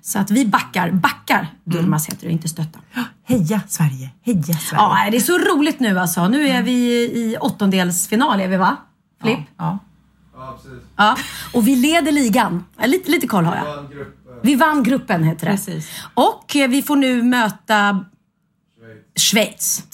Så 0.00 0.18
att 0.18 0.30
vi 0.30 0.46
backar. 0.46 0.90
Backar, 0.90 1.46
Durmas 1.64 2.08
heter 2.08 2.26
det, 2.26 2.32
inte 2.32 2.48
stötta. 2.48 2.78
Heja 3.24 3.60
Sverige! 3.68 4.10
Heja 4.22 4.42
Sverige! 4.42 4.58
Ja, 4.72 5.08
det 5.10 5.16
är 5.16 5.20
så 5.20 5.38
roligt 5.38 5.80
nu 5.80 5.98
alltså. 5.98 6.28
Nu 6.28 6.48
är 6.48 6.62
vi 6.62 6.72
i 7.02 7.36
åttondelsfinal, 7.40 8.40
är 8.40 8.48
vi 8.48 8.56
va? 8.56 8.76
Flipp? 9.22 9.38
Ja. 9.56 9.78
Ja. 10.96 11.16
Och 11.52 11.68
vi 11.68 11.76
leder 11.76 12.12
ligan. 12.12 12.64
Ja, 12.76 12.86
Lite, 12.86 13.10
lite 13.10 13.26
koll 13.26 13.44
har 13.44 13.56
jag. 13.56 13.88
Vi 14.42 14.54
vann 14.54 14.82
gruppen 14.82 15.24
heter 15.24 15.46
det. 15.46 15.52
Precis. 15.52 15.90
Och 16.14 16.56
eh, 16.56 16.68
vi 16.68 16.82
får 16.82 16.96
nu 16.96 17.22
möta 17.22 18.04
Schweiz. 19.20 19.82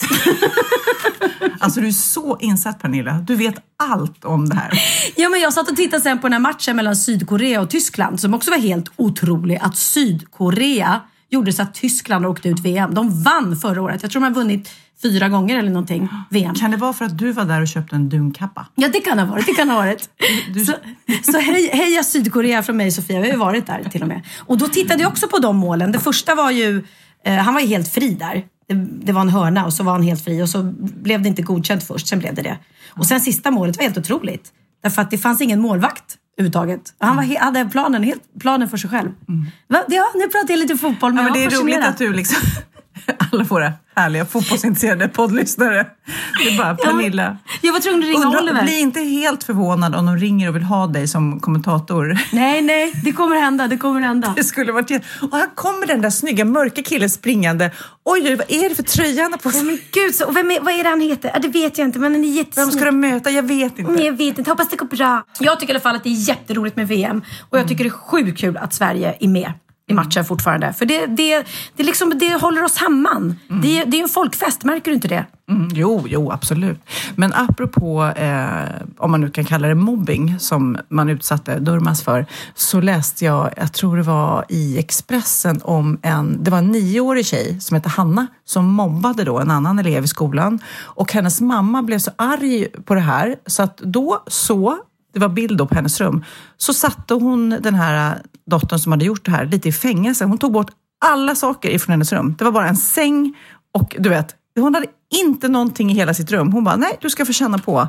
Alltså 1.59 1.81
du 1.81 1.87
är 1.87 1.91
så 1.91 2.37
insatt 2.39 2.81
Pernilla. 2.81 3.13
Du 3.13 3.35
vet 3.35 3.55
allt 3.77 4.25
om 4.25 4.49
det 4.49 4.55
här. 4.55 4.71
Ja, 5.15 5.29
men 5.29 5.39
jag 5.39 5.53
satt 5.53 5.69
och 5.69 5.75
tittade 5.75 6.03
sen 6.03 6.19
på 6.19 6.27
den 6.27 6.33
här 6.33 6.39
matchen 6.39 6.75
mellan 6.75 6.95
Sydkorea 6.95 7.61
och 7.61 7.69
Tyskland 7.69 8.19
som 8.19 8.33
också 8.33 8.51
var 8.51 8.57
helt 8.57 8.91
otrolig. 8.95 9.59
Att 9.61 9.77
Sydkorea 9.77 11.01
gjorde 11.29 11.53
så 11.53 11.61
att 11.61 11.73
Tyskland 11.73 12.25
åkte 12.25 12.49
ut 12.49 12.59
VM. 12.59 12.93
De 12.93 13.23
vann 13.23 13.57
förra 13.57 13.81
året. 13.81 14.01
Jag 14.01 14.11
tror 14.11 14.21
de 14.21 14.27
har 14.27 14.33
vunnit 14.33 14.69
fyra 15.01 15.29
gånger 15.29 15.59
eller 15.59 15.69
någonting 15.69 16.09
VM. 16.29 16.55
Kan 16.55 16.71
det 16.71 16.77
vara 16.77 16.93
för 16.93 17.05
att 17.05 17.17
du 17.17 17.31
var 17.31 17.45
där 17.45 17.61
och 17.61 17.67
köpte 17.67 17.95
en 17.95 18.09
dunkappa? 18.09 18.67
Ja, 18.75 18.87
det 18.87 18.99
kan 18.99 19.19
ha 19.19 19.25
varit. 19.25 19.45
Det 19.45 19.53
kan 19.53 19.69
ha 19.69 19.77
varit. 19.77 20.09
Så, 20.67 20.73
så 21.31 21.37
hej, 21.37 21.69
heja 21.73 22.03
Sydkorea 22.03 22.63
från 22.63 22.77
mig 22.77 22.91
Sofia. 22.91 23.19
Vi 23.19 23.25
har 23.25 23.33
ju 23.33 23.39
varit 23.39 23.67
där 23.67 23.83
till 23.83 24.01
och 24.01 24.07
med. 24.07 24.21
Och 24.39 24.57
då 24.57 24.67
tittade 24.67 25.01
jag 25.01 25.11
också 25.11 25.27
på 25.27 25.39
de 25.39 25.57
målen. 25.57 25.91
Det 25.91 25.99
första 25.99 26.35
var 26.35 26.51
ju, 26.51 26.85
eh, 27.25 27.35
han 27.35 27.53
var 27.53 27.61
ju 27.61 27.67
helt 27.67 27.93
fri 27.93 28.09
där. 28.09 28.43
Det, 29.03 29.11
var 29.11 29.21
en 29.21 29.29
hörna 29.29 29.65
och 29.65 29.73
så 29.73 29.83
var 29.83 29.91
han 29.91 30.03
helt 30.03 30.23
fri 30.23 30.43
och 30.43 30.49
så 30.49 30.63
blev 30.79 31.21
det 31.21 31.29
inte 31.29 31.41
godkänt 31.41 31.83
först, 31.83 32.07
sen 32.07 32.19
blev 32.19 32.35
det 32.35 32.41
det. 32.41 32.57
Och 32.89 33.05
sen 33.05 33.21
sista 33.21 33.51
målet 33.51 33.77
var 33.77 33.83
helt 33.83 33.97
otroligt. 33.97 34.51
Därför 34.83 35.01
att 35.01 35.11
det 35.11 35.17
fanns 35.17 35.41
ingen 35.41 35.59
målvakt 35.61 36.17
överhuvudtaget. 36.37 36.93
Han 36.99 37.15
var, 37.15 37.39
hade 37.39 37.65
planen, 37.65 38.03
helt, 38.03 38.21
planen 38.39 38.69
för 38.69 38.77
sig 38.77 38.89
själv. 38.89 39.09
Va? 39.67 39.83
Ja, 39.87 40.05
nu 40.15 40.27
pratar 40.27 40.49
jag 40.49 40.59
lite 40.59 40.77
fotboll 40.77 41.13
men, 41.13 41.25
Ja, 41.25 41.31
men 41.31 41.33
det 41.33 41.55
är 41.55 41.61
roligt 41.61 41.83
att 41.83 41.97
du 41.97 42.13
liksom... 42.13 42.37
Alla 43.31 43.43
våra 43.43 43.73
härliga 43.95 44.25
fotbollsintresserade 44.25 45.07
poddlyssnare. 45.07 45.85
Det 46.43 46.49
är 46.49 46.57
bara 46.57 46.75
Pernilla. 46.75 47.37
Jag 47.61 47.73
var 47.73 47.79
tvungen 47.79 47.99
att 48.03 48.07
ringa 48.09 48.25
Undra- 48.25 48.41
Oliver. 48.41 48.63
Bli 48.63 48.79
inte 48.79 48.99
helt 48.99 49.43
förvånad 49.43 49.95
om 49.95 50.05
de 50.05 50.17
ringer 50.17 50.49
och 50.49 50.55
vill 50.55 50.63
ha 50.63 50.87
dig 50.87 51.07
som 51.07 51.39
kommentator. 51.39 52.17
Nej, 52.31 52.61
nej, 52.61 52.91
det 53.03 53.11
kommer 53.11 53.35
hända. 53.35 53.67
Det 53.67 53.77
kommer 53.77 54.01
hända. 54.01 54.33
Det 54.35 54.43
skulle 54.43 54.71
varit. 54.71 55.03
Och 55.31 55.37
här 55.37 55.55
kommer 55.55 55.87
den 55.87 56.01
där 56.01 56.09
snygga 56.09 56.45
mörka 56.45 56.83
killen 56.83 57.09
springande. 57.09 57.71
Oj, 58.05 58.21
oj, 58.25 58.35
vad 58.35 58.51
är 58.51 58.69
det 58.69 58.75
för 58.75 58.83
tröja 58.83 59.23
han 59.23 59.31
har 59.31 59.39
på 59.39 59.51
sig? 59.51 59.63
men 59.63 59.79
gud, 59.91 60.15
så, 60.15 60.25
och 60.25 60.35
vem 60.35 60.51
är, 60.51 60.59
vad 60.59 60.73
är 60.73 60.83
det 60.83 60.89
han 60.89 61.01
heter? 61.01 61.39
Det 61.41 61.47
vet 61.47 61.77
jag 61.77 61.87
inte, 61.87 61.99
men 61.99 62.11
han 62.13 62.21
är 62.23 62.27
Vem 62.27 62.35
jättesnygg. 62.37 62.73
ska 62.73 62.85
de 62.85 62.99
möta? 62.99 63.29
Jag 63.31 63.43
vet 63.43 63.79
inte. 63.79 63.91
Nej, 63.91 64.05
jag 64.05 64.17
vet 64.17 64.37
inte. 64.39 64.51
Hoppas 64.51 64.69
det 64.69 64.75
går 64.75 64.85
bra. 64.87 65.23
Jag 65.39 65.59
tycker 65.59 65.73
i 65.73 65.75
alla 65.75 65.81
fall 65.83 65.95
att 65.95 66.03
det 66.03 66.09
är 66.09 66.29
jätteroligt 66.29 66.75
med 66.75 66.87
VM. 66.87 67.21
Och 67.49 67.59
jag 67.59 67.67
tycker 67.67 67.83
det 67.83 67.87
är 67.87 67.91
sjukt 67.91 68.39
kul 68.39 68.57
att 68.57 68.73
Sverige 68.73 69.15
är 69.19 69.27
med 69.27 69.51
i 69.87 69.93
matchen 69.93 70.25
fortfarande. 70.25 70.73
För 70.73 70.85
det, 70.85 71.05
det, 71.05 71.45
det, 71.75 71.83
liksom, 71.83 72.13
det 72.19 72.41
håller 72.41 72.63
oss 72.63 72.73
samman. 72.73 73.35
Det, 73.47 73.83
det 73.83 73.97
är 73.97 74.03
en 74.03 74.09
folkfest, 74.09 74.63
märker 74.63 74.91
du 74.91 74.95
inte 74.95 75.07
det? 75.07 75.25
Mm, 75.49 75.69
jo, 75.73 76.05
jo, 76.07 76.31
absolut. 76.31 76.79
Men 77.15 77.33
apropå, 77.33 78.05
eh, 78.05 78.69
om 78.97 79.11
man 79.11 79.21
nu 79.21 79.29
kan 79.29 79.45
kalla 79.45 79.67
det 79.67 79.75
mobbing, 79.75 80.39
som 80.39 80.77
man 80.89 81.09
utsatte 81.09 81.59
Durmas 81.59 82.03
för, 82.03 82.25
så 82.55 82.81
läste 82.81 83.25
jag, 83.25 83.53
jag 83.57 83.73
tror 83.73 83.97
det 83.97 84.03
var 84.03 84.45
i 84.49 84.77
Expressen, 84.79 85.61
om 85.63 85.99
en, 86.01 86.43
det 86.43 86.51
var 86.51 86.57
en 86.57 86.71
nioårig 86.71 87.25
tjej 87.25 87.59
som 87.59 87.75
hette 87.75 87.89
Hanna, 87.89 88.27
som 88.45 88.65
mobbade 88.65 89.23
då 89.23 89.39
en 89.39 89.51
annan 89.51 89.79
elev 89.79 90.03
i 90.03 90.07
skolan. 90.07 90.59
Och 90.81 91.13
hennes 91.13 91.41
mamma 91.41 91.83
blev 91.83 91.99
så 91.99 92.11
arg 92.15 92.67
på 92.85 92.95
det 92.95 93.01
här, 93.01 93.35
så 93.45 93.63
att 93.63 93.77
då 93.77 94.23
så, 94.27 94.77
det 95.19 95.27
var 95.27 95.33
bild 95.33 95.69
på 95.69 95.75
hennes 95.75 96.01
rum, 96.01 96.23
så 96.57 96.73
satte 96.73 97.13
hon 97.13 97.49
den 97.49 97.75
här 97.75 98.21
dottern 98.45 98.79
som 98.79 98.91
hade 98.91 99.05
gjort 99.05 99.25
det 99.25 99.31
här 99.31 99.45
lite 99.45 99.69
i 99.69 99.71
fängelse. 99.71 100.25
Hon 100.25 100.37
tog 100.37 100.51
bort 100.51 100.71
alla 101.05 101.35
saker 101.35 101.69
ifrån 101.69 101.91
hennes 101.91 102.13
rum. 102.13 102.35
Det 102.37 102.45
var 102.45 102.51
bara 102.51 102.67
en 102.67 102.75
säng 102.75 103.33
och 103.73 103.95
du 103.99 104.09
vet, 104.09 104.35
hon 104.55 104.75
hade 104.75 104.87
inte 105.23 105.47
någonting 105.47 105.91
i 105.91 105.93
hela 105.93 106.13
sitt 106.13 106.31
rum. 106.31 106.51
Hon 106.53 106.63
bara, 106.63 106.75
nej 106.75 106.97
du 107.01 107.09
ska 107.09 107.25
få 107.25 107.33
känna 107.33 107.57
på. 107.57 107.87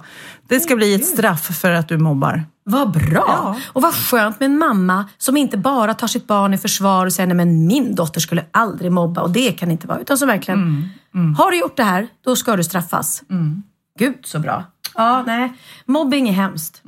Det 0.49 0.61
ska 0.61 0.76
bli 0.76 0.95
ett 0.95 1.07
straff 1.07 1.59
för 1.61 1.70
att 1.70 1.89
du 1.89 1.99
mobbar. 1.99 2.45
Vad 2.64 2.93
bra! 2.93 3.24
Ja. 3.26 3.57
Och 3.72 3.83
vad 3.83 3.95
skönt 3.95 4.41
med 4.41 4.47
en 4.47 4.59
mamma 4.59 5.05
som 5.18 5.37
inte 5.37 5.59
bara 5.59 5.95
tar 5.95 6.07
sitt 6.07 6.26
barn 6.26 6.55
i 6.55 6.59
försvar 6.59 7.07
och 7.07 7.12
säger 7.12 7.26
nej 7.26 7.37
men 7.37 7.66
min 7.66 7.95
dotter 7.95 8.20
skulle 8.20 8.45
aldrig 8.51 8.93
mobba 8.93 9.22
och 9.22 9.31
det 9.31 9.53
kan 9.53 9.70
inte 9.70 9.87
vara. 9.87 9.99
Utan 9.99 10.18
som 10.18 10.29
verkligen, 10.29 10.91
har 11.39 11.51
du 11.51 11.59
gjort 11.59 11.76
det 11.76 11.83
här, 11.85 12.09
då 12.24 12.37
ska 12.37 12.57
du 12.57 12.64
straffas. 12.64 13.22
Gud 13.99 14.18
så 14.22 14.39
bra. 14.39 14.64
Ja, 14.99 15.22
nej. 15.26 15.53
Mobbing 15.86 16.28
är 16.28 16.32
hemskt. 16.32 16.82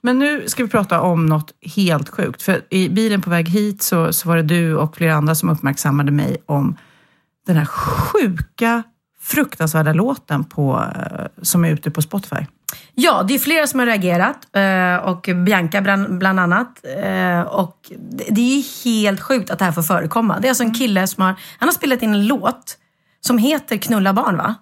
Men 0.00 0.18
nu 0.18 0.48
ska 0.48 0.62
vi 0.62 0.68
prata 0.68 1.00
om 1.00 1.26
något 1.26 1.52
helt 1.76 2.08
sjukt. 2.08 2.42
För 2.42 2.74
i 2.74 2.88
bilen 2.88 3.22
på 3.22 3.30
väg 3.30 3.48
hit 3.48 3.82
så, 3.82 4.12
så 4.12 4.28
var 4.28 4.36
det 4.36 4.42
du 4.42 4.76
och 4.76 4.96
flera 4.96 5.14
andra 5.14 5.34
som 5.34 5.48
uppmärksammade 5.48 6.12
mig 6.12 6.36
om 6.46 6.76
den 7.46 7.56
här 7.56 7.64
sjuka, 7.64 8.82
fruktansvärda 9.20 9.92
låten 9.92 10.44
på, 10.44 10.84
eh, 10.96 11.26
som 11.42 11.64
är 11.64 11.70
ute 11.70 11.90
på 11.90 12.02
Spotify. 12.02 12.46
Ja, 12.94 13.22
det 13.28 13.34
är 13.34 13.38
flera 13.38 13.66
som 13.66 13.80
har 13.80 13.86
reagerat 13.86 14.36
eh, 14.52 14.96
och 15.08 15.28
Bianca 15.46 15.80
bland, 15.80 16.40
annat. 16.40 16.84
Eh, 17.04 17.40
Och 17.40 17.92
det 18.10 18.24
det 18.30 18.40
är 18.40 18.84
helt 18.84 19.20
sjukt 19.20 19.50
att 19.50 19.58
det 19.58 19.64
här 19.64 19.72
får 19.72 19.82
förekomma. 19.82 20.38
Det 20.40 20.46
är 20.46 20.50
alltså 20.50 20.64
en 20.64 20.74
kille 20.74 21.06
som 21.06 21.22
har, 21.22 21.34
han 21.58 21.68
har 21.68 21.74
spelat 21.74 22.02
in 22.02 22.14
en 22.14 22.26
låt 22.26 22.78
som 23.20 23.38
heter 23.38 23.76
Knulla 23.76 24.12
barn 24.12 24.36
va? 24.36 24.54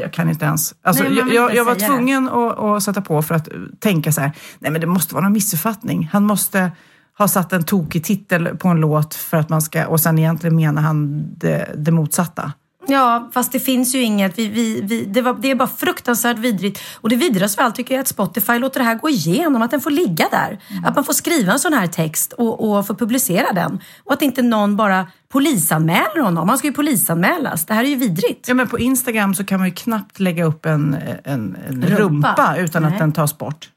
Jag 0.00 0.12
kan 0.12 0.28
inte 0.28 0.44
ens. 0.44 0.74
Alltså, 0.82 1.04
Nej, 1.04 1.18
jag, 1.18 1.34
jag, 1.34 1.54
jag 1.54 1.64
var 1.64 1.74
tvungen 1.74 2.28
att, 2.28 2.58
att 2.58 2.82
sätta 2.82 3.00
på 3.00 3.22
för 3.22 3.34
att 3.34 3.48
tänka 3.80 4.12
så 4.12 4.20
här, 4.20 4.32
nej 4.58 4.72
men 4.72 4.80
det 4.80 4.86
måste 4.86 5.14
vara 5.14 5.24
någon 5.24 5.32
missuppfattning. 5.32 6.08
Han 6.12 6.24
måste 6.24 6.72
ha 7.18 7.28
satt 7.28 7.52
en 7.52 7.64
tokig 7.64 8.04
titel 8.04 8.56
på 8.56 8.68
en 8.68 8.80
låt 8.80 9.14
för 9.14 9.36
att 9.36 9.48
man 9.48 9.62
ska, 9.62 9.86
och 9.86 10.00
sen 10.00 10.18
egentligen 10.18 10.56
menar 10.56 10.82
han 10.82 11.24
det, 11.36 11.74
det 11.76 11.90
motsatta. 11.90 12.52
Ja, 12.86 13.30
fast 13.32 13.52
det 13.52 13.60
finns 13.60 13.94
ju 13.94 14.02
inget. 14.02 14.38
Vi, 14.38 14.48
vi, 14.48 14.80
vi, 14.80 15.04
det, 15.04 15.22
var, 15.22 15.34
det 15.34 15.50
är 15.50 15.54
bara 15.54 15.68
fruktansvärt 15.68 16.38
vidrigt. 16.38 16.80
Och 17.00 17.08
det 17.08 17.16
vidrigaste 17.16 17.62
av 17.62 17.66
allt 17.66 17.74
tycker 17.74 17.94
jag 17.94 17.98
är 17.98 18.02
att 18.02 18.08
Spotify 18.08 18.58
låter 18.58 18.80
det 18.80 18.86
här 18.86 18.94
gå 18.94 19.08
igenom, 19.08 19.62
att 19.62 19.70
den 19.70 19.80
får 19.80 19.90
ligga 19.90 20.28
där. 20.30 20.58
Att 20.84 20.94
man 20.94 21.04
får 21.04 21.12
skriva 21.12 21.52
en 21.52 21.58
sån 21.58 21.72
här 21.72 21.86
text 21.86 22.32
och, 22.32 22.70
och 22.70 22.86
få 22.86 22.94
publicera 22.94 23.52
den. 23.52 23.80
Och 24.04 24.12
att 24.12 24.22
inte 24.22 24.42
någon 24.42 24.76
bara 24.76 25.06
polisanmäler 25.32 26.20
honom. 26.20 26.48
Han 26.48 26.58
ska 26.58 26.66
ju 26.66 26.74
polisanmälas. 26.74 27.66
Det 27.66 27.74
här 27.74 27.84
är 27.84 27.88
ju 27.88 27.96
vidrigt. 27.96 28.48
Ja, 28.48 28.54
men 28.54 28.68
på 28.68 28.78
Instagram 28.78 29.34
så 29.34 29.44
kan 29.44 29.58
man 29.58 29.68
ju 29.68 29.74
knappt 29.74 30.20
lägga 30.20 30.44
upp 30.44 30.66
en, 30.66 30.96
en, 31.24 31.56
en 31.68 31.82
rumpa. 31.82 31.98
Rumpa. 31.98 32.56
utan 32.58 32.82
Nej. 32.82 32.92
att 32.92 32.98
den 32.98 33.12
tas 33.12 33.38
bort. 33.38 33.68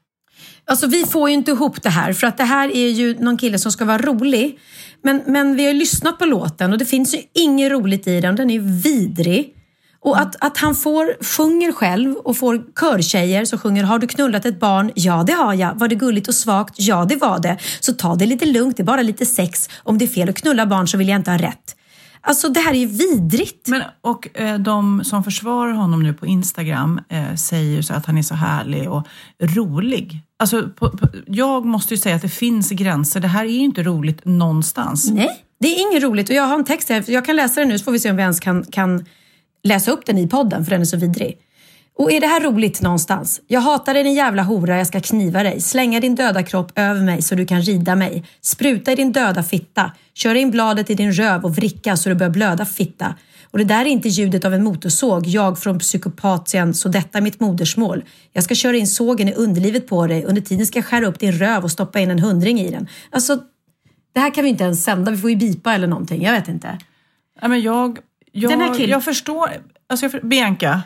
Alltså 0.64 0.86
vi 0.86 1.04
får 1.04 1.28
ju 1.28 1.34
inte 1.34 1.50
ihop 1.50 1.82
det 1.82 1.90
här 1.90 2.12
för 2.12 2.26
att 2.26 2.36
det 2.36 2.44
här 2.44 2.76
är 2.76 2.88
ju 2.88 3.18
någon 3.18 3.36
kille 3.36 3.58
som 3.58 3.72
ska 3.72 3.84
vara 3.84 3.98
rolig. 3.98 4.58
Men, 5.02 5.22
men 5.26 5.56
vi 5.56 5.64
har 5.64 5.72
ju 5.72 5.78
lyssnat 5.78 6.18
på 6.18 6.24
låten 6.24 6.72
och 6.72 6.78
det 6.78 6.84
finns 6.84 7.14
ju 7.14 7.18
inget 7.34 7.72
roligt 7.72 8.06
i 8.06 8.20
den. 8.20 8.36
Den 8.36 8.50
är 8.50 8.54
ju 8.54 8.60
vidrig. 8.60 9.52
Och 10.00 10.20
att, 10.20 10.36
att 10.44 10.58
han 10.58 10.74
får, 10.74 11.24
sjunger 11.24 11.72
själv 11.72 12.16
och 12.16 12.36
får 12.36 12.62
körtjejer 12.80 13.44
som 13.44 13.58
sjunger 13.58 13.84
Har 13.84 13.98
du 13.98 14.06
knullat 14.06 14.46
ett 14.46 14.60
barn? 14.60 14.90
Ja, 14.94 15.24
det 15.26 15.32
har 15.32 15.54
jag. 15.54 15.74
Var 15.74 15.88
det 15.88 15.94
gulligt 15.94 16.28
och 16.28 16.34
svagt? 16.34 16.74
Ja, 16.78 17.04
det 17.04 17.16
var 17.16 17.38
det. 17.38 17.58
Så 17.80 17.92
ta 17.92 18.14
det 18.14 18.26
lite 18.26 18.46
lugnt, 18.46 18.76
det 18.76 18.82
är 18.82 18.84
bara 18.84 19.02
lite 19.02 19.26
sex. 19.26 19.68
Om 19.82 19.98
det 19.98 20.04
är 20.04 20.08
fel 20.08 20.28
att 20.28 20.36
knulla 20.36 20.66
barn 20.66 20.88
så 20.88 20.98
vill 20.98 21.08
jag 21.08 21.16
inte 21.16 21.30
ha 21.30 21.38
rätt. 21.38 21.76
Alltså 22.20 22.48
det 22.48 22.60
här 22.60 22.74
är 22.74 22.78
ju 22.78 22.86
vidrigt. 22.86 23.68
Men, 23.68 23.82
och 24.00 24.38
eh, 24.38 24.58
de 24.58 25.04
som 25.04 25.24
försvarar 25.24 25.72
honom 25.72 26.02
nu 26.02 26.14
på 26.14 26.26
Instagram 26.26 27.00
eh, 27.08 27.34
säger 27.34 27.76
ju 27.76 27.82
så 27.82 27.94
att 27.94 28.06
han 28.06 28.18
är 28.18 28.22
så 28.22 28.34
härlig 28.34 28.90
och 28.90 29.06
rolig. 29.40 30.22
Alltså, 30.38 30.68
på, 30.68 30.90
på, 30.90 31.08
jag 31.26 31.64
måste 31.64 31.94
ju 31.94 31.98
säga 31.98 32.16
att 32.16 32.22
det 32.22 32.28
finns 32.28 32.70
gränser. 32.70 33.20
Det 33.20 33.28
här 33.28 33.44
är 33.44 33.48
ju 33.48 33.58
inte 33.58 33.82
roligt 33.82 34.24
någonstans. 34.24 35.10
Nej, 35.10 35.44
det 35.60 35.68
är 35.68 35.90
inget 35.90 36.02
roligt. 36.02 36.28
Och 36.28 36.34
jag 36.34 36.42
har 36.42 36.54
en 36.54 36.64
text 36.64 36.88
här, 36.88 37.04
jag 37.06 37.24
kan 37.24 37.36
läsa 37.36 37.60
den 37.60 37.68
nu 37.68 37.78
så 37.78 37.84
får 37.84 37.92
vi 37.92 37.98
se 37.98 38.10
om 38.10 38.16
vi 38.16 38.22
ens 38.22 38.40
kan, 38.40 38.64
kan 38.64 39.04
läsa 39.64 39.90
upp 39.90 40.06
den 40.06 40.18
i 40.18 40.28
podden 40.28 40.64
för 40.64 40.70
den 40.70 40.80
är 40.80 40.84
så 40.84 40.96
vidrig. 40.96 41.38
Och 41.98 42.12
är 42.12 42.20
det 42.20 42.26
här 42.26 42.40
roligt 42.40 42.82
någonstans? 42.82 43.40
Jag 43.46 43.60
hatar 43.60 43.94
dig 43.94 44.02
din 44.02 44.14
jävla 44.14 44.42
hora, 44.42 44.78
jag 44.78 44.86
ska 44.86 45.00
kniva 45.00 45.42
dig. 45.42 45.60
Slänga 45.60 46.00
din 46.00 46.14
döda 46.14 46.42
kropp 46.42 46.72
över 46.74 47.00
mig 47.00 47.22
så 47.22 47.34
du 47.34 47.46
kan 47.46 47.62
rida 47.62 47.96
mig. 47.96 48.24
Spruta 48.40 48.92
i 48.92 48.94
din 48.94 49.12
döda 49.12 49.42
fitta. 49.42 49.92
Köra 50.14 50.38
in 50.38 50.50
bladet 50.50 50.90
i 50.90 50.94
din 50.94 51.12
röv 51.12 51.44
och 51.44 51.56
vricka 51.56 51.96
så 51.96 52.08
du 52.08 52.14
börjar 52.14 52.30
blöda 52.30 52.64
fitta. 52.64 53.14
Och 53.56 53.60
det 53.60 53.74
där 53.74 53.80
är 53.80 53.84
inte 53.84 54.08
ljudet 54.08 54.44
av 54.44 54.54
en 54.54 54.64
motorsåg, 54.64 55.26
jag 55.26 55.58
från 55.58 55.78
psykopatien, 55.78 56.74
så 56.74 56.88
detta 56.88 57.18
är 57.18 57.22
mitt 57.22 57.40
modersmål. 57.40 58.04
Jag 58.32 58.44
ska 58.44 58.54
köra 58.54 58.76
in 58.76 58.86
sågen 58.86 59.28
i 59.28 59.34
underlivet 59.34 59.88
på 59.88 60.06
dig, 60.06 60.24
under 60.24 60.42
tiden 60.42 60.66
ska 60.66 60.78
jag 60.78 60.86
skära 60.86 61.06
upp 61.06 61.18
din 61.18 61.32
röv 61.32 61.64
och 61.64 61.70
stoppa 61.70 62.00
in 62.00 62.10
en 62.10 62.18
hundring 62.18 62.60
i 62.60 62.70
den. 62.70 62.88
Alltså, 63.10 63.38
det 64.14 64.20
här 64.20 64.34
kan 64.34 64.44
vi 64.44 64.50
inte 64.50 64.64
ens 64.64 64.84
sända, 64.84 65.10
vi 65.10 65.16
får 65.16 65.30
ju 65.30 65.36
bipa 65.36 65.74
eller 65.74 65.86
någonting, 65.86 66.22
jag 66.22 66.32
vet 66.32 66.48
inte. 66.48 66.78
Ja, 67.40 67.48
men 67.48 67.60
jag, 67.60 67.98
jag, 68.32 68.50
Den 68.50 68.60
här 68.60 68.74
killen- 68.74 68.90
jag 68.90 69.04
förstår. 69.04 69.50
Alltså 69.88 70.06
jag, 70.06 70.28
Bianca, 70.28 70.82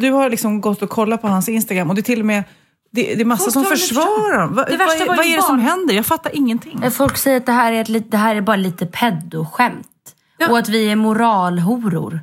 du 0.00 0.10
har 0.10 0.30
liksom 0.30 0.60
gått 0.60 0.82
och 0.82 0.90
kollat 0.90 1.22
på 1.22 1.28
hans 1.28 1.48
Instagram 1.48 1.88
och 1.88 1.94
det 1.94 2.00
är 2.00 2.02
till 2.02 2.20
och 2.20 2.26
med 2.26 2.44
det, 2.92 3.14
det 3.14 3.20
är 3.20 3.24
massa 3.24 3.42
Folk 3.42 3.52
som 3.52 3.64
försvarar 3.64 4.40
honom. 4.40 4.56
Va, 4.56 4.66
vad, 5.06 5.18
är 5.26 5.36
det 5.36 5.42
som 5.42 5.58
händer? 5.58 5.94
Jag 5.94 6.06
fattar 6.06 6.36
ingenting. 6.36 6.90
Folk 6.90 7.16
säger 7.16 7.36
att 7.36 7.46
det 7.46 7.52
här 7.52 7.72
är, 7.72 7.96
ett, 7.96 8.10
det 8.10 8.16
här 8.16 8.36
är 8.36 8.40
bara 8.40 8.56
lite 8.56 8.86
pedoskämt. 8.86 9.88
Ja. 10.44 10.50
Och 10.50 10.58
att 10.58 10.68
vi 10.68 10.90
är 10.90 10.96
moralhoror. 10.96 12.20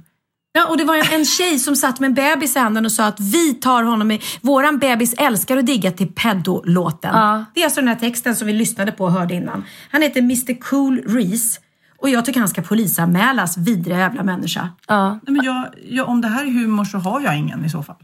Ja, 0.53 0.67
och 0.67 0.77
det 0.77 0.83
var 0.83 1.13
en, 1.13 1.25
tjej 1.25 1.59
som 1.59 1.75
satt 1.75 1.99
med 1.99 2.07
en 2.07 2.13
bebis 2.13 2.55
i 2.55 2.59
handen 2.59 2.85
och 2.85 2.91
sa 2.91 3.05
att 3.05 3.19
vi 3.19 3.53
tar 3.53 3.83
honom 3.83 4.11
i... 4.11 4.21
Våran 4.41 4.77
bebis 4.77 5.13
älskar 5.13 5.57
att 5.57 5.65
digga 5.65 5.91
till 5.91 6.13
peddolåten. 6.13 7.11
Ja. 7.13 7.45
Det 7.53 7.61
är 7.61 7.65
alltså 7.65 7.81
den 7.81 7.87
här 7.87 7.95
texten 7.95 8.35
som 8.35 8.47
vi 8.47 8.53
lyssnade 8.53 8.91
på 8.91 9.03
och 9.03 9.11
hörde 9.11 9.33
innan. 9.33 9.63
Han 9.89 10.01
heter 10.01 10.19
Mr 10.19 10.61
Cool 10.61 11.01
Reese. 11.07 11.59
Och 11.97 12.09
jag 12.09 12.25
tycker 12.25 12.39
han 12.39 12.49
ska 12.49 12.61
polisanmälas, 12.61 13.57
vidriga 13.57 13.97
jävla 13.97 14.23
människa. 14.23 14.69
Ja. 14.87 15.09
Nej, 15.09 15.21
men 15.27 15.45
jag, 15.45 15.65
jag, 15.89 16.09
om 16.09 16.21
det 16.21 16.27
här 16.27 16.43
är 16.43 16.51
humor 16.51 16.85
så 16.85 16.97
har 16.97 17.21
jag 17.21 17.37
ingen 17.37 17.65
i 17.65 17.69
så 17.69 17.83
fall. 17.83 17.95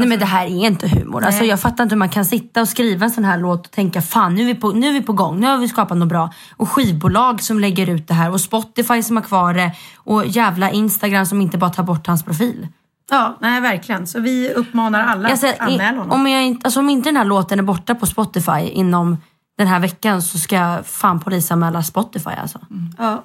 Nej 0.00 0.08
men 0.08 0.18
det 0.18 0.24
här 0.24 0.46
är 0.46 0.66
inte 0.66 0.88
humor. 0.88 1.24
Alltså, 1.24 1.44
jag 1.44 1.60
fattar 1.60 1.84
inte 1.84 1.94
hur 1.94 1.98
man 1.98 2.08
kan 2.08 2.24
sitta 2.24 2.60
och 2.60 2.68
skriva 2.68 3.04
en 3.04 3.10
sån 3.10 3.24
här 3.24 3.38
låt 3.38 3.66
och 3.66 3.72
tänka 3.72 4.02
fan 4.02 4.34
nu 4.34 4.42
är, 4.42 4.46
vi 4.46 4.54
på, 4.54 4.70
nu 4.70 4.88
är 4.88 4.92
vi 4.92 5.02
på 5.02 5.12
gång, 5.12 5.40
nu 5.40 5.46
har 5.46 5.58
vi 5.58 5.68
skapat 5.68 5.98
något 5.98 6.08
bra. 6.08 6.32
Och 6.56 6.68
skivbolag 6.68 7.42
som 7.42 7.60
lägger 7.60 7.90
ut 7.90 8.08
det 8.08 8.14
här 8.14 8.30
och 8.32 8.40
Spotify 8.40 9.02
som 9.02 9.16
har 9.16 9.24
kvar 9.24 9.54
det 9.54 9.72
och 9.96 10.26
jävla 10.26 10.70
Instagram 10.70 11.26
som 11.26 11.40
inte 11.40 11.58
bara 11.58 11.70
tar 11.70 11.82
bort 11.82 12.06
hans 12.06 12.22
profil. 12.22 12.68
Ja, 13.10 13.36
nej 13.40 13.60
verkligen. 13.60 14.06
Så 14.06 14.20
vi 14.20 14.52
uppmanar 14.52 15.00
alla 15.00 15.28
Jag 15.30 15.44
att 15.44 15.60
anmäla 15.60 15.98
honom. 15.98 16.10
om, 16.20 16.26
jag 16.26 16.44
inte, 16.44 16.66
alltså, 16.66 16.80
om 16.80 16.90
inte 16.90 17.08
den 17.08 17.16
här 17.16 17.24
låten 17.24 17.58
är 17.58 17.62
borta 17.62 17.94
på 17.94 18.06
Spotify 18.06 18.60
inom 18.60 19.16
den 19.58 19.66
här 19.66 19.80
veckan 19.80 20.22
så 20.22 20.38
ska 20.38 20.56
jag 20.56 20.86
fan 20.86 21.20
polisanmäla 21.20 21.82
Spotify 21.82 22.30
alltså. 22.30 22.58
Ja. 22.98 23.24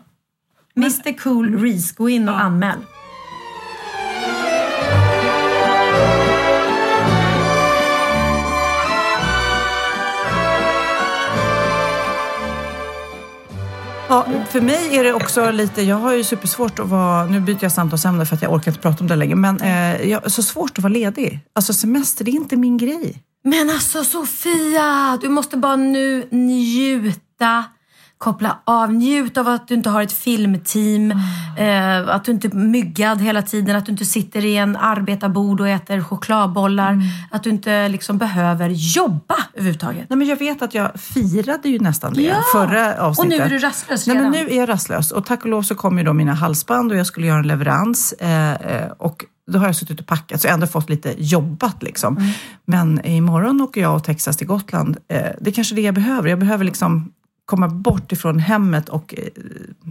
Mr 0.77 1.17
Cool 1.17 1.59
Reese, 1.59 1.95
gå 1.95 2.09
in 2.09 2.29
och 2.29 2.41
anmäl. 2.41 2.77
Ja, 14.09 14.25
för 14.49 14.61
mig 14.61 14.97
är 14.97 15.03
det 15.03 15.13
också 15.13 15.51
lite, 15.51 15.81
jag 15.81 15.95
har 15.95 16.13
ju 16.13 16.23
supersvårt 16.23 16.79
att 16.79 16.89
vara, 16.89 17.25
nu 17.25 17.39
byter 17.39 17.57
jag 17.61 17.71
samtalsämne 17.71 18.25
för 18.25 18.35
att 18.35 18.41
jag 18.41 18.53
orkar 18.53 18.71
inte 18.71 18.81
prata 18.81 18.97
om 18.99 19.07
det 19.07 19.15
längre, 19.15 19.35
men 19.35 19.61
eh, 19.61 20.09
jag 20.09 20.31
så 20.31 20.43
svårt 20.43 20.77
att 20.77 20.83
vara 20.83 20.93
ledig. 20.93 21.39
Alltså 21.53 21.73
semester, 21.73 22.25
det 22.25 22.31
är 22.31 22.33
inte 22.33 22.55
min 22.57 22.77
grej. 22.77 23.23
Men 23.43 23.69
alltså 23.69 24.03
Sofia, 24.03 25.17
du 25.21 25.29
måste 25.29 25.57
bara 25.57 25.75
nu 25.75 26.27
njuta. 26.31 27.65
Koppla 28.17 28.57
av, 28.63 28.93
njut 28.93 29.37
av 29.37 29.47
att 29.47 29.67
du 29.67 29.73
inte 29.73 29.89
har 29.89 30.01
ett 30.01 30.11
filmteam, 30.11 31.11
eh, 31.57 32.15
att 32.15 32.25
du 32.25 32.31
inte 32.31 32.47
är 32.47 32.53
myggad 32.55 33.21
hela 33.21 33.41
tiden, 33.41 33.75
att 33.75 33.85
du 33.85 33.91
inte 33.91 34.05
sitter 34.05 34.45
i 34.45 34.57
en 34.57 34.75
arbetarbord 34.75 35.61
och 35.61 35.67
äter 35.67 36.01
chokladbollar, 36.01 36.99
att 37.31 37.43
du 37.43 37.49
inte 37.49 37.87
liksom 37.87 38.17
behöver 38.17 38.69
jobba 38.69 39.35
överhuvudtaget. 39.53 40.05
Nej, 40.09 40.17
men 40.17 40.27
jag 40.27 40.37
vet 40.39 40.61
att 40.61 40.73
jag 40.73 40.99
firade 40.99 41.69
ju 41.69 41.79
nästan 41.79 42.13
det 42.13 42.21
Ja! 42.21 42.35
förra 42.51 43.01
avsnittet. 43.01 43.33
Och 43.33 43.39
nu 43.39 43.45
är 43.45 43.49
du 43.49 43.57
rastlös 43.65 44.07
Nej, 44.07 44.15
men 44.15 44.33
redan. 44.33 44.45
nu 44.47 44.53
är 44.55 44.59
jag 44.59 44.69
rastlös 44.69 45.11
och 45.11 45.25
tack 45.25 45.43
och 45.43 45.49
lov 45.49 45.61
så 45.61 45.75
kom 45.75 45.97
ju 45.97 46.03
då 46.03 46.13
mina 46.13 46.33
halsband 46.33 46.91
och 46.91 46.97
jag 46.97 47.05
skulle 47.07 47.27
göra 47.27 47.39
en 47.39 47.47
leverans 47.47 48.13
eh, 48.13 48.53
eh, 48.53 48.91
och 48.97 49.25
då 49.51 49.59
har 49.59 49.65
jag 49.65 49.75
suttit 49.75 49.99
och 49.99 50.05
packat 50.07 50.41
så 50.41 50.47
jag 50.47 50.51
har 50.51 50.53
ändå 50.53 50.67
fått 50.67 50.89
lite 50.89 51.15
jobbat 51.17 51.83
liksom. 51.83 52.17
Mm. 52.17 52.29
Men 52.65 53.05
imorgon 53.05 53.61
åker 53.61 53.81
jag 53.81 53.95
och 53.95 54.03
Texas 54.03 54.37
till 54.37 54.47
Gotland. 54.47 54.97
Eh, 55.07 55.19
det 55.41 55.49
är 55.49 55.53
kanske 55.53 55.75
det 55.75 55.81
jag 55.81 55.93
behöver. 55.95 56.29
Jag 56.29 56.39
behöver 56.39 56.65
liksom 56.65 57.11
komma 57.45 57.67
bort 57.67 58.11
ifrån 58.11 58.39
hemmet 58.39 58.89
och 58.89 59.13
eh, 59.17 59.23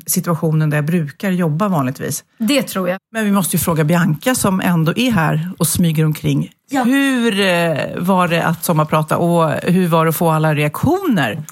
situationen 0.07 0.71
där 0.71 0.79
jag 0.79 0.85
brukar 0.85 1.31
jobba 1.31 1.69
vanligtvis. 1.69 2.25
Det 2.39 2.63
tror 2.63 2.89
jag. 2.89 2.99
Men 3.13 3.25
vi 3.25 3.33
måste 3.33 3.57
ju 3.57 3.61
fråga 3.61 3.85
Bianca 3.85 4.35
som 4.35 4.61
ändå 4.61 4.93
är 4.97 5.11
här 5.11 5.51
och 5.59 5.67
smyger 5.67 6.05
omkring. 6.05 6.51
Hur 6.85 7.41
eh, 7.41 7.77
var 7.99 8.29
det 8.29 8.45
att 8.45 8.65
sommarprata 8.65 9.17
och 9.17 9.51
hur 9.51 9.89
var 9.89 10.05
det 10.05 10.09
att 10.09 10.17
få 10.17 10.31
alla 10.31 10.55
reaktioner? 10.55 11.43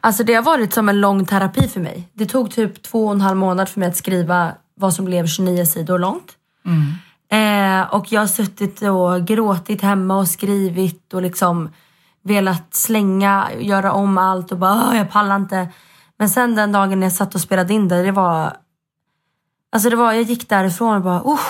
Alltså 0.00 0.24
det 0.24 0.34
har 0.34 0.42
varit 0.42 0.72
som 0.72 0.88
en 0.88 1.00
lång 1.00 1.26
terapi 1.26 1.68
för 1.68 1.80
mig. 1.80 2.08
Det 2.12 2.26
tog 2.26 2.50
typ 2.50 2.82
två 2.82 3.06
och 3.06 3.12
en 3.12 3.20
halv 3.20 3.36
månad 3.36 3.68
för 3.68 3.80
mig 3.80 3.88
att 3.88 3.96
skriva 3.96 4.52
vad 4.74 4.94
som 4.94 5.04
blev 5.04 5.26
29 5.26 5.66
sidor 5.66 5.98
långt. 5.98 6.32
Eh, 7.30 7.94
och 7.94 8.12
jag 8.12 8.20
har 8.20 8.26
suttit 8.26 8.82
och 8.82 9.26
gråtit 9.26 9.82
hemma 9.82 10.18
och 10.18 10.28
skrivit 10.28 11.14
och 11.14 11.22
liksom 11.22 11.68
velat 12.28 12.74
slänga, 12.74 13.48
göra 13.58 13.92
om 13.92 14.18
allt 14.18 14.52
och 14.52 14.58
bara 14.58 14.88
"Åh, 14.88 14.96
jag 14.96 15.10
pallar 15.10 15.36
inte. 15.36 15.68
Men 16.18 16.28
sen 16.28 16.54
den 16.54 16.72
dagen 16.72 17.02
jag 17.02 17.12
satt 17.12 17.34
och 17.34 17.40
spelade 17.40 17.74
in 17.74 17.88
det, 17.88 18.02
det 18.02 18.12
var... 18.12 18.56
Alltså 19.72 19.90
det 19.90 19.96
var, 19.96 20.12
jag 20.12 20.22
gick 20.22 20.48
därifrån 20.48 20.96
och 20.96 21.02
bara, 21.02 21.20
oh, 21.24 21.40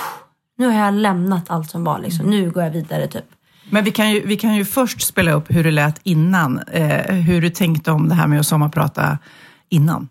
nu 0.58 0.66
har 0.66 0.84
jag 0.84 0.94
lämnat 0.94 1.50
allt 1.50 1.70
som 1.70 1.84
var 1.84 1.98
liksom. 1.98 2.26
Nu 2.26 2.50
går 2.50 2.62
jag 2.62 2.70
vidare 2.70 3.06
typ. 3.06 3.24
Men 3.70 3.84
vi 3.84 3.90
kan, 3.90 4.10
ju, 4.10 4.26
vi 4.26 4.36
kan 4.36 4.54
ju 4.54 4.64
först 4.64 5.02
spela 5.06 5.32
upp 5.32 5.44
hur 5.48 5.64
det 5.64 5.70
lät 5.70 6.00
innan. 6.02 6.58
Eh, 6.58 7.14
hur 7.14 7.40
du 7.40 7.50
tänkte 7.50 7.90
om 7.90 8.08
det 8.08 8.14
här 8.14 8.26
med 8.26 8.40
att 8.40 8.46
sommarprata 8.46 9.18
innan. 9.68 10.08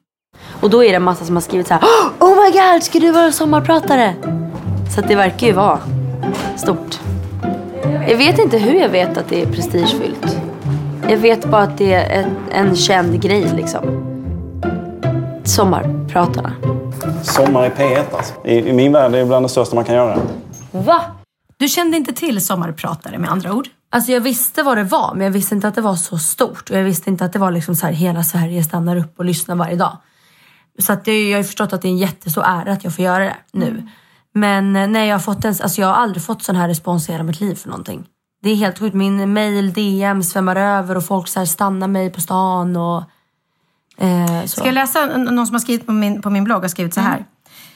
Och 0.61 0.69
då 0.69 0.83
är 0.83 0.89
det 0.89 0.95
en 0.95 1.03
massa 1.03 1.25
som 1.25 1.35
har 1.35 1.41
skrivit 1.41 1.67
så 1.67 1.73
här: 1.73 1.83
Oh 2.19 2.29
my 2.29 2.51
god, 2.59 2.83
ska 2.83 2.99
du 2.99 3.11
vara 3.11 3.31
sommarpratare? 3.31 4.15
Så 4.95 4.99
att 4.99 5.07
det 5.07 5.15
verkar 5.15 5.47
ju 5.47 5.53
vara 5.53 5.79
stort. 6.57 6.99
Jag 7.83 8.17
vet 8.17 8.39
inte 8.39 8.57
hur 8.57 8.73
jag 8.73 8.89
vet 8.89 9.17
att 9.17 9.29
det 9.29 9.41
är 9.41 9.45
prestigefyllt. 9.51 10.37
Jag 11.09 11.17
vet 11.17 11.45
bara 11.45 11.61
att 11.61 11.77
det 11.77 11.93
är 11.93 12.19
ett, 12.19 12.27
en 12.51 12.75
känd 12.75 13.21
grej 13.21 13.51
liksom. 13.55 13.83
Sommarpratarna. 15.43 16.53
Sommar 17.23 17.65
i 17.65 17.69
P1 17.69 18.03
alltså. 18.11 18.33
I, 18.45 18.69
I 18.69 18.73
min 18.73 18.91
värld 18.91 19.15
är 19.15 19.19
det 19.19 19.25
bland 19.25 19.45
det 19.45 19.49
största 19.49 19.75
man 19.75 19.85
kan 19.85 19.95
göra. 19.95 20.19
Va? 20.71 21.01
Du 21.57 21.67
kände 21.67 21.97
inte 21.97 22.13
till 22.13 22.45
sommarpratare 22.45 23.17
med 23.17 23.31
andra 23.31 23.53
ord? 23.53 23.67
Alltså 23.89 24.11
jag 24.11 24.21
visste 24.21 24.63
vad 24.63 24.77
det 24.77 24.83
var, 24.83 25.13
men 25.13 25.23
jag 25.23 25.31
visste 25.31 25.55
inte 25.55 25.67
att 25.67 25.75
det 25.75 25.81
var 25.81 25.95
så 25.95 26.17
stort. 26.17 26.69
Och 26.69 26.77
jag 26.77 26.83
visste 26.83 27.09
inte 27.09 27.25
att 27.25 27.33
det 27.33 27.39
var 27.39 27.51
liksom 27.51 27.75
så 27.75 27.85
här, 27.85 27.93
hela 27.93 28.23
Sverige 28.23 28.63
stannar 28.63 28.97
upp 28.97 29.19
och 29.19 29.25
lyssnar 29.25 29.55
varje 29.55 29.75
dag. 29.75 29.97
Så 30.79 30.93
att 30.93 31.05
det, 31.05 31.29
jag 31.29 31.37
har 31.37 31.41
ju 31.41 31.43
förstått 31.43 31.73
att 31.73 31.81
det 31.81 31.87
är 31.87 31.91
en 31.91 31.97
jättestor 31.97 32.43
ära 32.45 32.71
att 32.71 32.83
jag 32.83 32.95
får 32.95 33.05
göra 33.05 33.23
det 33.23 33.35
nu. 33.51 33.87
Men 34.33 34.75
eh, 34.75 34.87
nej, 34.87 35.07
jag 35.07 35.15
har, 35.15 35.19
fått 35.19 35.45
en, 35.45 35.55
alltså 35.61 35.81
jag 35.81 35.87
har 35.87 35.95
aldrig 35.95 36.23
fått 36.23 36.43
sån 36.43 36.55
här 36.55 36.67
respons 36.67 37.09
i 37.09 37.11
hela 37.11 37.23
mitt 37.23 37.39
liv 37.39 37.55
för 37.55 37.69
någonting. 37.69 38.05
Det 38.47 38.51
är 38.51 38.55
helt 38.55 38.79
sjukt. 38.79 38.95
Min 38.95 39.33
mail, 39.33 39.73
DM 39.73 40.23
svämmar 40.23 40.55
över 40.55 40.97
och 40.97 41.05
folk 41.05 41.27
så 41.27 41.39
här 41.39 41.45
stannar 41.45 41.87
mig 41.87 42.09
på 42.09 42.21
stan. 42.21 42.75
Och, 42.75 43.03
eh, 43.97 44.41
så. 44.41 44.47
Ska 44.47 44.65
jag 44.65 44.73
läsa 44.73 45.05
någon 45.05 45.47
som 45.47 45.53
har 45.53 45.59
skrivit 45.59 45.85
på 45.85 45.91
min, 45.91 46.21
på 46.21 46.29
min 46.29 46.43
blogg 46.43 46.61
har 46.61 46.67
skrivit 46.67 46.93
så 46.93 47.01
här. 47.01 47.25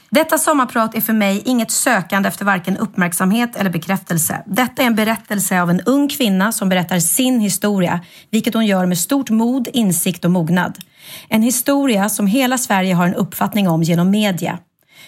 Detta 0.09 0.37
sommarprat 0.37 0.95
är 0.95 1.01
för 1.01 1.13
mig 1.13 1.41
inget 1.45 1.71
sökande 1.71 2.29
efter 2.29 2.45
varken 2.45 2.77
uppmärksamhet 2.77 3.55
eller 3.55 3.69
bekräftelse. 3.69 4.43
Detta 4.45 4.81
är 4.81 4.87
en 4.87 4.95
berättelse 4.95 5.61
av 5.61 5.69
en 5.69 5.81
ung 5.81 6.09
kvinna 6.09 6.51
som 6.51 6.69
berättar 6.69 6.99
sin 6.99 7.39
historia, 7.39 7.99
vilket 8.29 8.53
hon 8.53 8.65
gör 8.65 8.85
med 8.85 8.97
stort 8.97 9.29
mod, 9.29 9.67
insikt 9.73 10.25
och 10.25 10.31
mognad. 10.31 10.77
En 11.29 11.41
historia 11.41 12.09
som 12.09 12.27
hela 12.27 12.57
Sverige 12.57 12.93
har 12.93 13.07
en 13.07 13.15
uppfattning 13.15 13.69
om 13.69 13.83
genom 13.83 14.11
media. 14.11 14.59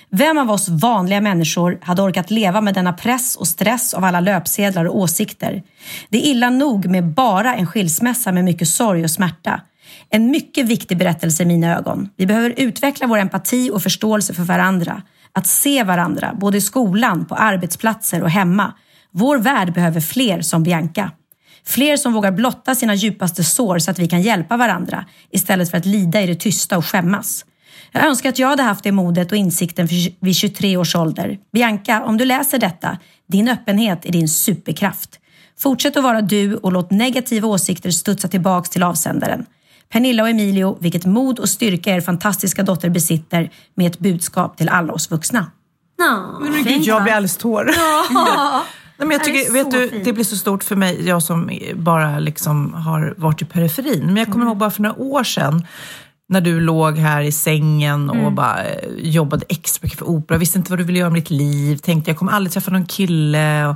Vem 0.10 0.38
av 0.38 0.52
oss 0.52 0.70
vanliga 0.70 1.22
människor 1.22 1.80
hade 1.82 2.02
orkat 2.02 2.32
leva 2.32 2.62
med 2.62 2.74
denna 2.74 2.94
press 2.94 3.36
och 3.36 3.48
stress 3.48 3.94
av 3.94 4.04
alla 4.04 4.20
löpsedlar 4.20 4.86
och 4.86 4.98
åsikter? 4.98 5.64
Det 6.10 6.18
är 6.18 6.32
illa 6.32 6.50
nog 6.50 6.86
med 6.86 7.04
bara 7.04 7.56
en 7.56 7.68
skilsmässa 7.68 8.32
med 8.32 8.44
mycket 8.44 8.68
sorg 8.68 9.04
och 9.04 9.12
smärta. 9.12 9.62
En 10.10 10.32
mycket 10.32 10.66
viktig 10.66 10.98
berättelse 10.98 11.44
i 11.44 11.46
mina 11.46 11.78
ögon. 11.78 12.10
Vi 12.16 12.26
behöver 12.26 12.54
utveckla 12.58 13.08
vår 13.08 13.18
empati 13.18 13.72
och 13.74 13.84
förståelse 13.84 14.34
för 14.34 14.44
varandra. 14.44 15.02
Att 15.34 15.48
se 15.48 15.84
varandra, 15.84 16.34
både 16.40 16.58
i 16.58 16.62
skolan, 16.62 17.26
på 17.26 17.36
arbetsplatser 17.36 18.24
och 18.24 18.30
hemma. 18.30 18.74
Vår 19.12 19.38
värld 19.38 19.74
behöver 19.74 20.02
fler 20.02 20.42
som 20.42 20.64
Bianca. 20.64 21.12
Fler 21.66 21.98
som 21.98 22.14
vågar 22.14 22.32
blotta 22.32 22.76
sina 22.76 22.96
djupaste 22.96 23.44
sår 23.44 23.80
så 23.80 23.92
att 23.92 24.00
vi 24.00 24.08
kan 24.08 24.22
hjälpa 24.22 24.58
varandra 24.58 25.06
istället 25.32 25.72
för 25.72 25.78
att 25.78 25.86
lida 25.86 26.22
i 26.22 26.28
det 26.28 26.36
tysta 26.36 26.78
och 26.78 26.86
skämmas. 26.86 27.46
Jag 27.94 28.06
önskar 28.08 28.30
att 28.30 28.40
jag 28.40 28.48
hade 28.48 28.64
haft 28.64 28.84
det 28.84 28.92
modet 28.92 29.32
och 29.32 29.38
insikten 29.38 29.88
för- 29.88 30.26
vid 30.26 30.36
23 30.36 30.78
års 30.78 30.96
ålder. 30.96 31.38
Bianca, 31.54 32.04
om 32.04 32.18
du 32.18 32.26
läser 32.26 32.60
detta, 32.60 32.98
din 33.32 33.48
öppenhet 33.48 34.06
är 34.06 34.12
din 34.12 34.30
superkraft. 34.30 35.10
Fortsätt 35.60 35.98
att 35.98 36.04
vara 36.04 36.22
du 36.22 36.56
och 36.56 36.72
låt 36.72 36.92
negativa 36.92 37.48
åsikter 37.48 37.92
studsa 37.92 38.28
tillbaks 38.28 38.70
till 38.70 38.84
avsändaren. 38.84 39.46
Pernilla 39.92 40.24
och 40.24 40.30
Emilio, 40.30 40.78
vilket 40.82 41.06
mod 41.06 41.40
och 41.40 41.50
styrka 41.50 41.96
er 41.96 42.02
fantastiska 42.02 42.64
dotter 42.64 42.90
besitter 42.90 43.52
med 43.76 43.88
ett 43.92 44.00
budskap 44.00 44.58
till 44.58 44.70
alla 44.70 44.94
oss 44.94 45.12
vuxna. 45.12 45.52
Men 46.42 46.64
gud, 46.64 46.82
jag 46.82 47.04
blir 47.04 47.14
alldeles 47.14 47.38
tårig. 47.38 47.76
Nej, 48.98 49.08
men 49.08 49.12
jag 49.12 49.24
tycker, 49.24 49.54
vet 49.54 49.72
du, 49.72 49.90
fint. 49.90 50.06
det 50.06 50.14
blir 50.14 50.24
så 50.24 50.36
stort 50.38 50.64
för 50.64 50.76
mig, 50.76 51.08
jag 51.08 51.24
som 51.24 51.50
bara 51.76 52.20
liksom 52.20 52.74
har 52.74 53.14
varit 53.18 53.42
i 53.42 53.46
periferin. 53.46 54.06
Men 54.06 54.18
jag 54.18 54.28
kommer 54.32 54.46
ihåg 54.46 54.58
bara 54.58 54.72
för 54.72 54.82
några 54.82 55.02
år 55.02 55.24
sedan 55.24 55.68
när 56.34 56.42
du 56.42 56.60
låg 56.60 56.98
här 56.98 57.22
i 57.22 57.32
sängen 57.32 58.10
och 58.10 58.32
bara 58.32 58.64
eh, 58.64 58.90
jobbade 58.98 59.46
extra 59.50 59.80
mycket 59.84 60.00
för 60.00 60.06
opera, 60.06 60.38
visste 60.38 60.58
inte 60.58 60.72
vad 60.72 60.80
du 60.80 60.84
ville 60.84 61.00
göra 61.00 61.10
med 61.10 61.22
ditt 61.22 61.30
liv, 61.30 61.78
tänkte 61.78 62.12
jag 62.12 62.18
kommer 62.18 62.32
aldrig 62.32 62.54
träffa 62.54 62.72
någon 62.72 62.86
kille. 62.86 63.68
Och, 63.68 63.76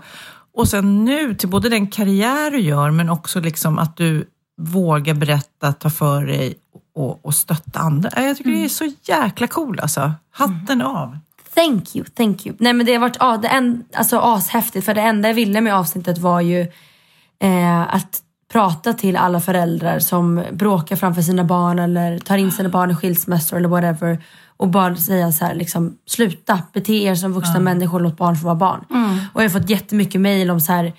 och 0.54 0.68
sen 0.68 1.06
nu 1.06 1.36
till 1.36 1.50
både 1.50 1.70
den 1.70 1.88
karriär 1.88 2.52
du 2.52 2.60
gör 2.60 2.92
men 2.92 3.10
också 3.10 3.40
liksom 3.40 3.80
att 3.80 3.98
du 3.98 4.30
vågar 4.62 5.14
berätta, 5.14 5.74
ta 5.74 5.90
för 5.90 6.26
dig 6.26 6.54
och, 6.96 7.26
och 7.26 7.36
stötta 7.36 7.80
andra. 7.80 8.10
Jag 8.16 8.38
tycker 8.38 8.52
det 8.52 8.66
är 8.66 8.70
så 8.70 8.92
jäkla 9.04 9.48
cool 9.48 9.80
alltså. 9.80 10.12
Hatten 10.32 10.82
av. 10.82 11.18
Thank 11.56 11.96
you, 11.96 12.06
thank 12.06 12.46
you. 12.46 12.56
Nej 12.60 12.74
men 12.74 12.86
det 12.86 12.94
har 12.94 13.00
varit 13.00 13.18
ja, 13.20 13.38
det 13.38 13.48
en, 13.48 13.84
alltså, 13.94 14.20
ashäftigt 14.20 14.86
för 14.86 14.94
det 14.94 15.02
enda 15.02 15.30
jag 15.30 15.36
ville 15.36 15.62
med 15.62 15.76
avsnittet 15.76 16.18
var 16.18 16.42
ju 16.42 16.62
eh, 17.40 17.96
att 17.96 18.22
prata 18.52 18.94
till 18.94 19.16
alla 19.18 19.40
föräldrar 19.40 20.00
som 20.00 20.44
bråkar 20.52 20.96
framför 20.96 21.22
sina 21.22 21.44
barn 21.44 21.80
eller 21.80 22.20
tar 22.20 22.38
in 22.38 22.52
sina 22.52 22.70
barn 22.70 22.92
i 22.92 22.96
skilsmässor 22.96 23.58
eller 23.58 23.70
whatever. 23.70 24.24
Och 24.58 24.68
bara 24.68 24.96
säga 24.96 25.32
så 25.32 25.46
här, 25.46 25.56
liksom, 25.56 25.98
sluta 26.06 26.60
bete 26.74 26.94
er 26.94 27.16
som 27.16 27.34
vuxna 27.34 27.54
människor, 27.60 28.00
låt 28.00 28.18
barn 28.18 28.36
få 28.36 28.46
vara 28.46 28.56
barn. 28.56 28.86
Och 29.34 29.44
jag 29.44 29.50
har 29.50 29.60
fått 29.60 29.70
jättemycket 29.70 30.22
mejl 30.22 30.50
om 30.52 30.60
så 30.60 30.72
här 30.74 30.94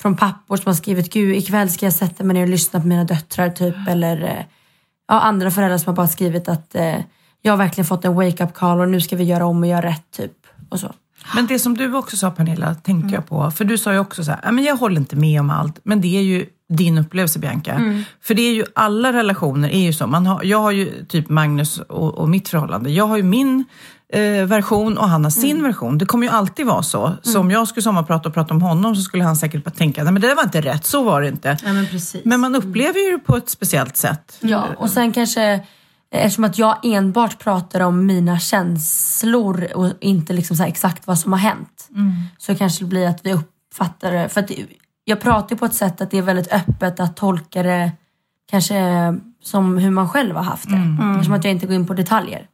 från 0.00 0.16
pappor 0.16 0.56
som 0.56 0.64
har 0.66 0.74
skrivit, 0.74 1.12
gud 1.12 1.36
ikväll 1.36 1.70
ska 1.70 1.86
jag 1.86 1.92
sätta 1.92 2.24
mig 2.24 2.34
ner 2.34 2.42
och 2.42 2.48
lyssna 2.48 2.80
på 2.80 2.86
mina 2.86 3.04
döttrar 3.04 3.50
typ. 3.50 3.74
Eller 3.88 4.22
eh, 4.22 4.44
ja, 5.08 5.20
andra 5.20 5.50
föräldrar 5.50 5.78
som 5.78 5.90
har 5.90 5.96
bara 5.96 6.08
skrivit 6.08 6.48
att 6.48 6.74
eh, 6.74 6.96
jag 7.42 7.52
har 7.52 7.56
verkligen 7.56 7.86
fått 7.86 8.04
en 8.04 8.14
wake-up 8.14 8.54
call 8.54 8.80
och 8.80 8.88
nu 8.88 9.00
ska 9.00 9.16
vi 9.16 9.24
göra 9.24 9.46
om 9.46 9.62
och 9.62 9.66
göra 9.68 9.82
rätt 9.86 10.10
typ. 10.16 10.32
Och 10.68 10.80
så. 10.80 10.92
Men 11.34 11.46
det 11.46 11.58
som 11.58 11.76
du 11.76 11.94
också 11.94 12.16
sa 12.16 12.30
Pernilla, 12.30 12.74
tänkte 12.74 13.14
jag 13.14 13.26
på. 13.26 13.50
För 13.50 13.64
du 13.64 13.78
sa 13.78 13.92
ju 13.92 13.98
också 13.98 14.24
så 14.24 14.30
här, 14.30 14.40
"Ja, 14.42 14.52
men 14.52 14.64
jag 14.64 14.76
håller 14.76 14.96
inte 15.00 15.16
med 15.16 15.40
om 15.40 15.50
allt. 15.50 15.78
Men 15.84 16.00
det 16.00 16.16
är 16.16 16.22
ju 16.22 16.46
din 16.68 16.98
upplevelse 16.98 17.38
Bianca. 17.38 17.72
Mm. 17.72 18.04
För 18.22 18.34
det 18.34 18.42
är 18.42 18.54
ju, 18.54 18.64
alla 18.74 19.12
relationer 19.12 19.68
är 19.68 19.82
ju 19.82 19.92
så. 19.92 20.06
Man 20.06 20.26
har, 20.26 20.44
jag 20.44 20.58
har 20.58 20.70
ju 20.70 21.04
typ 21.04 21.28
Magnus 21.28 21.78
och, 21.78 22.14
och 22.14 22.28
mitt 22.28 22.48
förhållande. 22.48 22.90
Jag 22.90 23.06
har 23.06 23.16
ju 23.16 23.22
min 23.22 23.64
eh, 24.12 24.46
version 24.46 24.98
och 24.98 25.08
han 25.08 25.24
har 25.24 25.30
sin 25.30 25.62
version. 25.62 25.98
Det 25.98 26.06
kommer 26.06 26.26
ju 26.26 26.32
alltid 26.32 26.66
vara 26.66 26.82
så. 26.82 27.12
Så 27.22 27.40
om 27.40 27.50
jag 27.50 27.68
skulle 27.68 27.82
sommarprata 27.82 28.28
och 28.28 28.34
prata 28.34 28.54
om 28.54 28.62
honom 28.62 28.96
så 28.96 29.02
skulle 29.02 29.24
han 29.24 29.36
säkert 29.36 29.64
bara 29.64 29.70
tänka, 29.70 30.04
nej 30.04 30.12
men 30.12 30.22
det 30.22 30.28
där 30.28 30.34
var 30.34 30.42
inte 30.42 30.60
rätt, 30.60 30.86
så 30.86 31.02
var 31.02 31.22
det 31.22 31.28
inte. 31.28 31.56
Ja, 31.64 31.72
men, 31.72 31.86
precis. 31.86 32.24
Men 32.24 32.40
man 32.40 32.54
upplever 32.54 33.00
ju 33.00 33.16
det 33.16 33.18
på 33.18 33.36
ett 33.36 33.48
speciellt 33.48 33.96
sätt. 33.96 34.38
Ja, 34.40 34.66
och 34.78 34.90
sen 34.90 35.12
kanske 35.12 35.60
eftersom 36.10 36.44
att 36.44 36.58
jag 36.58 36.76
enbart 36.82 37.38
pratar 37.38 37.80
om 37.80 38.06
mina 38.06 38.38
känslor 38.38 39.68
och 39.74 39.92
inte 40.00 40.32
liksom 40.32 40.60
exakt 40.60 41.06
vad 41.06 41.18
som 41.18 41.32
har 41.32 41.38
hänt. 41.38 41.88
Så 42.38 42.54
kanske 42.54 42.84
det 42.84 42.88
blir 42.88 43.06
att 43.06 43.20
vi 43.22 43.32
uppfattar 43.32 44.12
det. 44.12 44.28
För 44.28 44.40
att 44.40 44.50
jag 45.04 45.20
pratar 45.20 45.50
ju 45.50 45.58
på 45.58 45.64
ett 45.64 45.74
sätt 45.74 46.00
att 46.00 46.10
det 46.10 46.18
är 46.18 46.22
väldigt 46.22 46.52
öppet 46.52 47.00
att 47.00 47.16
tolka 47.16 47.62
det 47.62 47.92
kanske 48.50 48.74
som 49.42 49.78
hur 49.78 49.90
man 49.90 50.08
själv 50.08 50.36
har 50.36 50.42
haft 50.42 50.68
det. 50.68 50.96
Eftersom 51.12 51.34
att 51.34 51.44
jag 51.44 51.50
inte 51.50 51.66
går 51.66 51.74
in 51.74 51.86
på 51.86 51.94
detaljer. 51.94 52.46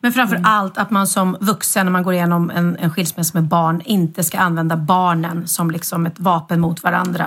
Men 0.00 0.12
framför 0.12 0.40
allt 0.44 0.78
att 0.78 0.90
man 0.90 1.06
som 1.06 1.36
vuxen 1.40 1.86
när 1.86 1.92
man 1.92 2.02
går 2.02 2.14
igenom 2.14 2.50
en, 2.50 2.76
en 2.76 2.90
skilsmässa 2.90 3.30
med 3.34 3.44
barn 3.44 3.82
inte 3.84 4.24
ska 4.24 4.38
använda 4.38 4.76
barnen 4.76 5.48
som 5.48 5.70
liksom 5.70 6.06
ett 6.06 6.20
vapen 6.20 6.60
mot 6.60 6.82
varandra. 6.82 7.24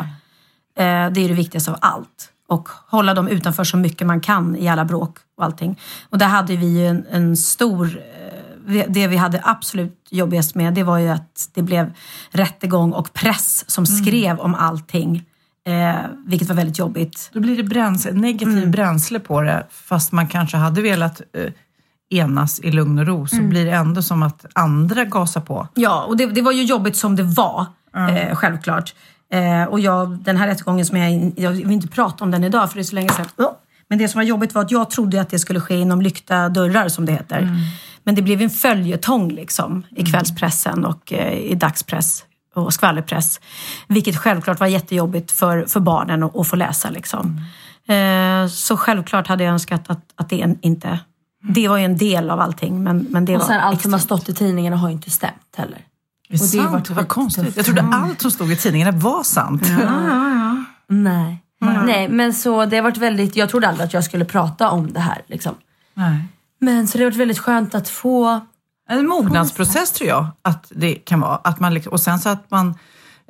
Eh, 0.77 0.83
det 0.83 1.19
är 1.21 1.27
det 1.27 1.33
viktigaste 1.33 1.71
av 1.71 1.77
allt. 1.81 2.31
Och 2.47 2.69
hålla 2.87 3.13
dem 3.13 3.27
utanför 3.27 3.63
så 3.63 3.77
mycket 3.77 4.07
man 4.07 4.21
kan 4.21 4.55
i 4.55 4.67
alla 4.67 4.85
bråk 4.85 5.17
och 5.37 5.45
allting. 5.45 5.79
Och 6.09 6.17
där 6.17 6.27
hade 6.27 6.55
vi 6.55 6.79
ju 6.79 6.87
en, 6.87 7.05
en 7.11 7.37
stor... 7.37 7.99
Det 8.87 9.07
vi 9.07 9.15
hade 9.17 9.41
absolut 9.43 10.07
jobbigast 10.09 10.55
med 10.55 10.73
det 10.73 10.83
var 10.83 10.97
ju 10.97 11.09
att 11.09 11.49
det 11.53 11.61
blev 11.61 11.93
rättegång 12.31 12.93
och 12.93 13.13
press 13.13 13.69
som 13.69 13.85
skrev 13.85 14.39
om 14.39 14.55
allting. 14.55 15.25
Eh, 15.67 15.95
vilket 16.25 16.47
var 16.47 16.55
väldigt 16.55 16.79
jobbigt. 16.79 17.29
Då 17.33 17.39
blir 17.39 17.57
det 17.57 17.63
bränsle, 17.63 18.11
negativ 18.11 18.71
bränsle 18.71 19.19
på 19.19 19.41
det. 19.41 19.65
Fast 19.69 20.11
man 20.11 20.27
kanske 20.27 20.57
hade 20.57 20.81
velat 20.81 21.21
eh, 21.33 21.51
enas 22.09 22.59
i 22.59 22.71
lugn 22.71 22.99
och 22.99 23.07
ro. 23.07 23.27
Så 23.27 23.41
blir 23.41 23.65
det 23.65 23.71
ändå 23.71 24.01
som 24.01 24.23
att 24.23 24.45
andra 24.53 25.05
gasar 25.05 25.41
på. 25.41 25.67
Ja, 25.73 26.03
och 26.03 26.17
det, 26.17 26.25
det 26.25 26.41
var 26.41 26.51
ju 26.51 26.63
jobbigt 26.63 26.95
som 26.95 27.15
det 27.15 27.23
var, 27.23 27.65
eh, 27.95 28.35
självklart. 28.35 28.95
Eh, 29.31 29.63
och 29.63 29.79
jag, 29.79 30.09
den 30.09 30.37
här 30.37 30.47
rättegången 30.47 30.85
som 30.85 30.97
jag, 30.97 31.33
jag 31.35 31.51
vill 31.51 31.71
inte 31.71 31.87
prata 31.87 32.23
om 32.23 32.31
den 32.31 32.43
idag 32.43 32.69
för 32.69 32.75
det 32.75 32.81
är 32.81 32.83
så 32.83 32.95
länge 32.95 33.09
sedan. 33.09 33.25
Men 33.89 33.99
det 33.99 34.07
som 34.07 34.19
var 34.19 34.23
jobbigt 34.23 34.55
var 34.55 34.61
att 34.61 34.71
jag 34.71 34.89
trodde 34.89 35.21
att 35.21 35.29
det 35.29 35.39
skulle 35.39 35.59
ske 35.59 35.75
inom 35.75 36.01
lyckta 36.01 36.49
dörrar 36.49 36.89
som 36.89 37.05
det 37.05 37.11
heter. 37.11 37.49
Men 38.07 38.15
det 38.15 38.21
blev 38.21 38.41
en 38.41 38.49
följetong 38.49 39.31
liksom 39.31 39.83
i 39.89 40.05
kvällspressen 40.05 40.85
och 40.85 41.13
eh, 41.13 41.33
i 41.33 41.55
dagspress 41.55 42.23
och 42.55 42.73
skvallerpress. 42.73 43.39
Vilket 43.87 44.17
självklart 44.17 44.59
var 44.59 44.67
jättejobbigt 44.67 45.31
för, 45.31 45.65
för 45.65 45.79
barnen 45.79 46.23
att, 46.23 46.35
att 46.35 46.47
få 46.47 46.55
läsa. 46.55 46.89
Liksom. 46.89 47.41
Eh, 47.87 48.47
så 48.47 48.77
självklart 48.77 49.27
hade 49.27 49.43
jag 49.43 49.53
önskat 49.53 49.89
att, 49.89 50.01
att 50.15 50.29
det 50.29 50.55
inte... 50.61 50.99
Det 51.49 51.67
var 51.67 51.77
ju 51.77 51.85
en 51.85 51.97
del 51.97 52.29
av 52.29 52.39
allting 52.39 52.83
men, 52.83 53.07
men 53.09 53.25
det 53.25 53.35
Och 53.35 53.39
var 53.39 53.47
sen 53.47 53.59
allt 53.59 53.81
som 53.81 53.93
har 53.93 53.99
stått 53.99 54.29
i 54.29 54.33
tidningarna 54.33 54.77
har 54.77 54.87
ju 54.87 54.93
inte 54.93 55.09
stämt 55.09 55.55
heller. 55.57 55.81
Det 56.29 56.35
är 56.35 56.41
Och 56.41 56.45
det 56.45 56.57
sant, 56.57 56.71
varit 56.71 56.89
vad 56.89 57.07
konstigt. 57.07 57.55
Jag 57.55 57.65
trodde 57.65 57.81
allt 57.81 58.21
som 58.21 58.31
stod 58.31 58.51
i 58.51 58.55
tidningarna 58.55 58.97
var 58.97 59.23
sant. 59.23 59.63
Nej. 60.87 61.43
Nej, 61.85 62.09
men 62.09 62.33
så 62.33 62.65
det 62.65 62.75
har 62.75 62.83
varit 62.83 62.97
väldigt, 62.97 63.35
jag 63.35 63.49
trodde 63.49 63.67
aldrig 63.67 63.85
att 63.85 63.93
jag 63.93 64.03
skulle 64.03 64.25
prata 64.25 64.69
om 64.69 64.93
det 64.93 64.99
här 64.99 65.21
liksom. 65.27 65.55
Nej. 65.93 66.27
Men 66.59 66.87
så 66.87 66.97
det 66.97 67.03
har 67.03 67.11
varit 67.11 67.19
väldigt 67.19 67.39
skönt 67.39 67.75
att 67.75 67.89
få 67.89 68.39
En 68.89 69.07
mognadsprocess 69.07 69.91
tror 69.91 70.09
jag 70.09 70.27
att 70.41 70.71
det 70.75 70.95
kan 70.95 71.19
vara. 71.19 71.35
Att 71.35 71.59
man 71.59 71.73
liksom, 71.73 71.93
och 71.93 71.99
sen 71.99 72.19
så 72.19 72.29
att 72.29 72.51
man, 72.51 72.75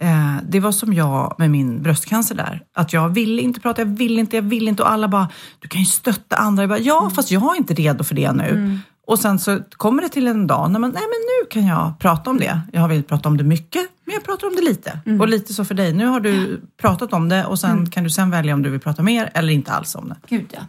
eh, 0.02 0.36
det 0.44 0.60
var 0.60 0.72
som 0.72 0.94
jag 0.94 1.36
med 1.38 1.52
min 1.52 1.82
bröstcancer 1.82 2.36
där. 2.36 2.62
Att 2.76 2.94
jag 2.94 3.10
ville 3.10 3.42
inte 3.42 3.60
prata, 3.60 3.82
jag 3.82 3.98
ville 3.98 4.20
inte, 4.20 4.36
jag 4.36 4.44
ville 4.44 4.70
inte. 4.70 4.84
Och 4.84 4.92
alla 4.92 5.08
bara, 5.08 5.30
du 5.60 5.68
kan 5.68 5.82
ju 5.82 5.86
stötta 5.86 6.36
andra. 6.36 6.64
Jag 6.64 6.70
bara, 6.70 6.80
ja, 6.80 7.12
fast 7.16 7.32
jag 7.32 7.54
är 7.56 7.58
inte 7.58 7.74
redo 7.74 8.04
för 8.04 8.16
det 8.16 8.32
nu. 8.32 8.80
Och 9.08 9.20
sen 9.20 9.40
så 9.40 9.60
kommer 9.72 10.02
det 10.02 10.10
till 10.10 10.28
en 10.28 10.48
dag 10.48 10.72
när 10.72 10.80
man, 10.80 10.90
nej 10.90 11.02
men 11.02 11.10
nu 11.10 11.48
kan 11.62 11.68
jag 11.68 12.00
prata 12.00 12.30
om 12.30 12.38
det. 12.38 12.62
Jag 12.74 12.82
har 12.82 12.88
velat 12.88 13.08
prata 13.08 13.30
om 13.30 13.38
det 13.38 13.44
mycket, 13.44 13.88
men 14.06 14.14
jag 14.14 14.24
pratar 14.24 14.48
om 14.48 14.56
det 14.56 14.62
lite. 14.62 15.00
Och 15.22 15.28
lite 15.28 15.54
så 15.54 15.66
för 15.66 15.76
dig. 15.76 15.94
Nu 15.94 16.06
har 16.06 16.20
du 16.20 16.62
pratat 16.82 17.14
om 17.14 17.30
det 17.30 17.46
och 17.46 17.60
sen 17.60 17.90
kan 17.90 18.04
du 18.04 18.10
sen 18.10 18.30
välja 18.32 18.54
om 18.54 18.64
du 18.64 18.70
vill 18.70 18.80
prata 18.80 19.04
mer 19.04 19.30
eller 19.34 19.54
inte 19.54 19.72
alls 19.72 19.96
om 19.96 20.10
det. 20.10 20.16
Gud 20.30 20.46
ja. 20.52 20.60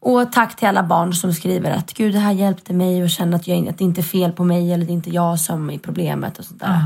Och 0.00 0.32
tack 0.32 0.56
till 0.56 0.68
alla 0.68 0.82
barn 0.82 1.14
som 1.14 1.32
skriver 1.32 1.70
att 1.70 1.92
gud 1.94 2.14
det 2.14 2.18
här 2.18 2.32
hjälpte 2.32 2.72
mig 2.72 3.02
och 3.02 3.10
känna 3.10 3.36
att, 3.36 3.48
jag, 3.48 3.68
att 3.68 3.78
det 3.78 3.84
inte 3.84 4.00
är 4.00 4.02
fel 4.02 4.32
på 4.32 4.44
mig 4.44 4.72
eller 4.72 4.84
det 4.86 4.92
är 4.92 4.94
inte 4.94 5.10
jag 5.10 5.40
som 5.40 5.70
är 5.70 5.78
problemet 5.78 6.38
och 6.38 6.44
sånt 6.44 6.60
där. 6.60 6.80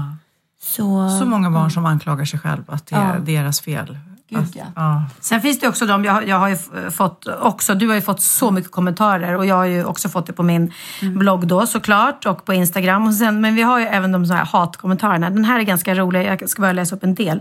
Så, 0.62 1.10
Så 1.20 1.26
många 1.26 1.50
barn 1.50 1.70
som 1.70 1.86
anklagar 1.86 2.24
sig 2.24 2.38
själv 2.40 2.62
att 2.68 2.86
det 2.86 2.96
är 2.96 3.14
Ja. 3.14 3.20
deras 3.20 3.60
fel. 3.60 3.98
Gud 4.28 4.62
ja. 4.76 5.04
Sen 5.20 5.40
finns 5.40 5.60
det 5.60 5.68
också 5.68 5.86
de, 5.86 6.04
jag, 6.04 6.28
jag 6.28 6.38
har 6.38 6.48
ju 6.48 6.56
fått 6.90 7.26
också, 7.40 7.74
du 7.74 7.88
har 7.88 7.94
ju 7.94 8.00
fått 8.00 8.20
så 8.20 8.50
mycket 8.50 8.70
kommentarer 8.70 9.36
och 9.36 9.46
jag 9.46 9.54
har 9.54 9.64
ju 9.64 9.84
också 9.84 10.08
fått 10.08 10.26
det 10.26 10.32
på 10.32 10.42
min 10.42 10.72
blogg 11.00 11.46
då 11.46 11.66
såklart 11.66 12.26
och 12.26 12.44
på 12.44 12.54
Instagram. 12.54 13.06
Och 13.06 13.14
sen, 13.14 13.40
men 13.40 13.54
vi 13.54 13.62
har 13.62 13.78
ju 13.78 13.86
även 13.86 14.12
de 14.12 14.26
så 14.26 14.34
här 14.34 14.44
hatkommentarerna. 14.44 15.30
Den 15.30 15.44
här 15.44 15.58
är 15.58 15.62
ganska 15.62 15.94
rolig, 15.94 16.26
jag 16.26 16.48
ska 16.48 16.62
bara 16.62 16.72
läsa 16.72 16.96
upp 16.96 17.04
en 17.04 17.14
del. 17.14 17.40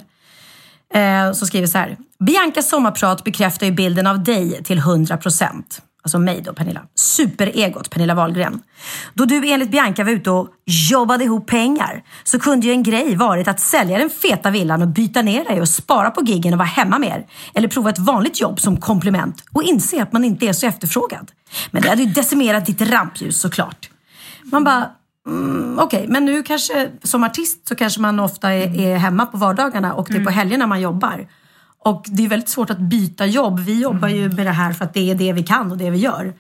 Eh, 0.94 1.32
som 1.32 1.48
skriver 1.48 1.68
så 1.68 1.78
här. 1.78 1.98
Biancas 2.20 2.70
sommarprat 2.70 3.24
bekräftar 3.24 3.66
ju 3.66 3.72
bilden 3.72 4.08
av 4.08 4.24
dig 4.24 4.64
till 4.64 4.80
100%. 4.80 5.82
Alltså 6.06 6.20
mig 6.20 6.42
då, 6.42 6.54
Pernilla. 6.54 6.82
Superegot, 6.96 7.90
Pernilla 7.90 8.16
Wahlgren. 8.16 8.62
Då 9.14 9.26
du 9.26 9.52
enligt 9.52 9.72
Bianca 9.72 10.04
var 10.04 10.12
ute 10.12 10.32
och 10.32 10.50
jobbade 10.66 11.24
ihop 11.24 11.48
pengar 11.48 12.04
så 12.24 12.40
kunde 12.40 12.68
ju 12.68 12.72
en 12.72 12.84
grej 12.84 13.16
varit 13.16 13.48
att 13.48 13.60
sälja 13.60 13.98
den 13.98 14.10
feta 14.10 14.50
villan 14.50 14.82
och 14.82 14.88
byta 14.88 15.22
ner 15.22 15.44
dig 15.44 15.62
och 15.62 15.70
spara 15.70 16.12
på 16.12 16.22
giggen 16.22 16.54
och 16.54 16.58
vara 16.60 16.68
hemma 16.68 17.00
mer. 17.00 17.26
Eller 17.54 17.68
prova 17.68 17.90
ett 17.90 18.00
vanligt 18.00 18.42
jobb 18.42 18.60
som 18.60 18.78
komplement 18.78 19.44
och 19.52 19.64
inse 19.64 20.04
att 20.04 20.14
man 20.14 20.24
inte 20.24 20.48
är 20.48 20.54
så 20.54 20.68
efterfrågad. 20.68 21.32
Men 21.72 21.82
det 21.82 21.90
hade 21.90 22.04
ju 22.04 22.10
decimerat 22.10 22.66
ditt 22.66 22.82
rampljus 22.82 23.42
såklart. 23.42 23.90
Man 24.44 24.64
bara, 24.64 24.90
mm, 25.28 25.80
okej, 25.80 26.06
men 26.10 26.26
nu 26.26 26.44
kanske 26.44 26.90
som 27.04 27.24
artist 27.24 27.68
så 27.68 27.76
kanske 27.76 28.02
man 28.02 28.20
ofta 28.20 28.54
är, 28.54 28.80
är 28.80 28.98
hemma 28.98 29.26
på 29.26 29.38
vardagarna 29.38 29.94
och 29.94 30.08
det 30.12 30.18
är 30.18 30.24
på 30.24 30.30
helgerna 30.30 30.68
man 30.68 30.82
jobbar. 30.82 31.28
Och 31.86 32.06
det 32.08 32.26
är 32.26 32.28
väldigt 32.28 32.50
svårt 32.50 32.70
att 32.70 32.80
byta 32.80 33.26
jobb. 33.26 33.60
Vi 33.60 33.82
jobbar 33.82 34.08
ju 34.08 34.30
med 34.30 34.46
det 34.46 34.52
här 34.52 34.74
för 34.74 34.86
att 34.86 34.94
det 34.94 35.12
är 35.12 35.16
det 35.16 35.34
vi 35.34 35.44
kan 35.44 35.72
och 35.72 35.78
det 35.78 35.90
vi 35.90 35.98
gör. 35.98 36.34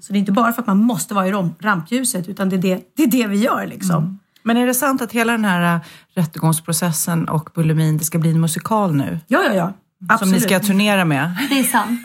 Så 0.00 0.12
det 0.12 0.18
är 0.18 0.20
inte 0.20 0.32
bara 0.32 0.52
för 0.52 0.62
att 0.62 0.66
man 0.66 0.78
måste 0.78 1.14
vara 1.14 1.28
i 1.28 1.32
rampljuset 1.60 2.28
utan 2.28 2.48
det 2.48 2.56
är 2.56 2.58
det, 2.58 2.80
det, 2.96 3.02
är 3.02 3.06
det 3.06 3.26
vi 3.26 3.36
gör 3.36 3.66
liksom. 3.66 4.18
Men 4.42 4.56
är 4.56 4.66
det 4.66 4.74
sant 4.74 5.02
att 5.02 5.12
hela 5.12 5.32
den 5.32 5.44
här 5.44 5.74
äh, 5.74 5.80
rättegångsprocessen 6.14 7.28
och 7.28 7.50
bulimin, 7.54 7.98
det 7.98 8.04
ska 8.04 8.18
bli 8.18 8.30
en 8.30 8.40
musikal 8.40 8.94
nu? 8.94 9.18
Ja, 9.26 9.42
ja, 9.44 9.54
ja. 9.54 9.66
Som 9.66 10.06
ni 10.08 10.14
Absolut. 10.14 10.42
ska 10.42 10.60
turnera 10.60 11.04
med? 11.04 11.36
Det 11.50 11.58
är 11.58 11.64
sant. 11.64 12.00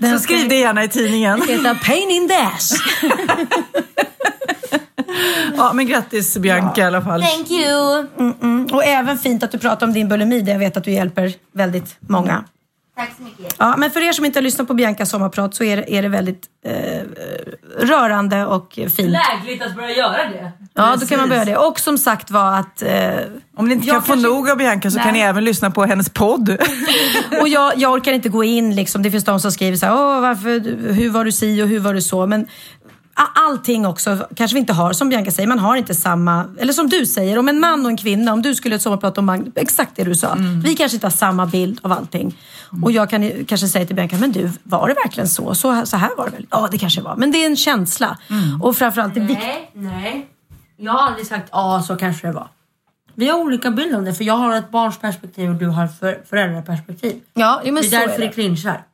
Så 0.12 0.18
skriv 0.18 0.48
det 0.48 0.54
gärna 0.54 0.84
i 0.84 0.88
tidningen. 0.88 1.40
Det 1.46 1.52
heter 1.52 1.74
Pain 1.74 2.10
in 2.10 2.28
the 2.28 2.34
ass. 2.34 2.72
Ja, 5.56 5.72
men 5.72 5.86
grattis 5.86 6.36
Bianca 6.38 6.80
i 6.80 6.84
alla 6.84 7.02
fall. 7.02 7.22
Thank 7.22 7.50
you. 7.50 8.06
Mm. 8.18 8.66
Och 8.72 8.84
även 8.84 9.18
fint 9.18 9.42
att 9.42 9.50
du 9.52 9.58
pratar 9.58 9.86
om 9.86 9.92
din 9.92 10.08
bulimi 10.08 10.40
där 10.40 10.52
jag 10.52 10.58
vet 10.58 10.76
att 10.76 10.84
du 10.84 10.90
hjälper 10.90 11.32
väldigt 11.52 11.96
många. 12.00 12.44
Tack 12.96 13.10
så 13.16 13.22
mycket. 13.22 13.54
Ja, 13.58 13.74
men 13.78 13.90
för 13.90 14.00
er 14.00 14.12
som 14.12 14.24
inte 14.24 14.38
har 14.38 14.42
lyssnat 14.42 14.68
på 14.68 14.74
Biancas 14.74 15.10
sommarprat 15.10 15.54
så 15.54 15.64
är 15.64 15.76
det, 15.76 15.94
är 15.94 16.02
det 16.02 16.08
väldigt 16.08 16.46
eh, 16.66 17.02
rörande 17.80 18.46
och 18.46 18.72
fint. 18.74 18.98
Lägligt 18.98 19.62
att 19.62 19.76
börja 19.76 19.90
göra 19.96 20.16
det. 20.28 20.52
Ja, 20.74 20.96
då 21.00 21.06
kan 21.06 21.18
man 21.20 21.28
börja 21.28 21.44
det. 21.44 21.56
Och 21.56 21.80
som 21.80 21.98
sagt 21.98 22.30
var 22.30 22.58
att... 22.58 22.82
Eh, 22.82 23.10
Om 23.56 23.68
ni 23.68 23.74
inte 23.74 23.86
kan 23.86 24.02
få 24.02 24.12
kanske- 24.12 24.28
nog 24.28 24.50
av 24.50 24.56
Bianca 24.56 24.90
så 24.90 24.98
kan 24.98 25.04
Nej. 25.06 25.12
ni 25.12 25.20
även 25.20 25.44
lyssna 25.44 25.70
på 25.70 25.84
hennes 25.84 26.08
podd. 26.10 26.56
Och 27.40 27.48
jag, 27.48 27.72
jag 27.76 27.92
orkar 27.92 28.12
inte 28.12 28.28
gå 28.28 28.44
in 28.44 28.74
liksom. 28.74 29.02
Det 29.02 29.10
finns 29.10 29.24
de 29.24 29.40
som 29.40 29.52
skriver 29.52 29.76
så 29.76 29.86
här, 29.86 29.94
Åh, 29.94 30.20
varför, 30.20 30.92
hur 30.92 31.10
var 31.10 31.24
du 31.24 31.32
si 31.32 31.62
och 31.62 31.68
hur 31.68 31.80
var 31.80 31.94
du 31.94 32.02
så? 32.02 32.26
Men 32.26 32.46
allting 33.14 33.86
också 33.86 34.26
kanske 34.36 34.54
vi 34.54 34.60
inte 34.60 34.72
har, 34.72 34.92
som 34.92 35.08
Bianca 35.08 35.30
säger, 35.30 35.46
man 35.48 35.58
har 35.58 35.76
inte 35.76 35.94
samma, 35.94 36.44
eller 36.58 36.72
som 36.72 36.88
du 36.88 37.06
säger, 37.06 37.38
om 37.38 37.48
en 37.48 37.60
man 37.60 37.84
och 37.84 37.90
en 37.90 37.96
kvinna, 37.96 38.32
om 38.32 38.42
du 38.42 38.54
skulle 38.54 38.74
ett 38.76 38.82
sommarprat 38.82 39.18
om 39.18 39.30
Magn- 39.30 39.52
exakt 39.56 39.96
det 39.96 40.04
du 40.04 40.14
sa. 40.14 40.34
Vi 40.64 40.74
kanske 40.76 40.96
inte 40.96 41.06
har 41.06 41.10
samma 41.12 41.46
bild 41.46 41.80
av 41.82 41.92
allting. 41.92 42.38
Och 42.82 42.92
jag 42.92 43.10
kan 43.10 43.44
kanske 43.44 43.68
säga 43.68 43.86
till 43.86 43.96
Bianca, 43.96 44.16
men 44.18 44.32
du, 44.32 44.50
var 44.62 44.88
det 44.88 44.94
verkligen 44.94 45.28
så? 45.28 45.54
Så, 45.54 45.70
här- 45.70 45.84
så 45.84 45.96
här 45.96 46.10
var 46.16 46.24
det 46.24 46.30
väl? 46.32 46.46
Ja, 46.50 46.68
det 46.70 46.78
kanske 46.78 47.00
var. 47.00 47.16
Men 47.16 47.30
det 47.30 47.38
är 47.38 47.46
en 47.46 47.56
känsla. 47.56 48.18
Och 48.62 48.76
framförallt 48.76 49.14
det 49.14 49.20
viktiga. 49.20 49.48
Nej, 49.48 49.70
nej. 49.74 50.26
Jag 50.76 50.92
har 50.92 51.00
aldrig 51.06 51.26
sagt 51.26 51.48
ja, 51.52 51.82
så 51.86 51.96
kanske 51.96 52.26
det 52.26 52.32
var. 52.32 52.48
Vi 53.14 53.28
har 53.28 53.38
olika 53.38 53.70
bilder 53.70 53.98
om 53.98 54.04
det, 54.04 54.14
för 54.14 54.24
jag 54.24 54.34
har 54.36 54.56
ett 54.56 54.70
barns 54.70 54.98
perspektiv 54.98 55.50
och 55.50 55.56
du 55.56 55.66
har 55.66 55.86
för, 55.86 56.20
föräldraperspektiv. 56.30 57.20
Ja, 57.34 57.60
men 57.64 57.74
det 57.74 57.80
är 57.80 57.82
så 57.82 57.90
därför 57.96 58.14
är 58.14 58.18
det. 58.18 58.26
det 58.26 58.32
clinchar. 58.32 58.84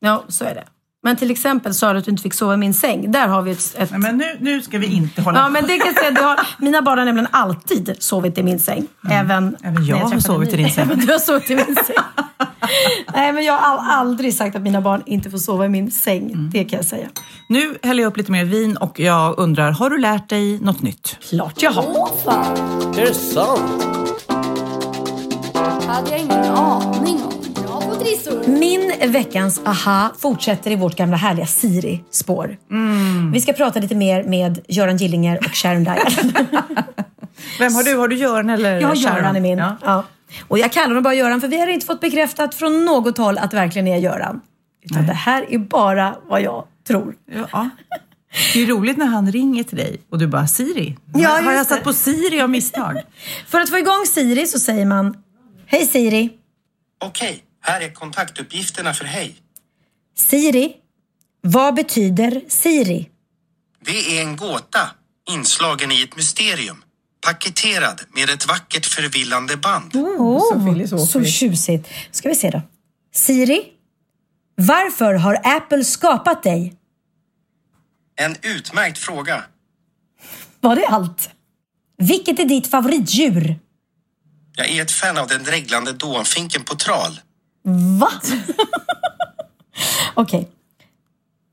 Ja, 0.00 0.24
så 0.28 0.44
är 0.44 0.54
det. 0.54 0.64
Men 1.06 1.16
till 1.16 1.30
exempel 1.30 1.74
sa 1.74 1.92
du 1.92 1.98
att 1.98 2.04
du 2.04 2.10
inte 2.10 2.22
fick 2.22 2.34
sova 2.34 2.54
i 2.54 2.56
min 2.56 2.74
säng. 2.74 3.12
Där 3.12 3.28
har 3.28 3.42
vi 3.42 3.50
ett... 3.50 3.74
ett... 3.78 3.90
Men 3.90 4.16
nu, 4.16 4.36
nu 4.40 4.62
ska 4.62 4.78
vi 4.78 4.86
inte 4.86 5.22
hålla 5.22 5.38
Ja, 5.38 5.48
men 5.48 5.66
det 5.66 5.78
kan 5.78 5.86
jag 5.86 5.98
säga. 5.98 6.10
Du 6.10 6.22
har, 6.22 6.38
mina 6.58 6.82
barn 6.82 6.98
har 6.98 7.04
nämligen 7.04 7.28
alltid 7.30 7.96
sovit 7.98 8.38
i 8.38 8.42
min 8.42 8.58
säng. 8.58 8.86
Även, 9.10 9.36
Mm. 9.36 9.56
Även 9.62 9.86
jag 9.86 9.98
när 9.98 10.12
har 10.12 10.20
sovit 10.20 10.52
i 10.52 10.56
din 10.56 10.70
säng. 10.70 10.84
Även 10.84 10.98
du 11.06 11.12
har 11.12 11.18
sovit 11.18 11.50
i 11.50 11.54
min 11.54 11.76
säng. 11.86 11.96
Nej, 13.14 13.32
men 13.32 13.44
jag 13.44 13.58
har 13.58 13.92
aldrig 13.92 14.34
sagt 14.34 14.56
att 14.56 14.62
mina 14.62 14.80
barn 14.80 15.02
inte 15.06 15.30
får 15.30 15.38
sova 15.38 15.66
i 15.66 15.68
min 15.68 15.90
säng. 15.90 16.32
Mm. 16.32 16.50
Det 16.52 16.64
kan 16.64 16.76
jag 16.76 16.86
säga. 16.86 17.08
Nu 17.48 17.78
häller 17.82 18.02
jag 18.02 18.10
upp 18.10 18.16
lite 18.16 18.32
mer 18.32 18.44
vin 18.44 18.76
och 18.76 19.00
jag 19.00 19.38
undrar, 19.38 19.70
har 19.70 19.90
du 19.90 19.98
lärt 19.98 20.28
dig 20.28 20.60
något 20.60 20.82
nytt? 20.82 21.18
Klart 21.30 21.62
jag 21.62 21.70
har. 21.70 21.84
Är 22.98 23.06
det 23.06 23.14
sant? 23.14 23.86
hade 25.86 26.10
jag 26.10 26.20
ingen 26.20 26.44
aning 26.44 27.25
Min 28.46 29.12
veckans 29.12 29.60
aha 29.64 30.12
fortsätter 30.18 30.70
i 30.70 30.76
vårt 30.76 30.96
gamla 30.96 31.16
härliga 31.16 31.46
Siri-spår. 31.46 32.56
Mm. 32.70 33.32
Vi 33.32 33.40
ska 33.40 33.52
prata 33.52 33.80
lite 33.80 33.94
mer 33.94 34.24
med 34.24 34.60
Göran 34.68 34.96
Gillinger 34.96 35.38
och 35.38 35.54
Sharon 35.54 35.84
Dyer. 35.84 35.98
Vem 37.58 37.74
har 37.74 37.82
du? 37.82 37.96
Har 37.96 38.08
du 38.08 38.16
Göran 38.16 38.50
eller 38.50 38.80
Jag 38.80 38.88
har 38.88 38.96
Sharon? 38.96 39.16
Göran 39.16 39.36
i 39.36 39.40
min. 39.40 39.58
Ja. 39.58 39.76
Ja. 39.84 40.04
Och 40.48 40.58
jag 40.58 40.72
kallar 40.72 40.88
honom 40.88 41.02
bara 41.02 41.14
Göran 41.14 41.40
för 41.40 41.48
vi 41.48 41.60
har 41.60 41.66
inte 41.66 41.86
fått 41.86 42.00
bekräftat 42.00 42.54
från 42.54 42.84
något 42.84 43.18
håll 43.18 43.38
att 43.38 43.50
det 43.50 43.56
verkligen 43.56 43.88
är 43.88 43.96
Göran. 43.96 44.40
Utan 44.82 45.06
det 45.06 45.12
här 45.12 45.46
är 45.48 45.58
bara 45.58 46.16
vad 46.28 46.42
jag 46.42 46.64
tror. 46.88 47.14
Ja. 47.52 47.70
Det 48.54 48.62
är 48.62 48.66
roligt 48.66 48.96
när 48.96 49.06
han 49.06 49.32
ringer 49.32 49.62
till 49.64 49.76
dig 49.76 50.00
och 50.10 50.18
du 50.18 50.26
bara 50.26 50.46
Siri. 50.46 50.96
Ja, 51.14 51.28
har 51.28 51.52
jag 51.52 51.66
satt 51.66 51.84
på 51.84 51.92
Siri 51.92 52.40
av 52.40 52.50
misstag? 52.50 53.02
För 53.46 53.60
att 53.60 53.70
få 53.70 53.78
igång 53.78 54.06
Siri 54.06 54.46
så 54.46 54.58
säger 54.58 54.86
man 54.86 55.16
Hej 55.66 55.86
Siri. 55.86 56.30
Okej, 57.04 57.42
här 57.66 57.80
är 57.80 57.90
kontaktuppgifterna 57.90 58.94
för 58.94 59.04
Hej. 59.04 59.36
Siri. 60.16 60.76
Vad 61.40 61.74
betyder 61.74 62.42
Siri? 62.48 63.08
Det 63.80 64.18
är 64.18 64.22
en 64.22 64.36
gåta, 64.36 64.90
inslagen 65.30 65.92
i 65.92 66.02
ett 66.02 66.16
mysterium. 66.16 66.82
Paketerad 67.26 68.00
med 68.14 68.30
ett 68.30 68.46
vackert 68.46 68.86
förvillande 68.86 69.56
band. 69.56 69.96
Oh, 69.96 71.06
så 71.06 71.24
tjusigt. 71.24 71.88
Ska 72.10 72.28
vi 72.28 72.34
se 72.34 72.50
då. 72.50 72.62
Siri. 73.14 73.64
Varför 74.54 75.14
har 75.14 75.40
Apple 75.44 75.84
skapat 75.84 76.42
dig? 76.42 76.74
En 78.16 78.36
utmärkt 78.42 78.98
fråga. 78.98 79.44
Var 80.60 80.76
det 80.76 80.86
allt? 80.86 81.30
Vilket 81.98 82.38
är 82.38 82.44
ditt 82.44 82.70
favoritdjur? 82.70 83.58
Jag 84.56 84.68
är 84.68 84.82
ett 84.82 84.90
fan 84.90 85.18
av 85.18 85.28
den 85.28 85.44
dreglande 85.44 85.92
dånfinken 85.92 86.62
på 86.62 86.74
tral. 86.74 87.20
Va? 88.00 88.10
Okej. 90.14 90.48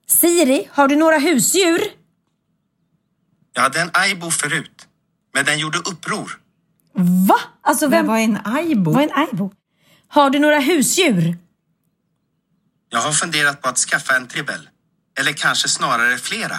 Siri, 0.07 0.67
har 0.71 0.87
du 0.87 0.95
några 0.95 1.17
husdjur? 1.17 1.81
Jag 3.53 3.61
hade 3.61 3.81
en 3.81 3.89
aibo 3.93 4.31
förut, 4.31 4.87
men 5.33 5.45
den 5.45 5.59
gjorde 5.59 5.77
uppror. 5.77 6.39
Va? 7.27 7.39
Alltså 7.61 7.87
vem? 7.87 8.07
Vad 8.07 8.19
är 8.19 8.23
en 8.23 8.37
aibo? 8.45 8.91
Vad 8.91 9.03
är 9.03 9.07
en 9.07 9.13
aibo? 9.17 9.51
Har 10.07 10.29
du 10.29 10.39
några 10.39 10.59
husdjur? 10.59 11.37
Jag 12.89 12.99
har 12.99 13.11
funderat 13.11 13.61
på 13.61 13.69
att 13.69 13.77
skaffa 13.77 14.15
en 14.15 14.27
tribbel. 14.27 14.69
Eller 15.19 15.33
kanske 15.33 15.69
snarare 15.69 16.17
flera. 16.17 16.55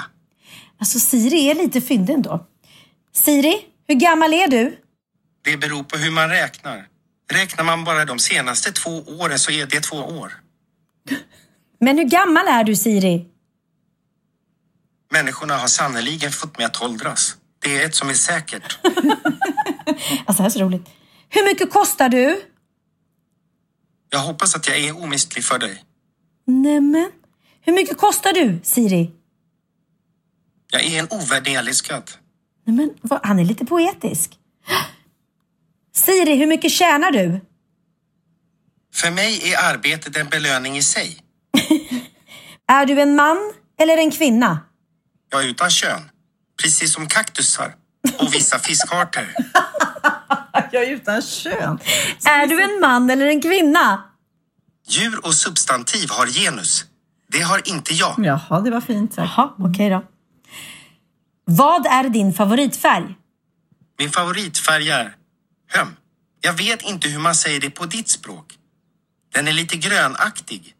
Alltså 0.81 0.99
Siri 0.99 1.51
är 1.51 1.55
lite 1.55 1.81
fyndig 1.81 2.15
ändå. 2.15 2.47
Siri, 3.13 3.57
hur 3.89 3.95
gammal 3.95 4.35
är 4.35 4.49
du? 4.49 4.79
Det 5.43 5.57
beror 5.57 5.83
på 5.83 5.97
hur 5.97 6.11
man 6.11 6.29
räknar. 6.29 6.87
Räknar 7.33 7.65
man 7.65 7.85
bara 7.85 8.05
de 8.05 8.19
senaste 8.19 8.73
två 8.73 8.91
åren 9.07 9.39
så 9.39 9.51
är 9.51 9.67
det 9.67 9.81
två 9.81 9.97
år. 9.97 10.33
Men 11.81 11.99
hur 11.99 12.05
gammal 12.05 12.47
är 12.49 12.65
du 12.65 12.77
Siri? 12.77 13.27
Människorna 15.13 15.57
har 15.57 15.67
sannoliken 15.69 16.31
fått 16.33 16.59
mig 16.59 16.67
att 16.67 16.83
åldras. 16.83 17.37
Det 17.59 17.83
är 17.83 17.87
ett 17.87 17.95
som 17.95 18.09
är 18.09 18.15
säkert. 18.15 18.79
Alltså 20.27 20.43
det 20.43 20.43
här 20.43 20.47
är 20.47 20.51
så 20.51 20.61
roligt. 20.61 20.89
Hur 21.29 21.45
mycket 21.45 21.73
kostar 21.73 22.09
du? 22.09 22.43
Jag 24.11 24.19
hoppas 24.19 24.57
att 24.57 24.69
jag 24.69 24.79
är 24.79 25.03
omistlig 25.03 25.45
för 25.45 25.59
dig. 25.59 25.85
Nämen. 26.47 27.11
Hur 27.61 27.73
mycket 27.73 27.99
kostar 27.99 28.33
du 28.33 28.61
Siri? 28.63 29.11
Jag 30.71 30.85
är 30.85 30.99
en 30.99 31.09
ovärderlig 31.11 31.75
skatt. 31.75 32.19
Nämen, 32.67 32.91
vad, 33.03 33.21
han 33.23 33.39
är 33.39 33.45
lite 33.45 33.67
poetisk. 33.67 34.31
Siri, 35.97 36.37
hur 36.37 36.47
mycket 36.47 36.71
tjänar 36.71 37.11
du? 37.11 37.41
För 38.95 39.11
mig 39.11 39.53
är 39.53 39.75
arbetet 39.75 40.17
en 40.17 40.29
belöning 40.29 40.77
i 40.77 40.83
sig. 40.83 41.19
Är 42.69 42.87
du 42.87 43.01
en 43.01 43.17
man 43.17 43.53
eller 43.81 43.99
en 43.99 44.11
kvinna? 44.11 44.59
Jag 45.31 45.45
är 45.45 45.49
utan 45.49 45.71
kön. 45.71 46.11
Precis 46.63 46.95
som 46.95 47.07
kaktusar 47.07 47.75
och 48.19 48.35
vissa 48.35 48.59
fiskarter. 48.59 49.35
Jag 50.73 50.83
är 50.85 50.91
utan 50.91 51.23
kön. 51.23 51.79
Är 52.25 52.47
du 52.47 52.63
en 52.63 52.81
man 52.81 53.11
eller 53.11 53.27
en 53.27 53.43
kvinna? 53.43 54.03
Djur 54.89 55.27
och 55.27 55.35
substantiv 55.35 56.09
har 56.11 56.27
genus. 56.27 56.85
Det 57.29 57.41
har 57.41 57.69
inte 57.69 57.95
jag. 57.95 58.15
Jaha, 58.19 58.61
det 58.61 58.71
var 58.71 58.81
fint 58.81 59.15
sagt. 59.15 59.33
Jaha, 59.37 59.55
okej 59.59 59.91
då. 59.91 60.05
Vad 61.45 61.87
är 61.87 62.09
din 62.09 62.33
favoritfärg? 62.35 63.15
Min 63.99 64.11
favoritfärg 64.11 64.91
är... 64.91 65.15
Höm. 65.69 65.97
Jag 66.41 66.53
vet 66.53 66.83
inte 66.83 67.09
hur 67.09 67.19
man 67.19 67.35
säger 67.35 67.61
det 67.61 67.71
på 67.71 67.87
ditt 67.87 68.09
språk. 68.09 68.55
Den 69.35 69.49
är 69.49 69.53
lite 69.53 69.77
grönaktig, 69.77 70.75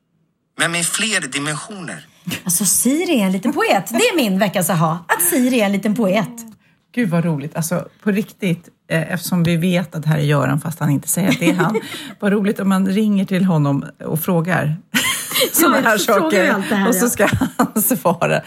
men 0.59 0.73
med 0.73 0.87
fler 0.87 1.21
dimensioner. 1.21 2.07
Alltså 2.45 2.65
Siri 2.65 3.21
är 3.21 3.27
en 3.27 3.33
liten 3.33 3.53
poet. 3.53 3.89
Det 3.89 4.09
är 4.09 4.17
min 4.17 4.39
veckas 4.39 4.71
aha. 4.71 5.05
Att 5.09 5.23
Siri 5.23 5.61
är 5.61 5.67
en 5.67 5.73
liten 5.73 5.95
poet. 5.95 6.29
Gud 6.95 7.09
vad 7.11 7.25
roligt. 7.25 7.57
Alltså 7.57 7.89
på 8.03 8.11
riktigt, 8.11 8.69
eh, 8.91 9.13
eftersom 9.13 9.43
vi 9.43 9.57
vet 9.57 9.95
att 9.95 10.03
det 10.03 10.09
här 10.09 10.19
är 10.19 10.23
Göran 10.23 10.61
fast 10.61 10.81
han 10.81 10.91
inte 10.91 11.09
säger 11.09 11.29
att 11.29 11.39
det 11.39 11.51
är 11.51 11.55
han. 11.55 11.81
vad 12.21 12.33
roligt 12.33 12.61
om 12.61 12.69
man 12.69 12.87
ringer 12.89 13.25
till 13.25 13.45
honom 13.45 13.85
och 14.05 14.21
frågar 14.21 14.77
sådana 15.53 15.81
här 15.81 15.99
saker. 15.99 16.53
här, 16.61 16.89
och 16.89 16.95
så 16.95 17.05
ja. 17.05 17.09
ska 17.09 17.29
han 17.57 17.83
svara. 17.83 18.41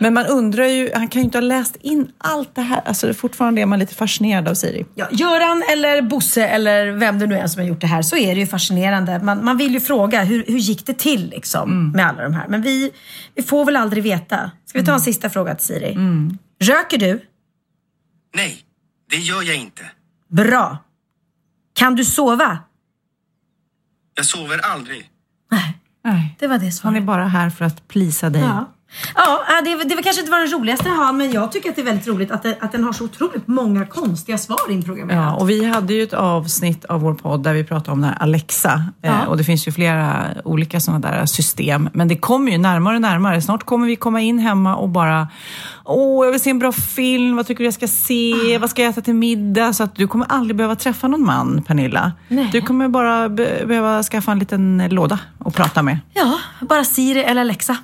Men 0.00 0.14
man 0.14 0.26
undrar 0.26 0.64
ju, 0.64 0.90
han 0.94 1.08
kan 1.08 1.22
ju 1.22 1.24
inte 1.24 1.38
ha 1.38 1.42
läst 1.42 1.76
in 1.76 2.12
allt 2.18 2.54
det 2.54 2.62
här. 2.62 2.82
Alltså 2.84 3.14
fortfarande 3.14 3.60
är 3.60 3.66
man 3.66 3.78
lite 3.78 3.94
fascinerad 3.94 4.48
av 4.48 4.54
Siri. 4.54 4.86
Ja, 4.94 5.08
Göran 5.10 5.62
eller 5.72 6.02
Bosse 6.02 6.46
eller 6.46 6.90
vem 6.90 7.18
det 7.18 7.26
nu 7.26 7.34
är 7.34 7.46
som 7.46 7.62
har 7.62 7.68
gjort 7.68 7.80
det 7.80 7.86
här 7.86 8.02
så 8.02 8.16
är 8.16 8.34
det 8.34 8.40
ju 8.40 8.46
fascinerande. 8.46 9.18
Man, 9.18 9.44
man 9.44 9.56
vill 9.56 9.72
ju 9.72 9.80
fråga 9.80 10.22
hur, 10.22 10.44
hur 10.46 10.58
gick 10.58 10.86
det 10.86 10.98
till 10.98 11.30
liksom, 11.30 11.90
med 11.90 12.06
alla 12.06 12.22
de 12.22 12.34
här. 12.34 12.48
Men 12.48 12.62
vi, 12.62 12.90
vi 13.34 13.42
får 13.42 13.64
väl 13.64 13.76
aldrig 13.76 14.02
veta. 14.02 14.50
Ska 14.66 14.78
vi 14.78 14.86
ta 14.86 14.92
en 14.92 15.00
sista 15.00 15.30
fråga 15.30 15.54
till 15.54 15.66
Siri? 15.66 15.96
Röker 16.60 16.98
du? 16.98 17.20
Nej, 18.34 18.58
det 19.10 19.16
gör 19.16 19.42
jag 19.42 19.56
inte. 19.56 19.82
Bra. 20.28 20.78
Kan 21.74 21.94
du 21.96 22.04
sova? 22.04 22.58
Jag 24.14 24.26
sover 24.26 24.58
aldrig. 24.58 25.10
Nej, 26.12 26.36
Det 26.38 26.46
var 26.46 26.58
det 26.58 26.72
svaret. 26.72 26.94
han 26.94 27.02
är 27.02 27.06
bara 27.06 27.26
här 27.26 27.50
för 27.50 27.64
att 27.64 27.88
plisa 27.88 28.30
dig. 28.30 28.42
Ja. 28.42 28.64
Ja, 29.14 29.40
äh, 29.48 29.64
det, 29.64 29.84
det 29.88 29.94
var 29.94 30.02
kanske 30.02 30.20
inte 30.20 30.30
var 30.32 30.38
den 30.38 30.48
roligaste 30.52 30.88
han, 30.88 31.16
men 31.16 31.32
jag 31.32 31.52
tycker 31.52 31.70
att 31.70 31.76
det 31.76 31.82
är 31.82 31.84
väldigt 31.84 32.06
roligt 32.08 32.30
att, 32.30 32.42
det, 32.42 32.56
att 32.60 32.72
den 32.72 32.84
har 32.84 32.92
så 32.92 33.04
otroligt 33.04 33.46
många 33.48 33.86
konstiga 33.86 34.38
svar 34.38 34.70
inprogrammerade. 34.70 35.22
Ja, 35.22 35.34
och 35.34 35.50
vi 35.50 35.64
hade 35.64 35.94
ju 35.94 36.02
ett 36.02 36.12
avsnitt 36.12 36.84
av 36.84 37.00
vår 37.00 37.14
podd 37.14 37.42
där 37.42 37.54
vi 37.54 37.64
pratade 37.64 37.90
om 37.92 38.00
den 38.00 38.10
här 38.10 38.22
Alexa. 38.22 38.84
Ja. 39.02 39.08
Eh, 39.08 39.24
och 39.24 39.36
det 39.36 39.44
finns 39.44 39.68
ju 39.68 39.72
flera 39.72 40.24
olika 40.44 40.80
sådana 40.80 41.10
där 41.10 41.26
system. 41.26 41.88
Men 41.92 42.08
det 42.08 42.16
kommer 42.16 42.52
ju 42.52 42.58
närmare 42.58 42.94
och 42.94 43.00
närmare. 43.02 43.42
Snart 43.42 43.64
kommer 43.64 43.86
vi 43.86 43.96
komma 43.96 44.20
in 44.20 44.38
hemma 44.38 44.76
och 44.76 44.88
bara 44.88 45.28
Åh, 45.84 46.24
jag 46.26 46.32
vill 46.32 46.40
se 46.40 46.50
en 46.50 46.58
bra 46.58 46.72
film. 46.72 47.36
Vad 47.36 47.46
tycker 47.46 47.58
du 47.58 47.64
jag 47.64 47.74
ska 47.74 47.88
se? 47.88 48.58
Vad 48.60 48.70
ska 48.70 48.82
jag 48.82 48.90
äta 48.90 49.00
till 49.00 49.14
middag? 49.14 49.72
Så 49.72 49.82
att 49.82 49.94
du 49.96 50.08
kommer 50.08 50.26
aldrig 50.28 50.56
behöva 50.56 50.74
träffa 50.76 51.08
någon 51.08 51.24
man, 51.24 51.62
Pernilla. 51.66 52.12
Nej. 52.28 52.48
Du 52.52 52.60
kommer 52.60 52.88
bara 52.88 53.28
be- 53.28 53.64
behöva 53.66 54.02
skaffa 54.02 54.32
en 54.32 54.38
liten 54.38 54.82
låda 54.90 55.18
och 55.38 55.54
prata 55.54 55.82
med. 55.82 55.98
Ja, 56.14 56.38
bara 56.60 56.84
Siri 56.84 57.20
eller 57.22 57.40
Alexa. 57.40 57.76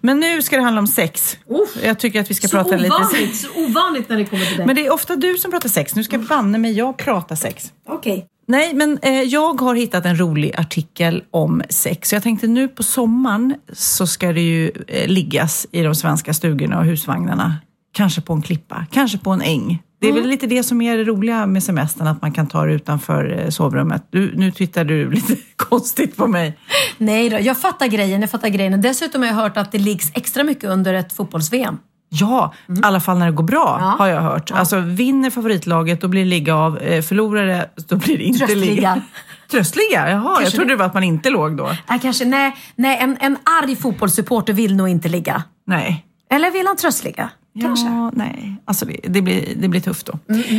Men 0.00 0.20
nu 0.20 0.42
ska 0.42 0.56
det 0.56 0.62
handla 0.62 0.80
om 0.80 0.86
sex. 0.86 1.38
Jag 1.82 1.98
tycker 1.98 2.20
att 2.20 2.30
vi 2.30 2.34
ska 2.34 2.48
Så 2.48 2.56
prata 2.56 2.76
lite 2.76 2.94
ovanligt, 2.94 3.36
så 3.36 3.48
ovanligt 3.56 4.08
när 4.08 4.16
det 4.16 4.24
kommer 4.24 4.44
till 4.44 4.56
dig. 4.56 4.66
Men 4.66 4.76
det 4.76 4.86
är 4.86 4.92
ofta 4.92 5.16
du 5.16 5.38
som 5.38 5.50
pratar 5.50 5.68
sex. 5.68 5.94
Nu 5.94 6.04
ska 6.04 6.18
banne 6.18 6.58
mig 6.58 6.72
jag 6.72 6.96
prata 6.96 7.36
sex. 7.36 7.72
Okej. 7.88 8.26
Nej, 8.48 8.74
men 8.74 8.98
eh, 9.02 9.22
jag 9.22 9.60
har 9.60 9.74
hittat 9.74 10.06
en 10.06 10.20
rolig 10.20 10.54
artikel 10.56 11.24
om 11.30 11.62
sex. 11.68 12.08
Så 12.08 12.14
jag 12.14 12.22
tänkte 12.22 12.46
nu 12.46 12.68
på 12.68 12.82
sommaren 12.82 13.54
så 13.72 14.06
ska 14.06 14.32
det 14.32 14.40
ju 14.40 14.70
eh, 14.88 15.08
liggas 15.08 15.66
i 15.72 15.82
de 15.82 15.94
svenska 15.94 16.34
stugorna 16.34 16.78
och 16.78 16.84
husvagnarna. 16.84 17.56
Kanske 17.92 18.20
på 18.20 18.32
en 18.32 18.42
klippa, 18.42 18.86
kanske 18.92 19.18
på 19.18 19.30
en 19.30 19.42
äng. 19.42 19.82
Det 20.00 20.08
är 20.08 20.12
väl 20.12 20.26
lite 20.28 20.46
det 20.46 20.62
som 20.62 20.82
är 20.82 20.96
det 20.96 21.04
roliga 21.04 21.46
med 21.46 21.62
semestern, 21.62 22.06
att 22.06 22.22
man 22.22 22.32
kan 22.32 22.46
ta 22.46 22.64
det 22.64 22.72
utanför 22.72 23.38
eh, 23.44 23.48
sovrummet. 23.48 24.06
Du, 24.10 24.36
nu 24.36 24.50
tittar 24.50 24.84
du 24.84 25.10
lite 25.12 25.36
konstigt 25.56 26.16
på 26.16 26.26
mig. 26.26 26.58
Nej 26.98 27.30
då, 27.30 27.38
jag 27.40 27.58
fattar 27.58 27.86
grejen. 27.86 28.20
Jag 28.20 28.30
fattar 28.30 28.48
grejen. 28.48 28.80
Dessutom 28.80 29.20
har 29.22 29.28
jag 29.28 29.34
hört 29.34 29.56
att 29.56 29.72
det 29.72 29.78
liggs 29.78 30.10
extra 30.14 30.44
mycket 30.44 30.64
under 30.70 30.94
ett 30.94 31.12
fotbolls-VM. 31.12 31.78
Ja, 32.08 32.54
i 32.68 32.72
alla 32.82 33.00
fall 33.00 33.18
när 33.18 33.26
det 33.26 33.32
går 33.32 33.44
bra 33.44 33.78
Ja. 33.80 33.86
har 33.98 34.06
jag 34.08 34.20
hört. 34.20 34.50
Alltså 34.50 34.80
vinner 34.80 35.30
favoritlaget 35.30 36.00
då 36.00 36.08
blir 36.08 36.20
det 36.24 36.30
ligga 36.30 36.54
av, 36.56 36.78
eh, 36.78 37.02
förlorar 37.02 37.46
det 37.46 37.70
då 37.88 37.96
blir 37.96 38.18
det 38.18 38.24
inte 38.24 38.38
Tröstliga. 38.46 38.64
ligga. 38.74 39.02
Tröstliga? 39.50 40.10
Jaha, 40.10 40.22
jag 40.24 40.36
Kanske 40.36 40.50
trodde 40.56 40.68
det. 40.70 40.74
det 40.74 40.78
var 40.78 40.86
att 40.86 40.94
man 40.94 41.04
inte 41.04 41.30
låg 41.30 41.56
då. 41.56 41.70
Nej, 41.88 41.98
kanske, 42.02 42.24
nej, 42.24 42.56
nej 42.76 42.98
en, 43.00 43.16
en 43.20 43.36
arg 43.62 43.76
fotbollssupporter 43.76 44.52
vill 44.52 44.76
nog 44.76 44.88
inte 44.88 45.08
ligga. 45.08 45.42
Nej. 45.66 46.06
Eller 46.30 46.50
vill 46.50 46.66
han 46.66 46.76
tröstligga? 46.76 47.30
Kanske. 47.60 47.86
Ja, 47.86 48.10
nej. 48.14 48.56
Alltså 48.64 48.84
det, 48.86 49.00
det, 49.02 49.22
blir, 49.22 49.44
det 49.56 49.68
blir 49.68 49.80
tufft 49.80 50.06
då. 50.06 50.18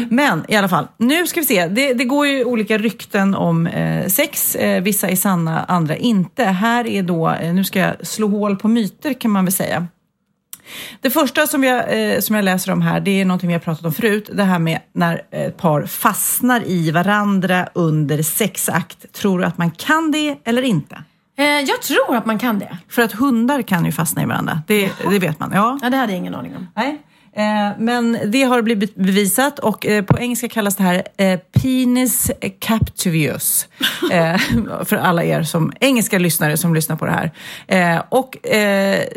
Men 0.10 0.46
i 0.48 0.56
alla 0.56 0.70
fall, 0.70 0.88
nu 0.98 1.28
ska 1.28 1.40
vi 1.40 1.46
se. 1.46 1.68
Det, 1.68 1.94
det 1.94 2.04
går 2.04 2.28
ju 2.28 2.44
olika 2.44 2.78
rykten 2.78 3.36
om 3.36 3.68
eh, 3.68 4.08
sex. 4.08 4.56
Eh, 4.56 4.84
vissa 4.84 5.10
är 5.10 5.16
sanna, 5.16 5.64
andra 5.64 5.98
inte. 5.98 6.44
Här 6.44 6.88
är 6.88 7.04
då, 7.04 7.30
eh, 7.30 7.54
nu 7.54 7.64
ska 7.64 7.80
jag 7.80 8.08
slå 8.08 8.28
hål 8.28 8.56
på 8.56 8.68
myter 8.68 9.14
kan 9.14 9.32
man 9.32 9.46
väl 9.46 9.52
säga. 9.52 9.88
Det 11.02 11.10
första 11.10 11.48
som 11.48 11.64
jag, 11.64 12.12
eh, 12.14 12.20
som 12.20 12.36
jag 12.36 12.46
läser 12.46 12.72
om 12.72 12.82
här, 12.82 13.00
det 13.00 13.22
är 13.22 13.26
någonting 13.26 13.48
vi 13.48 13.54
har 13.54 13.60
pratat 13.60 13.86
om 13.86 13.94
förut. 13.94 14.30
Det 14.34 14.44
här 14.44 14.60
med 14.60 14.80
när 14.94 15.22
ett 15.32 15.58
par 15.58 15.86
fastnar 15.86 16.68
i 16.68 16.92
varandra 16.92 17.70
under 17.74 18.22
sexakt. 18.22 19.14
Tror 19.14 19.40
du 19.40 19.46
att 19.46 19.58
man 19.58 19.72
kan 19.72 20.12
det 20.12 20.38
eller 20.44 20.62
inte? 20.62 21.04
Eh, 21.38 21.46
jag 21.46 21.82
tror 21.82 22.16
att 22.16 22.26
man 22.26 22.40
kan 22.40 22.60
det. 22.60 22.78
För 22.90 23.02
att 23.02 23.12
hundar 23.12 23.62
kan 23.62 23.86
ju 23.86 23.92
fastna 23.92 24.24
i 24.24 24.26
varandra. 24.26 24.62
Det, 24.68 24.92
det 25.10 25.20
vet 25.20 25.40
man. 25.40 25.52
Ja. 25.54 25.80
Ja, 25.82 25.90
det 25.90 25.98
hade 25.98 26.12
jag 26.12 26.20
ingen 26.20 26.36
aning 26.36 26.56
om. 26.56 26.68
Nej. 26.76 27.02
Eh, 27.34 27.78
men 27.80 28.18
det 28.32 28.44
har 28.44 28.62
blivit 28.62 28.96
bevisat 28.96 29.60
och 29.60 29.86
eh, 29.86 30.04
på 30.04 30.20
engelska 30.20 30.50
kallas 30.50 30.76
det 30.76 30.84
här 30.84 31.04
penis 31.38 32.32
captivius. 32.60 33.68
För 34.86 34.96
alla 34.96 35.24
er 35.24 35.44
som 35.44 35.74
engelska 35.80 36.20
lyssnare 36.20 36.58
som 36.58 36.76
lyssnar 36.76 36.96
på 36.96 37.06
det 37.06 37.12
här. 37.12 37.32
Och 38.10 38.38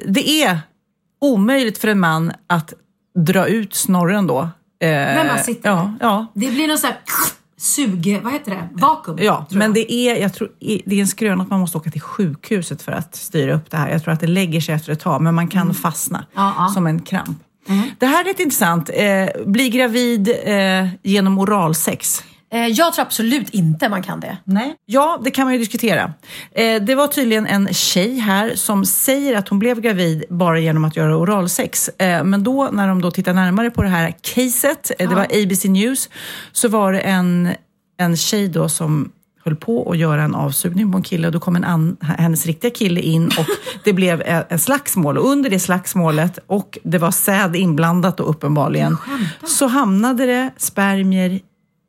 det 0.07 0.29
är 0.43 0.59
omöjligt 1.21 1.79
för 1.79 1.89
en 1.89 2.01
man 2.01 2.33
att 2.47 2.73
dra 3.19 3.47
ut 3.47 3.75
snorren 3.75 4.27
då. 4.27 4.49
När 4.81 5.25
man 5.27 5.39
sitter 5.39 5.69
ja, 5.69 5.95
ja. 6.01 6.27
Det 6.35 6.51
blir 6.51 6.69
någon 6.69 6.79
sån 6.79 6.91
här 6.91 6.99
sug... 7.61 8.21
Vad 8.23 8.33
heter 8.33 8.51
det? 8.51 8.69
Vakuum. 8.73 9.19
Ja, 9.21 9.47
men 9.51 9.73
det 9.73 9.93
är, 9.93 10.17
jag 10.17 10.35
tror, 10.35 10.51
det 10.61 10.97
är 10.97 11.01
en 11.01 11.07
skrön 11.07 11.41
att 11.41 11.51
man 11.51 11.61
måste 11.61 11.79
åka 11.79 11.91
till 11.91 12.01
sjukhuset 12.01 12.83
för 12.83 12.93
att 12.93 13.15
styra 13.15 13.55
upp 13.55 13.71
det 13.71 13.77
här. 13.77 13.91
Jag 13.91 14.05
tror 14.05 14.15
att 14.15 14.21
det 14.21 14.27
lägger 14.27 14.61
sig 14.61 14.75
efter 14.75 14.93
ett 14.93 15.01
tag, 15.01 15.23
men 15.23 15.35
man 15.35 15.49
kan 15.49 15.75
fastna 15.75 16.19
Mm. 16.19 16.29
Ja, 16.35 16.55
ja. 16.59 16.69
som 16.69 16.87
en 16.87 17.03
kramp. 17.03 17.39
Det 17.99 18.07
här 18.07 18.21
är 18.25 18.29
lite 18.29 18.43
intressant. 18.43 18.91
Eh, 18.95 19.47
bli 19.47 19.69
gravid 19.69 20.29
eh, 20.45 20.89
genom 21.03 21.39
oralsex. 21.39 22.25
Eh, 22.53 22.67
jag 22.67 22.95
tror 22.95 23.05
absolut 23.05 23.51
inte 23.51 23.89
man 23.89 24.03
kan 24.03 24.21
det. 24.21 24.37
Nej. 24.45 24.75
Ja, 24.87 25.21
det 25.25 25.31
kan 25.31 25.45
man 25.45 25.53
ju 25.53 25.59
diskutera. 25.59 26.13
Eh, 26.53 26.83
det 26.83 26.95
var 26.95 27.07
tydligen 27.07 27.47
en 27.47 27.75
tjej 27.75 28.19
här 28.19 28.55
som 28.55 28.85
säger 28.85 29.37
att 29.37 29.49
hon 29.49 29.59
blev 29.59 29.81
gravid 29.81 30.25
bara 30.31 30.61
genom 30.61 30.85
att 30.85 30.97
göra 30.97 31.17
oralsex. 31.17 31.89
Eh, 31.89 32.25
men 32.25 32.45
då, 32.45 32.69
när 32.73 32.89
de 32.89 33.03
då 33.03 33.11
tittar 33.11 33.35
närmare 33.35 33.71
på 33.71 33.83
det 33.83 33.89
här 33.89 34.15
caset, 34.21 34.91
eh, 34.99 35.09
det 35.09 35.15
var 35.15 35.25
ABC 35.25 35.65
News, 35.65 36.11
så 36.53 36.69
var 36.69 36.93
det 36.93 37.01
en, 37.01 37.49
en 37.99 38.17
tjej 38.17 38.49
då 38.49 38.69
som 38.69 39.13
höll 39.45 39.57
på 39.57 39.91
att 39.91 39.99
göra 39.99 40.23
en 40.23 40.35
avsugning 40.35 40.93
på 40.93 40.99
en 40.99 41.03
kille 41.03 41.27
och 41.27 41.33
då 41.33 41.41
kom 41.41 41.57
en 41.57 41.65
an, 41.65 41.97
hennes 42.01 42.47
riktiga 42.47 42.71
kille 42.71 43.01
in 43.01 43.27
och 43.27 43.47
det 43.85 43.93
blev 43.93 44.23
en, 44.23 44.45
en 44.49 44.59
slagsmål. 44.59 45.19
Och 45.19 45.29
under 45.29 45.51
det 45.51 45.61
slagsmålet, 45.61 46.39
och 46.47 46.79
det 46.83 46.99
var 46.99 47.11
säd 47.11 47.57
inblandat 47.57 48.17
då 48.17 48.25
uppenbarligen, 48.25 48.97
så 49.47 49.67
hamnade 49.67 50.27
det 50.27 50.51
spermier 50.57 51.41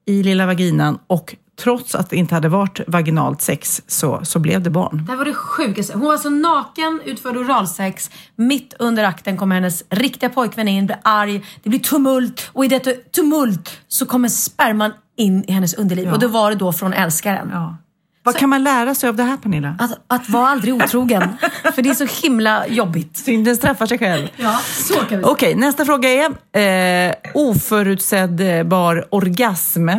i 0.06 0.24
lilla 0.24 0.46
vaginan 0.46 1.00
och 1.08 1.36
trots 1.64 1.96
att 1.96 2.10
det 2.10 2.16
inte 2.16 2.36
hade 2.36 2.50
varit 2.50 2.80
vaginalt 2.88 3.42
sex 3.42 3.82
så, 3.88 4.20
så 4.24 4.40
blev 4.40 4.62
det 4.62 4.70
barn. 4.70 5.04
Det 5.06 5.12
här 5.12 5.18
var 5.18 5.26
det 5.26 5.34
sjukaste. 5.34 5.94
Hon 5.94 6.08
var 6.08 6.18
så 6.18 6.30
naken, 6.30 7.02
utförde 7.06 7.40
oralsex. 7.40 8.12
Mitt 8.36 8.74
under 8.80 9.04
akten 9.04 9.38
kommer 9.38 9.56
hennes 9.56 9.84
riktiga 9.90 10.30
pojkvän 10.30 10.68
in, 10.68 10.86
blir 10.86 11.00
arg. 11.04 11.46
Det 11.64 11.70
blir 11.70 11.80
tumult 11.80 12.50
och 12.54 12.66
i 12.66 12.68
detta 12.68 12.92
tumult 12.92 13.80
så 13.88 14.06
kommer 14.06 14.30
sperman 14.30 14.92
in 15.18 15.44
i 15.48 15.52
hennes 15.52 15.74
underliv. 15.74 16.06
Ja. 16.06 16.14
Och 16.14 16.20
då 16.20 16.28
var 16.28 16.50
det 16.50 16.56
då 16.56 16.74
från 16.74 16.94
älskaren. 16.94 17.50
Ja. 17.54 17.78
Vad 18.24 18.36
kan 18.36 18.50
man 18.50 18.64
lära 18.64 18.96
sig 18.96 19.10
av 19.10 19.16
det 19.16 19.24
här 19.24 19.38
Pernilla? 19.38 19.76
Att, 19.80 19.92
att 20.08 20.30
vara 20.30 20.48
aldrig 20.48 20.74
otrogen. 20.76 21.24
För 21.76 21.82
det 21.82 21.90
är 21.90 21.94
så 21.94 22.28
himla 22.28 22.68
jobbigt. 22.68 23.18
Synden 23.18 23.56
straffar 23.56 23.86
sig 23.86 23.98
själv. 23.98 24.28
Ja, 24.38 24.60
så 24.88 24.94
kan 24.94 25.18
vi 25.18 25.24
Okej, 25.24 25.56
nästa 25.56 25.86
fråga 25.86 26.10
är 26.10 27.10
eh, 27.10 27.16
oförutsägbar 27.34 29.06
orgasm. 29.10 29.90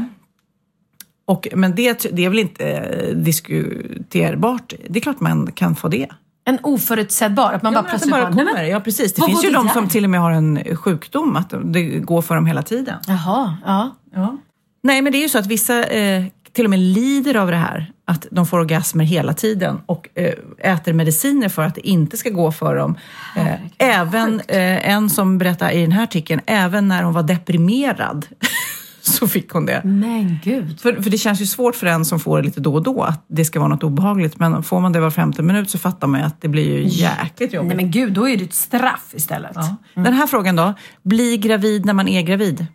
Och, 1.27 1.49
men 1.55 1.75
det, 1.75 2.07
det 2.13 2.25
är 2.25 2.29
väl 2.29 2.39
inte 2.39 2.69
eh, 2.69 3.17
diskuterbart? 3.17 4.73
Det 4.89 4.99
är 4.99 5.01
klart 5.01 5.21
man 5.21 5.53
kan 5.53 5.77
få 5.77 5.89
det. 5.89 6.09
En 6.45 6.59
oförutsägbar, 6.63 7.53
att 7.53 7.63
man 7.63 7.73
bara 7.75 7.81
att 7.81 7.87
det 7.87 7.91
plötsligt 7.91 8.11
bara 8.11 8.23
bara, 8.23 8.35
nej, 8.35 8.45
men- 8.45 8.55
kommer. 8.55 8.65
Ja, 8.69 8.81
precis. 8.81 9.13
Det 9.13 9.21
Vad 9.21 9.31
finns 9.31 9.45
ju 9.45 9.51
de 9.51 9.67
där? 9.67 9.73
som 9.73 9.89
till 9.89 10.05
och 10.05 10.11
med 10.11 10.21
har 10.21 10.31
en 10.31 10.77
sjukdom, 10.77 11.37
att 11.37 11.55
det 11.65 11.83
går 11.83 12.23
för 12.23 12.35
dem 12.35 12.47
hela 12.47 12.63
tiden. 12.63 12.95
Jaha, 13.07 13.57
ja. 13.67 13.97
Ja. 14.15 14.37
Nej, 14.83 15.03
men 15.03 15.13
det 15.13 15.19
är 15.19 15.23
ju 15.23 15.29
så 15.29 15.39
att 15.39 15.47
vissa 15.47 15.85
eh, 15.85 16.25
till 16.53 16.65
och 16.65 16.71
med 16.71 16.79
lider 16.79 17.37
av 17.37 17.51
det 17.51 17.57
här, 17.57 17.93
att 18.05 18.27
de 18.31 18.47
får 18.47 18.59
orgasmer 18.59 19.05
hela 19.05 19.35
tiden 19.35 19.81
och 19.87 20.09
eh, 20.15 20.33
äter 20.73 20.93
mediciner 20.93 21.49
för 21.49 21.63
att 21.63 21.75
det 21.75 21.89
inte 21.89 22.17
ska 22.17 22.31
gå 22.31 22.53
för 22.53 22.77
dem. 22.77 22.97
Eh, 23.37 23.55
även 23.79 24.41
eh, 24.49 24.89
en 24.89 25.11
som 25.11 25.39
berättar 25.39 25.71
i 25.71 25.81
den 25.81 25.93
här 25.93 26.03
artikeln, 26.03 26.41
även 26.47 26.89
när 26.89 27.03
hon 27.03 27.15
var 27.15 27.23
deprimerad 27.23 28.27
så 29.03 29.29
fick 29.29 29.51
hon 29.51 29.67
det. 29.67 29.81
Men 29.85 30.39
gud. 30.45 30.81
För, 30.81 31.03
för 31.03 31.11
det 31.11 31.19
känns 31.19 31.41
ju 31.41 31.47
svårt 31.47 31.77
för 31.77 31.87
en 31.87 32.05
som 32.05 32.21
får 32.21 32.39
det 32.39 32.45
lite 32.45 32.61
då 32.61 32.75
och 32.75 32.83
då 32.83 33.03
att 33.03 33.25
det 33.29 33.45
ska 33.45 33.61
vara 33.61 33.69
något 33.69 33.83
obehagligt. 33.83 34.39
Men 34.39 34.63
får 34.63 34.81
man 34.81 34.93
det 34.93 35.01
var 35.01 35.11
femte 35.11 35.43
minut 35.43 35.71
så 35.71 35.79
fattar 35.79 36.07
man 36.07 36.21
ju 36.21 36.27
att 36.27 36.41
det 36.41 36.49
blir 36.49 36.79
ju 36.79 36.85
jäkligt 36.87 37.53
jobbigt. 37.53 37.69
Nej 37.69 37.77
men 37.77 37.91
gud, 37.91 38.13
då 38.13 38.29
är 38.29 38.37
det 38.37 38.45
ett 38.45 38.55
straff 38.55 39.11
istället. 39.13 39.53
Ja. 39.55 39.77
Den 39.95 40.13
här 40.13 40.27
frågan 40.27 40.57
då, 40.57 40.75
bli 41.03 41.37
gravid 41.37 41.85
när 41.85 41.93
man 41.93 42.09
är 42.09 42.23
gravid? 42.23 42.67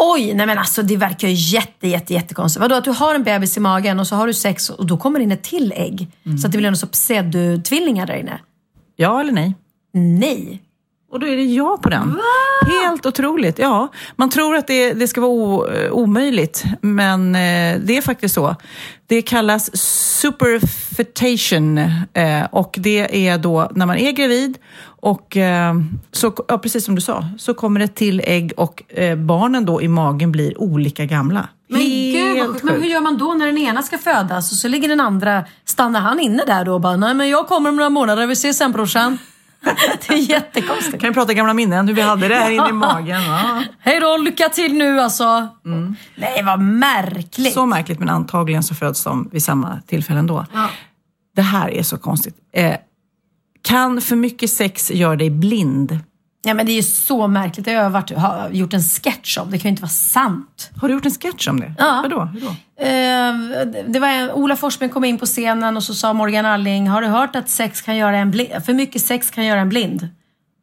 Oj, 0.00 0.34
nej 0.34 0.46
men 0.46 0.58
alltså 0.58 0.82
det 0.82 0.96
verkar 0.96 1.28
ju 1.28 1.34
jätte, 1.34 1.88
jätte, 1.88 2.14
jättekonstigt. 2.14 2.60
Vadå 2.60 2.74
att 2.74 2.84
du 2.84 2.90
har 2.90 3.14
en 3.14 3.24
bebis 3.24 3.56
i 3.56 3.60
magen 3.60 4.00
och 4.00 4.06
så 4.06 4.16
har 4.16 4.26
du 4.26 4.34
sex 4.34 4.70
och 4.70 4.86
då 4.86 4.96
kommer 4.96 5.18
det 5.18 5.22
in 5.22 5.32
ett 5.32 5.42
till 5.42 5.72
ägg? 5.76 6.08
Så 6.40 6.46
att 6.46 6.52
det 6.52 6.58
blir 6.58 6.70
någon 6.70 6.76
sorts 6.76 6.92
pseudo-tvillingar 6.92 8.06
där 8.06 8.14
inne? 8.14 8.40
Ja 8.96 9.20
eller 9.20 9.32
nej? 9.32 9.54
Nej. 9.94 10.62
Och 11.10 11.20
då 11.20 11.26
är 11.26 11.36
det 11.36 11.44
ja 11.44 11.78
på 11.82 11.88
den. 11.88 12.20
Helt 12.82 13.06
otroligt. 13.06 13.58
Ja, 13.58 13.88
man 14.16 14.30
tror 14.30 14.56
att 14.56 14.66
det, 14.66 14.92
det 14.92 15.08
ska 15.08 15.20
vara 15.20 15.30
o, 15.30 15.66
omöjligt, 15.90 16.64
men 16.80 17.34
eh, 17.34 17.80
det 17.84 17.96
är 17.96 18.02
faktiskt 18.02 18.34
så. 18.34 18.56
Det 19.08 19.22
kallas 19.22 19.76
superfetation 20.20 21.78
eh, 22.12 22.44
och 22.50 22.74
det 22.78 23.28
är 23.28 23.38
då 23.38 23.70
när 23.74 23.86
man 23.86 23.96
är 23.96 24.12
gravid 24.12 24.58
och 24.84 25.36
eh, 25.36 25.74
så, 26.12 26.34
ja, 26.48 26.58
precis 26.58 26.84
som 26.84 26.94
du 26.94 27.00
sa, 27.00 27.24
så 27.38 27.54
kommer 27.54 27.80
det 27.80 27.88
till 27.88 28.20
ägg 28.24 28.52
och 28.56 28.82
eh, 28.98 29.16
barnen 29.16 29.64
då 29.64 29.82
i 29.82 29.88
magen 29.88 30.32
blir 30.32 30.60
olika 30.60 31.04
gamla. 31.04 31.48
Men 31.68 31.80
gud 31.80 32.46
sjukt. 32.46 32.62
Men 32.62 32.82
hur 32.82 32.88
gör 32.88 33.00
man 33.00 33.18
då 33.18 33.34
när 33.34 33.46
den 33.46 33.58
ena 33.58 33.82
ska 33.82 33.98
födas 33.98 34.52
och 34.52 34.56
så 34.56 34.68
ligger 34.68 34.88
den 34.88 35.00
andra, 35.00 35.44
stannar 35.64 36.00
han 36.00 36.20
inne 36.20 36.42
där 36.46 36.64
då 36.64 36.74
och 36.74 36.80
bara, 36.80 36.96
nej 36.96 37.14
men 37.14 37.28
jag 37.28 37.48
kommer 37.48 37.70
om 37.70 37.76
några 37.76 37.90
månader, 37.90 38.26
vi 38.26 38.32
ses 38.32 38.58
sen 38.58 38.72
brorsan. 38.72 39.18
det 40.06 40.14
är 40.14 40.30
jättekonstigt. 40.30 41.00
Kan 41.00 41.10
vi 41.10 41.14
prata 41.14 41.34
gamla 41.34 41.54
minnen, 41.54 41.88
hur 41.88 41.94
vi 41.94 42.00
hade 42.00 42.28
det 42.28 42.34
här 42.34 42.50
inne 42.50 42.68
i 42.68 42.72
magen? 42.72 43.22
Ja. 43.22 43.62
Hej 43.78 44.00
då, 44.00 44.16
lycka 44.16 44.48
till 44.48 44.74
nu 44.74 45.00
alltså. 45.00 45.48
Nej 46.14 46.42
vad 46.44 46.60
märkligt. 46.60 47.54
Så 47.54 47.66
märkligt, 47.66 47.98
men 47.98 48.08
antagligen 48.08 48.62
så 48.62 48.74
föds 48.74 49.04
de 49.04 49.28
vid 49.32 49.44
samma 49.44 49.80
tillfälle 49.86 50.18
ändå. 50.18 50.46
Det 51.36 51.42
här 51.42 51.70
är 51.70 51.82
så 51.82 51.98
konstigt. 51.98 52.36
Eh, 52.52 52.76
kan 53.62 54.00
för 54.00 54.16
mycket 54.16 54.50
sex 54.50 54.90
göra 54.90 55.16
dig 55.16 55.30
blind? 55.30 55.98
Ja 56.48 56.54
men 56.54 56.66
det 56.66 56.72
är 56.72 56.76
ju 56.76 56.82
så 56.82 57.26
märkligt. 57.28 57.64
Det 57.66 57.74
har 57.74 57.82
jag 57.82 57.90
varit, 57.90 58.10
har 58.10 58.48
gjort 58.50 58.74
en 58.74 58.82
sketch 58.82 59.38
om. 59.38 59.50
Det 59.50 59.58
kan 59.58 59.62
ju 59.68 59.70
inte 59.70 59.82
vara 59.82 59.90
sant. 59.90 60.70
Har 60.80 60.88
du 60.88 60.94
gjort 60.94 61.04
en 61.04 61.10
sketch 61.10 61.48
om 61.48 61.60
det? 61.60 61.74
Ja. 61.78 62.00
Vadå? 62.02 62.20
Hur 62.24 62.40
då? 62.40 62.46
Eh, 62.84 63.84
det 63.88 63.98
var 64.00 64.32
Ola 64.32 64.56
Forsberg 64.56 64.88
kom 64.88 65.04
in 65.04 65.18
på 65.18 65.26
scenen 65.26 65.76
och 65.76 65.82
så 65.82 65.94
sa 65.94 66.12
Morgan 66.12 66.46
Alling, 66.46 66.88
har 66.88 67.02
du 67.02 67.08
hört 67.08 67.36
att 67.36 67.48
sex 67.48 67.80
kan 67.82 67.96
göra 67.96 68.16
en 68.18 68.30
blind? 68.30 68.64
För 68.66 68.72
mycket 68.74 69.02
sex 69.02 69.30
kan 69.30 69.44
göra 69.46 69.60
en 69.60 69.68
blind. 69.68 70.08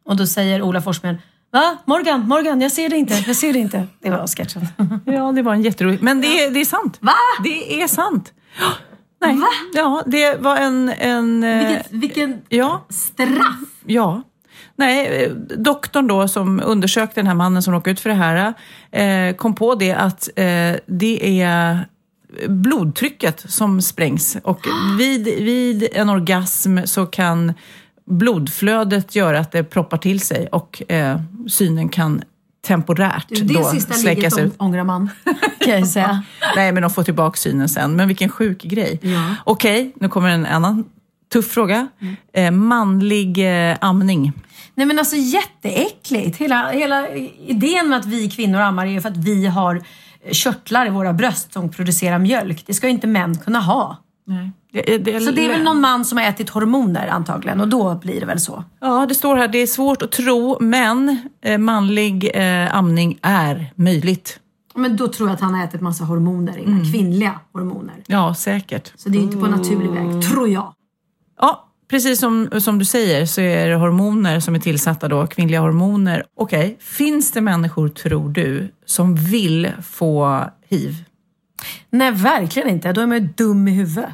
Och 0.08 0.16
då 0.16 0.26
säger 0.26 0.62
Ola 0.62 0.82
Forsberg, 0.82 1.16
va? 1.52 1.76
Morgan, 1.84 2.28
Morgan, 2.28 2.60
jag 2.60 2.72
ser 2.72 2.88
det 2.88 2.96
inte, 2.96 3.14
jag 3.26 3.36
ser 3.36 3.52
det 3.52 3.58
inte. 3.58 3.86
Det 4.02 4.10
var 4.10 4.26
sketchen. 4.26 4.68
Ja, 5.06 5.32
det 5.32 5.42
var 5.42 5.52
en 5.54 5.62
jätterolig... 5.62 6.02
Men 6.02 6.20
det, 6.20 6.26
är- 6.44 6.50
det 6.50 6.60
är 6.60 6.64
sant. 6.64 6.98
Va? 7.00 7.12
Det 7.44 7.82
är 7.82 7.88
sant. 7.88 8.32
Nej. 9.20 9.36
Ja, 9.74 10.02
det 10.06 10.36
var 10.40 10.56
en... 10.56 10.88
en 10.88 11.44
eh, 11.44 11.58
Vilken, 11.68 12.00
vilken 12.00 12.40
ja, 12.48 12.86
straff! 12.88 13.56
ja. 13.86 14.22
Nej, 14.76 15.24
eh, 15.24 15.30
doktorn 15.58 16.06
då 16.06 16.28
som 16.28 16.62
undersökte 16.64 17.20
den 17.20 17.26
här 17.26 17.34
mannen 17.34 17.62
som 17.62 17.74
råkade 17.74 17.92
ut 17.92 18.00
för 18.00 18.10
det 18.10 18.16
här 18.16 18.54
eh, 18.92 19.34
kom 19.36 19.54
på 19.54 19.74
det 19.74 19.92
att 19.92 20.28
eh, 20.36 20.74
det 20.86 21.40
är 21.42 21.86
blodtrycket 22.48 23.44
som 23.48 23.82
sprängs 23.82 24.36
och 24.42 24.60
vid, 24.98 25.24
vid 25.24 25.88
en 25.92 26.10
orgasm 26.10 26.78
så 26.84 27.06
kan 27.06 27.52
blodflödet 28.10 29.14
göra 29.14 29.38
att 29.38 29.52
det 29.52 29.64
proppar 29.64 29.98
till 29.98 30.20
sig 30.20 30.46
och 30.52 30.82
eh, 30.92 31.20
synen 31.48 31.88
kan 31.88 32.22
temporärt 32.66 33.26
Du, 33.28 33.34
det 33.44 33.54
då 33.54 33.64
sista 33.64 33.94
släckas 33.94 34.36
ligget 34.36 34.46
ut. 34.52 34.58
ång- 34.58 34.66
ångrar 34.66 34.84
man, 34.84 35.10
kan 35.64 35.78
jag 35.78 35.88
säga. 35.88 36.22
Nej, 36.56 36.72
men 36.72 36.82
de 36.82 36.90
får 36.90 37.02
tillbaka 37.02 37.36
synen 37.36 37.68
sen. 37.68 37.96
Men 37.96 38.08
vilken 38.08 38.28
sjuk 38.28 38.62
grej. 38.62 39.00
Okej, 39.44 39.92
nu 40.00 40.08
kommer 40.08 40.28
en 40.28 40.46
annan 40.46 40.84
tuff 41.32 41.50
fråga. 41.50 41.88
Eh, 42.32 42.50
manlig 42.50 43.38
eh, 43.70 43.76
amning. 43.80 44.32
Nej 44.76 44.86
men 44.86 44.98
alltså 44.98 45.16
jätteäckligt. 45.16 46.36
Hela, 46.36 46.70
hela 46.70 47.08
idén 47.46 47.88
med 47.88 47.98
att 47.98 48.06
vi 48.06 48.30
kvinnor 48.30 48.60
ammar 48.60 48.86
är 48.86 48.90
ju 48.90 49.00
för 49.00 49.08
att 49.08 49.16
vi 49.16 49.46
har 49.46 49.82
körtlar 50.30 50.86
i 50.86 50.90
våra 50.90 51.12
bröst 51.12 51.52
som 51.52 51.68
producerar 51.68 52.18
mjölk. 52.18 52.66
Det 52.66 52.74
ska 52.74 52.86
ju 52.86 52.92
inte 52.92 53.06
män 53.06 53.38
kunna 53.38 53.60
ha. 53.60 53.96
Nej. 54.26 54.50
Det, 54.72 54.98
det, 54.98 55.20
Så 55.20 55.30
det 55.30 55.44
är 55.44 55.48
väl 55.48 55.62
någon 55.62 55.80
man 55.80 56.04
som 56.04 56.18
har 56.18 56.24
ätit 56.24 56.50
hormoner 56.50 57.08
antagligen 57.08 57.60
och 57.60 57.68
då 57.68 57.94
blir 57.94 58.20
det 58.20 58.26
väl 58.26 58.40
så. 58.40 58.64
Ja, 58.80 59.06
det 59.08 59.14
står 59.14 59.36
här, 59.36 59.48
det 59.48 59.58
är 59.58 59.66
svårt 59.66 60.02
att 60.02 60.12
tro, 60.12 60.56
men 60.60 61.18
eh, 61.42 61.58
manlig 61.58 62.30
eh, 62.34 62.76
amning 62.76 63.18
är 63.22 63.72
möjligt. 63.74 64.40
Men 64.74 64.96
då 64.96 65.08
tror 65.08 65.28
jag 65.28 65.34
att 65.34 65.40
han 65.40 65.54
har 65.54 65.64
ätit 65.64 65.80
massa 65.80 66.04
hormoner 66.04 66.58
innan. 66.58 66.92
Kvinnliga 66.92 67.40
hormoner. 67.52 67.94
Ja, 68.06 68.34
säkert. 68.34 68.92
Så 68.96 69.08
det 69.08 69.18
är 69.18 69.22
inte 69.22 69.36
på 69.36 69.46
naturlig 69.46 69.90
väg, 69.90 70.22
tror 70.30 70.48
jag. 70.48 70.74
Ja, 71.40 71.65
precis 71.88 72.20
som, 72.20 72.50
som 72.60 72.78
du 72.78 72.84
säger 72.84 73.26
så 73.26 73.40
är 73.40 73.68
det 73.68 73.76
hormoner 73.76 74.40
som 74.40 74.54
är 74.54 74.58
tillsatta 74.58 75.08
då, 75.08 75.26
kvinnliga 75.26 75.60
hormoner. 75.60 76.24
Okej, 76.36 76.76
finns 76.80 77.32
det 77.32 77.40
människor, 77.40 77.88
tror 77.88 78.30
du, 78.30 78.68
som 78.86 79.14
vill 79.16 79.70
få 79.82 80.44
hiv? 80.68 81.04
Nej, 81.90 82.12
verkligen 82.12 82.68
inte. 82.68 82.92
Då 82.92 83.00
är 83.00 83.06
man 83.06 83.22
ju 83.22 83.28
dum 83.36 83.68
i 83.68 83.70
huvudet. 83.70 84.10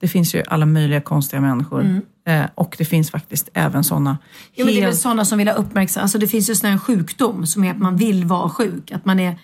Det 0.00 0.08
finns 0.08 0.34
ju 0.34 0.42
alla 0.46 0.66
möjliga 0.66 1.00
konstiga 1.00 1.40
människor. 1.40 2.00
Eh, 2.26 2.44
och 2.54 2.74
det 2.78 2.84
finns 2.84 3.10
faktiskt 3.10 3.48
även 3.54 3.84
sådana 3.84 4.18
Ja, 4.54 4.64
men 4.64 4.74
det 4.74 4.80
är 4.80 4.86
väl 4.86 4.96
sådana 4.96 5.24
som 5.24 5.38
vill 5.38 5.48
ha 5.48 5.54
uppmärksamhet. 5.54 6.02
Alltså 6.02 6.18
det 6.18 6.26
finns 6.26 6.50
ju 6.50 6.54
sån 6.54 6.70
här 6.70 6.78
sjukdom 6.78 7.46
som 7.46 7.64
är 7.64 7.70
att 7.70 7.78
man 7.78 7.96
vill 7.96 8.24
vara 8.24 8.48
sjuk. 8.48 8.92
Att 8.92 9.04
man 9.04 9.20
är, 9.20 9.38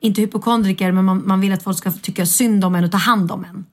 inte 0.00 0.20
hypokondriker, 0.20 0.92
men 0.92 1.04
man, 1.04 1.22
man 1.26 1.40
vill 1.40 1.52
att 1.52 1.62
folk 1.62 1.78
ska 1.78 1.90
tycka 1.90 2.26
synd 2.26 2.64
om 2.64 2.74
en 2.74 2.84
och 2.84 2.92
ta 2.92 2.98
hand 2.98 3.32
om 3.32 3.44
en. 3.44 3.64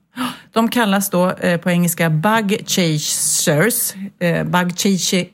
De 0.52 0.68
kallas 0.68 1.10
då 1.10 1.30
eh, 1.30 1.60
på 1.60 1.70
engelska 1.70 2.10
bug 2.10 2.62
chasers. 2.66 3.94
Eh, 4.18 4.44
bug 4.44 4.78
chase, 4.78 5.26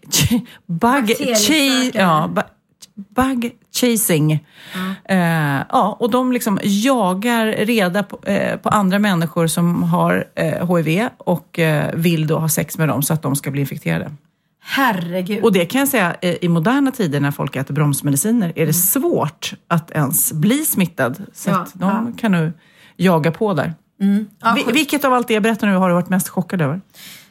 bug 0.67 1.17
chase, 1.19 1.91
ja, 1.95 2.31
chasing. 3.81 4.33
Eh, 5.05 5.61
ja, 5.69 5.97
och 6.01 6.11
de 6.11 6.33
liksom 6.33 6.59
jagar 6.63 7.47
reda 7.47 8.03
på, 8.03 8.19
eh, 8.23 8.57
på 8.57 8.69
andra 8.69 8.99
människor 8.99 9.47
som 9.47 9.83
har 9.83 10.25
eh, 10.35 10.77
HIV 10.77 11.09
och 11.19 11.59
eh, 11.59 11.95
vill 11.95 12.27
då 12.27 12.39
ha 12.39 12.49
sex 12.49 12.79
med 12.79 12.89
dem 12.89 13.03
så 13.03 13.15
att 13.15 13.23
de 13.23 13.37
ska 13.37 13.51
bli 13.51 13.61
infekterade. 13.61 14.13
Herregud. 14.61 15.45
Och 15.45 15.53
det 15.53 15.67
kan 15.67 15.79
jag 15.79 15.89
säga, 15.89 16.17
i 16.21 16.49
moderna 16.49 16.91
tider 16.91 17.21
när 17.21 17.31
folk 17.31 17.57
äter 17.57 17.75
bromsmediciner 17.75 18.53
är 18.57 18.67
det 18.67 18.73
svårt 18.73 19.55
att 19.69 19.91
ens 19.91 20.33
bli 20.33 20.65
smittad. 20.65 21.23
Så 21.33 21.51
Ja, 21.51 21.57
att 21.57 21.73
de 21.75 22.13
kan 22.13 22.33
nu 22.33 22.53
jaga 22.97 23.31
på 23.31 23.55
där. 23.55 23.75
Ja, 24.41 24.53
Vi- 24.57 24.65
sjukt. 24.65 24.77
vilket 24.77 25.05
av 25.05 25.13
allt 25.13 25.29
det 25.29 25.35
jag 25.35 25.43
berättar 25.43 25.67
nu 25.67 25.77
har 25.77 25.89
du 25.89 25.95
varit 25.95 26.09
mest 26.09 26.29
chockad 26.29 26.63
över? 26.63 26.81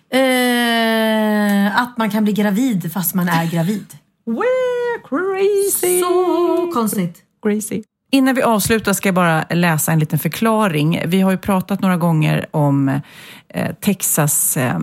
Eh, 0.10 1.82
att 1.82 1.98
man 1.98 2.10
kan 2.10 2.24
bli 2.24 2.34
gravid 2.34 2.94
fast 2.94 3.16
man 3.16 3.30
är 3.30 3.46
gravid. 3.52 3.86
We're 4.26 5.08
crazy! 5.10 6.00
Så 6.02 6.72
konstigt. 6.74 7.24
crazy. 7.44 7.84
Innan 8.12 8.36
vi 8.36 8.42
avslutar 8.42 8.94
ska 8.94 9.08
jag 9.08 9.16
bara 9.16 9.44
läsa 9.50 9.92
en 9.92 10.00
liten 10.00 10.20
förklaring. 10.20 11.02
Vi 11.06 11.22
har 11.22 11.32
ju 11.32 11.38
pratat 11.38 11.82
några 11.82 11.98
gånger 11.98 12.46
om 12.52 13.02
eh, 13.50 13.76
Texas 13.82 14.58
eh, 14.58 14.80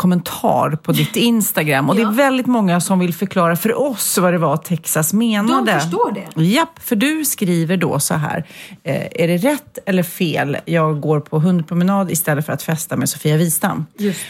kommentar 0.00 0.70
på 0.70 0.92
ditt 0.92 1.16
Instagram 1.16 1.88
och 1.90 1.96
det 1.96 2.02
är 2.02 2.12
väldigt 2.12 2.46
många 2.46 2.80
som 2.80 2.98
vill 2.98 3.14
förklara 3.14 3.56
för 3.56 3.78
oss 3.78 4.18
vad 4.18 4.32
det 4.32 4.38
var 4.38 4.56
Texas 4.56 5.12
menade. 5.12 5.72
De 5.72 5.80
förstår 5.80 6.12
det. 6.12 6.42
Japp, 6.42 6.78
för 6.82 6.96
du 6.96 7.24
skriver 7.24 7.76
då 7.76 8.00
så 8.00 8.14
här. 8.14 8.44
Eh, 8.82 9.06
är 9.14 9.28
det 9.28 9.36
rätt 9.36 9.78
eller 9.86 10.02
fel? 10.02 10.56
Jag 10.64 11.00
går 11.00 11.20
på 11.20 11.38
hundpromenad 11.38 12.10
istället 12.10 12.46
för 12.46 12.52
att 12.52 12.62
festa 12.62 12.96
med 12.96 13.08
Sofia 13.08 13.36
Wistam. 13.36 13.86
Just 13.98 14.20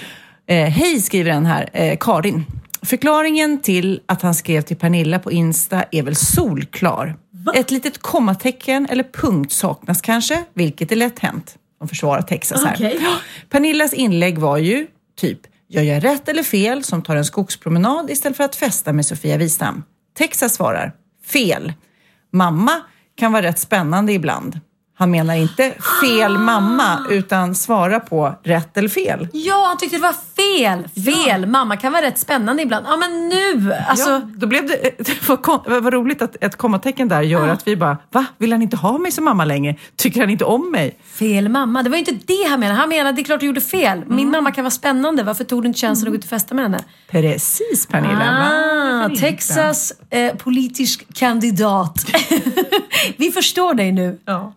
Eh, 0.47 0.69
Hej, 0.69 1.01
skriver 1.01 1.31
den 1.31 1.47
här, 1.47 1.71
eh, 1.73 1.97
Karin. 2.01 2.45
Förklaringen 2.83 3.61
till 3.61 4.01
att 4.07 4.23
han 4.23 4.35
skrev 4.35 4.63
till 4.63 4.77
Pernilla 4.77 5.19
på 5.19 5.33
Insta 5.33 5.85
är 5.91 6.03
väl 6.03 6.17
solklar. 6.17 7.17
Ett 7.55 7.71
litet 7.71 7.99
kommatecken 7.99 8.87
eller 8.91 9.05
punkt 9.13 9.53
saknas 9.53 10.01
kanske, 10.01 10.45
vilket 10.55 10.93
är 10.93 10.97
lätt 10.97 11.19
hänt. 11.19 11.57
De 11.79 11.89
försvarar 11.89 12.23
Texas 12.23 12.65
här. 12.65 12.99
Ja, 13.03 13.17
Pernillas 13.51 13.93
inlägg 13.93 14.39
var 14.39 14.59
ju 14.59 14.87
typ, 15.21 15.41
jag 15.73 15.85
gör 15.85 16.01
rätt 16.01 16.29
eller 16.29 16.43
fel 16.43 16.85
som 16.85 17.03
tar 17.03 17.17
en 17.17 17.25
skogspromenad 17.25 18.11
istället 18.11 18.37
för 18.37 18.45
att 18.45 18.57
festa 18.57 18.93
med 18.93 19.07
Sofia 19.07 19.37
Wistam. 19.37 19.83
Texas 20.19 20.55
svarar, 20.55 20.93
fel. 21.25 21.73
Mamma 22.33 22.81
kan 23.17 23.33
vara 23.33 23.43
rätt 23.43 23.59
spännande 23.59 24.13
ibland. 24.13 24.61
Han 25.01 25.11
menar 25.11 25.35
inte 25.35 25.75
fel 26.03 26.39
mamma, 26.39 27.07
utan 27.11 27.55
svara 27.55 28.01
på 28.01 28.35
rätt 28.43 28.77
eller 28.77 28.89
fel. 28.89 29.29
Ja, 29.33 29.65
han 29.69 29.79
tyckte 29.79 29.97
det 29.97 30.03
var 30.03 30.15
fel. 30.37 30.89
Fel. 31.05 31.47
Mamma 31.47 31.77
kan 31.77 31.93
vara 31.93 32.03
rätt 32.03 32.19
spännande 32.19 32.63
ibland. 32.63 32.87
Ja, 32.89 32.97
men 32.97 33.29
nu. 33.29 33.73
Alltså, 33.89 34.11
ja, 34.11 34.21
då 34.37 34.47
blev 34.47 34.67
det, 34.67 34.91
det 34.99 35.29
var, 35.29 35.91
roligt 35.91 36.23
att 36.23 36.37
ett 36.41 36.57
kommatecken 36.57 37.09
där 37.09 37.23
gör 37.23 37.49
att 37.49 37.67
vi 37.67 37.77
bara, 37.77 37.99
va? 38.13 38.25
Vill 38.39 38.53
han 38.53 38.63
inte 38.63 38.77
ha 38.77 38.99
mig 38.99 39.13
som 39.13 39.25
mamma 39.25 39.45
längre? 39.45 39.77
Tycker 39.97 40.21
han 40.21 40.31
inte 40.31 40.45
om 40.45 40.71
mig? 40.71 40.99
Fel 41.19 41.49
mamma. 41.49 41.83
Det 41.83 41.91
var 41.91 41.97
ju 41.97 42.05
inte 42.05 42.27
det 42.27 42.49
han 42.49 42.61
menade. 42.61 42.81
Han 42.81 42.89
menade 42.89 43.13
det 43.13 43.23
är 43.23 43.25
klart 43.25 43.41
du 43.41 43.47
gjorde 43.47 43.61
fel. 43.61 43.99
Min 44.07 44.19
Mm. 44.19 44.31
mamma 44.33 44.51
kan 44.53 44.65
vara 44.65 44.71
spännande. 44.71 45.23
Varför 45.23 45.45
tog 45.45 45.63
du 45.63 45.67
inte 45.69 45.81
chansen 45.81 46.09
att 46.09 46.13
gå 46.13 46.17
ut 46.19 46.25
och 46.25 46.31
festa 46.31 46.55
med 46.55 46.65
henne? 46.65 46.85
Precis 47.11 47.87
Pernilla. 47.87 48.51
Ah? 49.05 49.17
Texas 49.21 49.93
eh, 50.11 50.35
politisk 50.35 51.07
kandidat. 51.15 52.07
Vi 53.17 53.31
förstår 53.31 53.75
dig 53.75 53.93
nu. 53.93 54.19
Ja. 54.25 54.53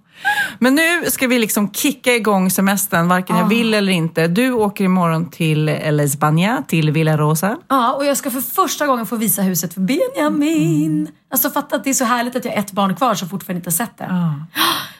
Men 0.59 0.75
nu 0.75 1.11
ska 1.11 1.27
vi 1.27 1.39
liksom 1.39 1.71
kicka 1.71 2.15
igång 2.15 2.49
semestern, 2.51 3.07
varken 3.07 3.37
jag 3.37 3.47
vill 3.47 3.73
eller 3.73 3.91
inte. 3.91 4.27
Du 4.27 4.51
åker 4.51 4.83
imorgon 4.83 5.29
till 5.29 5.65
La 5.65 6.03
España, 6.03 6.63
till 6.67 6.91
Villa 6.91 7.17
Rosa. 7.17 7.57
Ja, 7.67 7.93
och 7.93 8.05
jag 8.05 8.17
ska 8.17 8.31
för 8.31 8.41
första 8.41 8.87
gången 8.87 9.05
få 9.05 9.15
visa 9.15 9.41
huset 9.41 9.73
för 9.73 9.81
Benjamin. 9.81 11.07
Alltså 11.31 11.49
fatta 11.49 11.75
att 11.75 11.83
det 11.83 11.89
är 11.89 11.93
så 11.93 12.05
härligt 12.05 12.35
att 12.35 12.45
jag 12.45 12.51
har 12.51 12.59
ett 12.59 12.71
barn 12.71 12.95
kvar 12.95 13.15
som 13.15 13.29
fortfarande 13.29 13.57
inte 13.57 13.67
har 13.67 13.85
sett 13.87 13.97
det. 13.97 14.07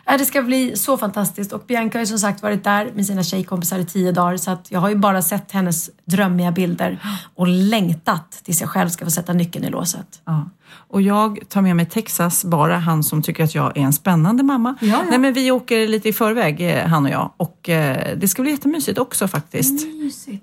Ja, 0.06 0.18
Det 0.18 0.26
ska 0.26 0.42
bli 0.42 0.78
så 0.78 0.98
fantastiskt 0.98 1.54
och 1.54 1.64
Bianca 1.68 1.98
har 1.98 2.02
ju 2.02 2.08
som 2.08 2.20
sagt 2.20 2.44
varit 2.44 2.64
där 2.64 2.92
med 2.96 3.06
sina 3.06 3.24
tjejkompisar 3.24 3.80
i 3.80 3.86
tio 3.86 4.12
dagar 4.12 4.38
så 4.38 4.52
att 4.52 4.72
jag 4.72 4.80
har 4.80 4.90
ju 4.90 4.96
bara 4.96 5.22
sett 5.22 5.52
hennes 5.52 5.90
drömmiga 6.06 6.52
bilder 6.52 7.00
och 7.36 7.48
längtat 7.48 8.42
tills 8.44 8.62
jag 8.62 8.70
själv 8.70 8.90
ska 8.90 9.06
få 9.06 9.12
sätta 9.12 9.34
nyckeln 9.34 9.66
i 9.66 9.70
låset. 9.70 10.22
Ja. 10.26 10.50
Och 10.76 11.02
jag 11.02 11.40
tar 11.50 11.62
med 11.62 11.76
mig 11.76 11.86
Texas, 11.86 12.46
bara 12.46 12.78
han 12.78 13.04
som 13.04 13.22
tycker 13.22 13.44
att 13.44 13.56
jag 13.56 13.78
är 13.78 13.82
en 13.82 13.94
spännande 13.94 14.44
mamma. 14.44 14.76
Ja, 14.82 14.88
ja. 14.88 15.04
Nej, 15.10 15.20
men 15.20 15.34
vi 15.34 15.52
åker 15.52 15.88
lite 15.88 16.10
i 16.10 16.14
förväg, 16.14 16.62
eh, 16.62 16.88
han 16.88 17.06
och 17.06 17.12
jag. 17.12 17.32
Och 17.38 17.70
eh, 17.70 18.18
det 18.18 18.28
ska 18.28 18.42
bli 18.42 18.52
jättemysigt 18.52 18.98
också 19.00 19.28
faktiskt. 19.28 19.88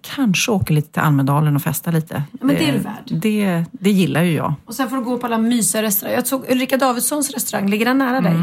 Kanske 0.00 0.50
åker 0.52 0.74
lite 0.74 0.92
till 0.92 1.02
Almedalen 1.02 1.56
och 1.56 1.62
festa 1.62 1.90
lite. 1.90 2.22
Ja, 2.32 2.46
men 2.46 2.56
det 2.56 2.68
är 2.68 2.72
du 2.72 2.78
värd. 2.78 3.20
Det, 3.22 3.64
det 3.72 3.90
gillar 3.90 4.22
ju 4.22 4.32
jag. 4.32 4.54
Och 4.64 4.74
sen 4.74 4.90
får 4.90 4.96
du 4.96 5.02
gå 5.02 5.18
på 5.18 5.26
alla 5.26 5.38
mysiga 5.38 5.82
restauranger. 5.82 6.16
Jag 6.16 6.26
såg 6.26 6.44
Ulrika 6.50 6.76
Davidssons 6.76 7.30
restaurang, 7.30 7.70
ligger 7.70 7.86
den 7.86 7.98
nära 7.98 8.20
dig? 8.20 8.34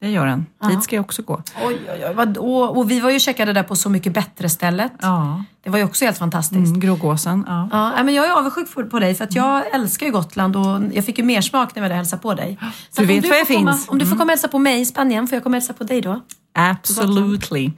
Det 0.00 0.10
gör 0.10 0.26
den. 0.26 0.46
Ja. 0.62 0.68
Dit 0.68 0.82
ska 0.82 0.96
jag 0.96 1.04
också 1.04 1.22
gå. 1.22 1.42
Oj, 1.64 1.78
oj, 1.94 2.04
oj. 2.08 2.14
Vad, 2.14 2.36
och, 2.38 2.76
och 2.78 2.90
vi 2.90 3.00
var 3.00 3.10
ju 3.10 3.20
checkade 3.20 3.52
där 3.52 3.62
på 3.62 3.76
Så 3.76 3.88
mycket 3.90 4.12
bättre-stället. 4.14 4.92
Ja. 5.02 5.44
Det 5.64 5.70
var 5.70 5.78
ju 5.78 5.84
också 5.84 6.04
helt 6.04 6.18
fantastiskt. 6.18 6.66
Mm, 6.66 6.80
Grågåsen. 6.80 7.44
Ja. 7.46 7.68
Ja, 7.96 8.02
men 8.02 8.14
jag 8.14 8.26
är 8.26 8.32
avundsjuk 8.38 8.90
på 8.90 8.98
dig 8.98 9.14
för 9.14 9.24
att 9.24 9.34
jag 9.34 9.74
älskar 9.74 10.06
ju 10.06 10.12
Gotland 10.12 10.56
och 10.56 10.80
jag 10.92 11.04
fick 11.04 11.18
ju 11.18 11.24
mer 11.24 11.40
smak 11.40 11.74
när 11.74 11.82
jag 11.82 11.90
och 11.90 11.96
hälsade 11.96 12.22
på 12.22 12.34
dig. 12.34 12.58
Så 12.90 13.00
Du 13.00 13.06
vet 13.06 13.28
var 13.28 13.36
jag 13.36 13.46
komma, 13.46 13.72
finns. 13.72 13.88
Om 13.88 13.98
du 13.98 14.04
får 14.04 14.08
Mm. 14.10 14.18
komma 14.18 14.24
och 14.24 14.30
hälsa 14.30 14.48
på 14.48 14.58
mig 14.58 14.80
i 14.80 14.84
Spanien, 14.84 15.26
får 15.26 15.36
jag 15.36 15.42
komma 15.42 15.56
och 15.56 15.62
hälsa 15.62 15.72
på 15.72 15.84
dig 15.84 16.00
då? 16.00 16.20
Absolutely. 16.58 17.70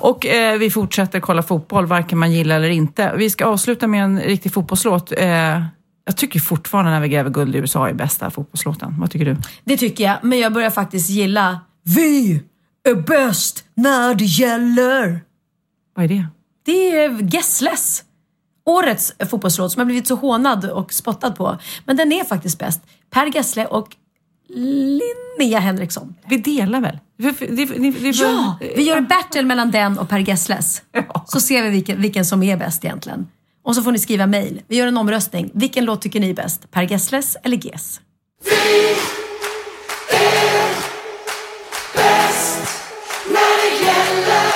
Och 0.00 0.26
eh, 0.26 0.58
vi 0.58 0.70
fortsätter 0.70 1.20
kolla 1.20 1.42
fotboll, 1.42 1.86
varken 1.86 2.18
man 2.18 2.32
gillar 2.32 2.56
eller 2.56 2.70
inte. 2.70 3.12
Vi 3.16 3.30
ska 3.30 3.44
avsluta 3.46 3.86
med 3.86 4.04
en 4.04 4.20
riktig 4.20 4.52
fotbollslåt. 4.54 5.12
Eh, 5.18 5.62
jag 6.04 6.16
tycker 6.16 6.40
fortfarande 6.40 6.90
när 6.90 7.00
vi 7.00 7.08
gräver 7.08 7.30
guld 7.30 7.56
i 7.56 7.58
USA 7.58 7.88
är 7.88 7.92
bästa 7.94 8.30
fotbollslåten. 8.30 8.94
Vad 9.00 9.10
tycker 9.10 9.24
du? 9.24 9.36
Det 9.64 9.76
tycker 9.76 10.04
jag, 10.04 10.18
men 10.22 10.38
jag 10.38 10.52
börjar 10.52 10.70
faktiskt 10.70 11.10
gilla 11.10 11.60
Vi 11.82 12.42
är 12.88 12.94
bäst 12.94 13.64
när 13.74 14.14
det 14.14 14.24
gäller. 14.24 15.20
Vad 15.94 16.04
är 16.04 16.08
det? 16.08 16.26
Det 16.64 16.96
är 16.96 17.34
Gessles. 17.34 18.04
Årets 18.64 19.14
fotbollslåt 19.30 19.72
som 19.72 19.80
har 19.80 19.86
blivit 19.86 20.06
så 20.06 20.14
hånad 20.14 20.64
och 20.64 20.92
spottad 20.92 21.30
på. 21.30 21.58
Men 21.84 21.96
den 21.96 22.12
är 22.12 22.24
faktiskt 22.24 22.58
bäst. 22.58 22.80
Per 23.10 23.26
Gessle 23.26 23.66
och 23.66 23.96
Linnea 24.48 25.58
Henriksson. 25.58 26.14
Vi 26.26 26.36
delar 26.36 26.80
väl? 26.80 26.98
Det, 27.18 27.30
det, 27.38 27.64
det, 27.64 28.10
Ja, 28.10 28.58
vi 28.76 28.82
gör 28.82 28.96
en 28.96 29.06
battle 29.06 29.42
mellan 29.42 29.70
den 29.70 29.98
och 29.98 30.08
Per 30.08 30.18
Gessles. 30.18 30.82
Så 31.26 31.40
ser 31.40 31.62
vi 31.62 31.70
vilken, 31.70 32.00
vilken 32.00 32.24
som 32.24 32.42
är 32.42 32.56
bäst 32.56 32.84
egentligen. 32.84 33.26
Och 33.64 33.74
så 33.74 33.82
får 33.82 33.92
ni 33.92 33.98
skriva 33.98 34.26
mejl. 34.26 34.62
Vi 34.68 34.76
gör 34.76 34.86
en 34.86 34.96
omröstning. 34.96 35.50
Vilken 35.54 35.84
låt 35.84 36.02
tycker 36.02 36.20
ni 36.20 36.30
är 36.30 36.34
bäst? 36.34 36.70
Per 36.70 36.82
Gessles 36.82 37.36
eller 37.42 37.56
Ges? 37.56 38.00
När 43.28 43.56
det 43.62 43.84
gäller. 43.84 44.52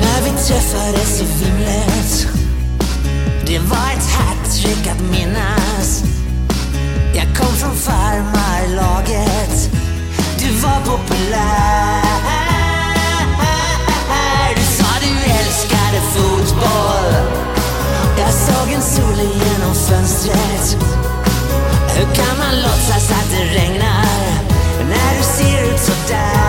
När 0.00 0.22
vi 0.24 0.30
träffades 0.48 1.20
i 1.20 1.24
vimlet 1.44 2.28
Det 3.46 3.58
var 3.58 3.92
ett 3.96 4.10
hattrick 4.12 4.86
att 4.86 5.00
minnas 5.10 6.02
Jag 7.14 7.36
kom 7.36 7.54
från 7.56 7.76
farmarlaget 7.76 9.63
var 10.64 10.80
populär. 10.84 12.04
Du 14.56 14.62
sa 14.62 14.90
du 15.00 15.32
älskade 15.40 16.00
fotboll. 16.12 17.14
Jag 18.18 18.32
såg 18.32 18.72
en 18.74 18.82
sol 18.82 19.18
genom 19.18 19.74
fönstret. 19.74 20.76
Hur 21.96 22.14
kan 22.14 22.38
man 22.38 22.62
låtsas 22.62 23.10
att 23.10 23.30
det 23.30 23.44
regnar? 23.44 24.04
När 24.88 25.18
du 25.18 25.22
ser 25.22 25.72
ut 25.72 25.80
sådär. 25.80 26.43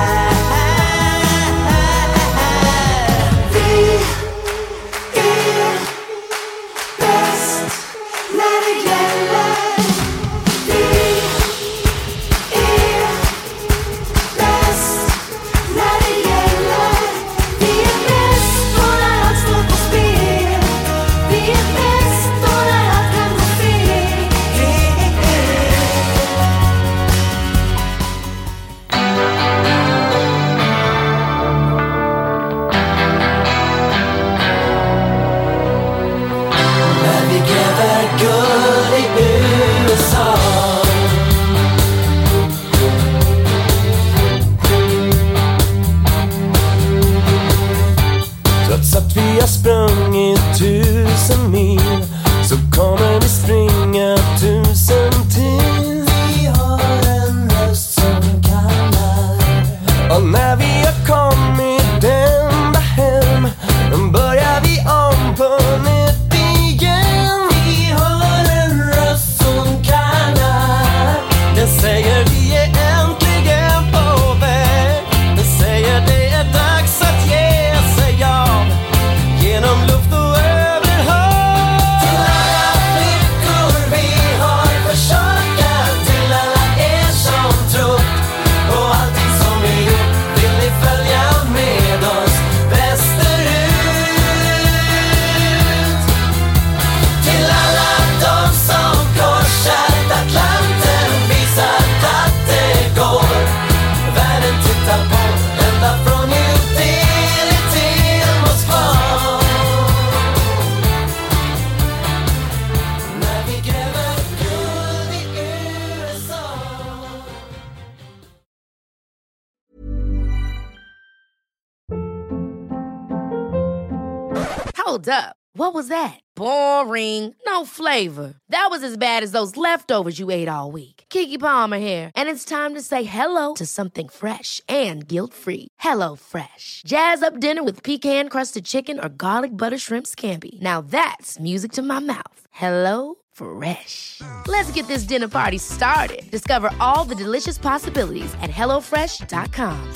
As 128.96 129.00
bad 129.00 129.24
as 129.24 129.32
those 129.32 129.58
leftovers 129.58 130.20
you 130.20 130.32
ate 130.32 130.48
all 130.48 130.72
week. 130.72 131.04
Kiki 131.10 131.38
Palmer 131.38 131.78
here, 131.78 132.12
and 132.16 132.30
it's 132.30 132.46
time 132.46 132.74
to 132.76 132.82
say 132.82 133.04
hello 133.04 133.54
to 133.56 133.66
something 133.66 134.08
fresh 134.10 134.62
and 134.70 135.08
guilt-free. 135.08 135.68
Hello 135.80 136.16
Fresh. 136.16 136.82
Jazz 136.86 137.24
up 137.24 137.40
dinner 137.40 137.64
with 137.64 137.84
pecan-crusted 137.84 138.66
chicken 138.66 139.00
or 139.00 139.10
garlic 139.10 139.52
butter 139.52 139.78
shrimp 139.78 140.06
scampi. 140.06 140.62
Now 140.62 140.82
that's 140.82 141.40
music 141.40 141.72
to 141.74 141.82
my 141.82 142.00
mouth. 142.00 142.40
Hello 142.52 143.16
Fresh. 143.34 144.22
Let's 144.48 144.72
get 144.76 144.88
this 144.88 145.08
dinner 145.08 145.28
party 145.28 145.60
started. 145.60 146.24
Discover 146.32 146.74
all 146.80 147.06
the 147.10 147.16
delicious 147.16 147.58
possibilities 147.58 148.34
at 148.42 148.52
hellofresh.com. 148.52 149.94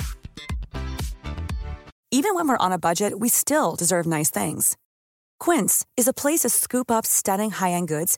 Even 2.12 2.36
when 2.36 2.48
we're 2.48 2.66
on 2.66 2.74
a 2.74 2.80
budget, 2.80 3.14
we 3.20 3.30
still 3.30 3.76
deserve 3.76 4.06
nice 4.06 4.32
things. 4.32 4.78
Quince 5.46 5.86
is 5.96 6.08
a 6.08 6.14
place 6.14 6.42
to 6.42 6.50
scoop 6.50 6.92
up 6.92 7.06
stunning 7.06 7.52
high-end 7.52 7.88
goods 7.88 8.18